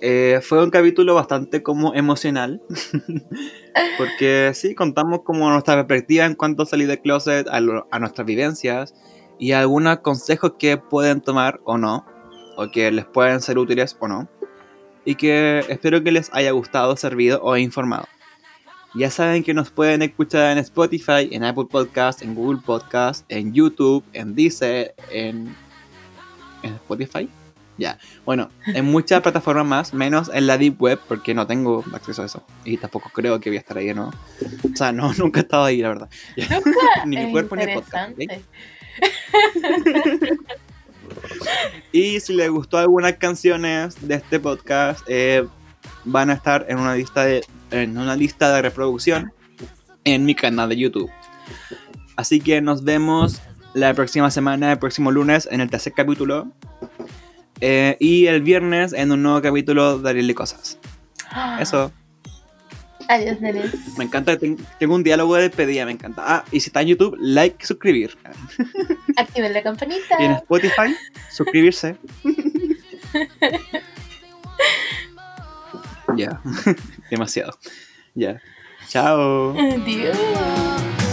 Eh, 0.02 0.40
fue 0.44 0.62
un 0.64 0.70
capítulo 0.72 1.16
bastante 1.16 1.64
como 1.64 1.94
emocional, 1.94 2.62
porque 3.98 4.52
sí, 4.54 4.76
contamos 4.76 5.22
como 5.24 5.50
nuestra 5.50 5.76
perspectiva 5.88 6.26
en 6.26 6.36
cuanto 6.36 6.64
a 6.64 6.66
salir 6.66 6.88
del 6.88 7.00
closet, 7.02 7.48
a, 7.50 7.60
lo- 7.60 7.88
a 7.92 8.00
nuestras 8.00 8.26
vivencias 8.26 8.94
y 9.40 9.52
algunos 9.54 10.00
consejos 10.00 10.54
que 10.58 10.78
pueden 10.78 11.22
tomar 11.22 11.60
o 11.64 11.78
no, 11.78 12.06
o 12.58 12.70
que 12.72 12.92
les 12.92 13.06
pueden 13.06 13.42
ser 13.42 13.58
útiles 13.58 13.96
o 14.00 14.08
no, 14.08 14.30
y 15.06 15.16
que 15.16 15.60
espero 15.70 16.04
que 16.04 16.12
les 16.12 16.30
haya 16.34 16.52
gustado, 16.52 16.96
servido 16.98 17.40
o 17.42 17.56
informado. 17.58 18.06
Ya 18.96 19.12
saben 19.12 19.44
que 19.44 19.54
nos 19.54 19.72
pueden 19.72 20.02
escuchar 20.02 20.52
en 20.52 20.58
Spotify, 20.60 21.28
en 21.32 21.44
Apple 21.44 21.66
Podcast, 21.70 22.22
en 22.22 22.34
Google 22.34 22.62
Podcast, 22.66 23.26
en 23.28 23.54
YouTube, 23.54 24.06
en 24.14 24.36
Deezer, 24.36 24.96
en, 25.12 25.54
en 26.64 26.74
Spotify. 26.76 27.30
Ya, 27.78 28.00
bueno, 28.24 28.50
en 28.68 28.86
muchas 28.86 29.22
plataformas 29.24 29.66
más, 29.66 29.94
menos 29.94 30.32
en 30.34 30.48
la 30.48 30.58
Deep 30.58 30.82
Web, 30.82 31.02
porque 31.10 31.34
no 31.34 31.46
tengo 31.46 31.84
acceso 31.92 32.22
a 32.22 32.26
eso. 32.26 32.46
Y 32.64 32.78
tampoco 32.78 33.10
creo 33.10 33.38
que 33.42 33.50
voy 33.50 33.58
a 33.58 33.60
estar 33.60 33.78
ahí, 33.78 33.94
¿no? 33.94 34.14
O 34.64 34.76
sea, 34.76 34.94
no, 34.94 35.14
nunca 35.18 35.42
he 35.42 35.44
estado 35.44 35.66
ahí, 35.66 35.82
la 35.82 35.90
verdad. 35.90 36.10
ni 37.06 37.18
mi 37.18 37.32
cuerpo 37.34 37.58
ni 37.58 37.64
el 37.64 37.74
podcast. 37.74 38.14
Y 41.92 42.20
si 42.22 42.34
les 42.34 42.50
gustó 42.50 42.78
algunas 42.78 43.18
canciones 43.18 44.08
de 44.08 44.16
este 44.16 44.40
podcast, 44.40 45.02
eh, 45.10 45.46
van 46.06 46.30
a 46.30 46.34
estar 46.34 46.66
en 46.70 46.80
una 46.80 46.96
lista 46.96 47.26
de 47.26 47.44
en 47.72 47.98
una 47.98 48.16
lista 48.16 48.54
de 48.56 48.62
reproducción 48.62 49.32
en 50.04 50.26
mi 50.26 50.36
canal 50.36 50.70
de 50.70 50.78
YouTube. 50.78 51.10
Así 52.16 52.40
que 52.40 52.62
nos 52.62 52.84
vemos 52.84 53.42
la 53.74 53.94
próxima 53.94 54.32
semana, 54.32 54.72
el 54.72 54.80
próximo 54.80 55.12
lunes, 55.12 55.48
en 55.52 55.62
el 55.62 55.70
tercer 55.70 55.94
capítulo. 55.94 56.52
Eh, 57.62 57.98
y 58.00 58.26
el 58.28 58.42
viernes 58.42 58.94
en 58.94 59.12
un 59.12 59.24
nuevo 59.24 59.42
capítulo 59.42 59.98
de 60.00 60.10
Ariel 60.10 60.28
de 60.28 60.36
Cosas. 60.36 60.78
Eso, 61.60 61.92
Adiós, 63.08 63.40
nenes. 63.40 63.72
me 63.98 64.04
encanta. 64.06 64.38
ten- 64.38 64.58
Tengo 64.80 64.96
un 64.96 65.04
diálogo 65.04 65.36
de 65.36 65.44
despedida, 65.44 65.86
me 65.86 65.92
encanta. 65.92 66.24
Ah, 66.26 66.44
y 66.52 66.60
si 66.60 66.70
está 66.70 66.82
en 66.82 66.88
YouTube, 66.88 67.16
like 67.20 67.58
y 67.62 67.66
suscribir. 67.66 68.18
Activen 69.18 69.54
la 69.54 69.62
campanita. 69.62 70.16
Y 70.20 70.26
en 70.26 70.32
Spotify, 70.34 70.96
suscribirse. 71.32 71.98
Ya, 76.16 76.40
demasiado. 77.10 77.58
Ya. 78.14 78.42
Chao. 78.90 79.56
Adiós. 79.58 81.05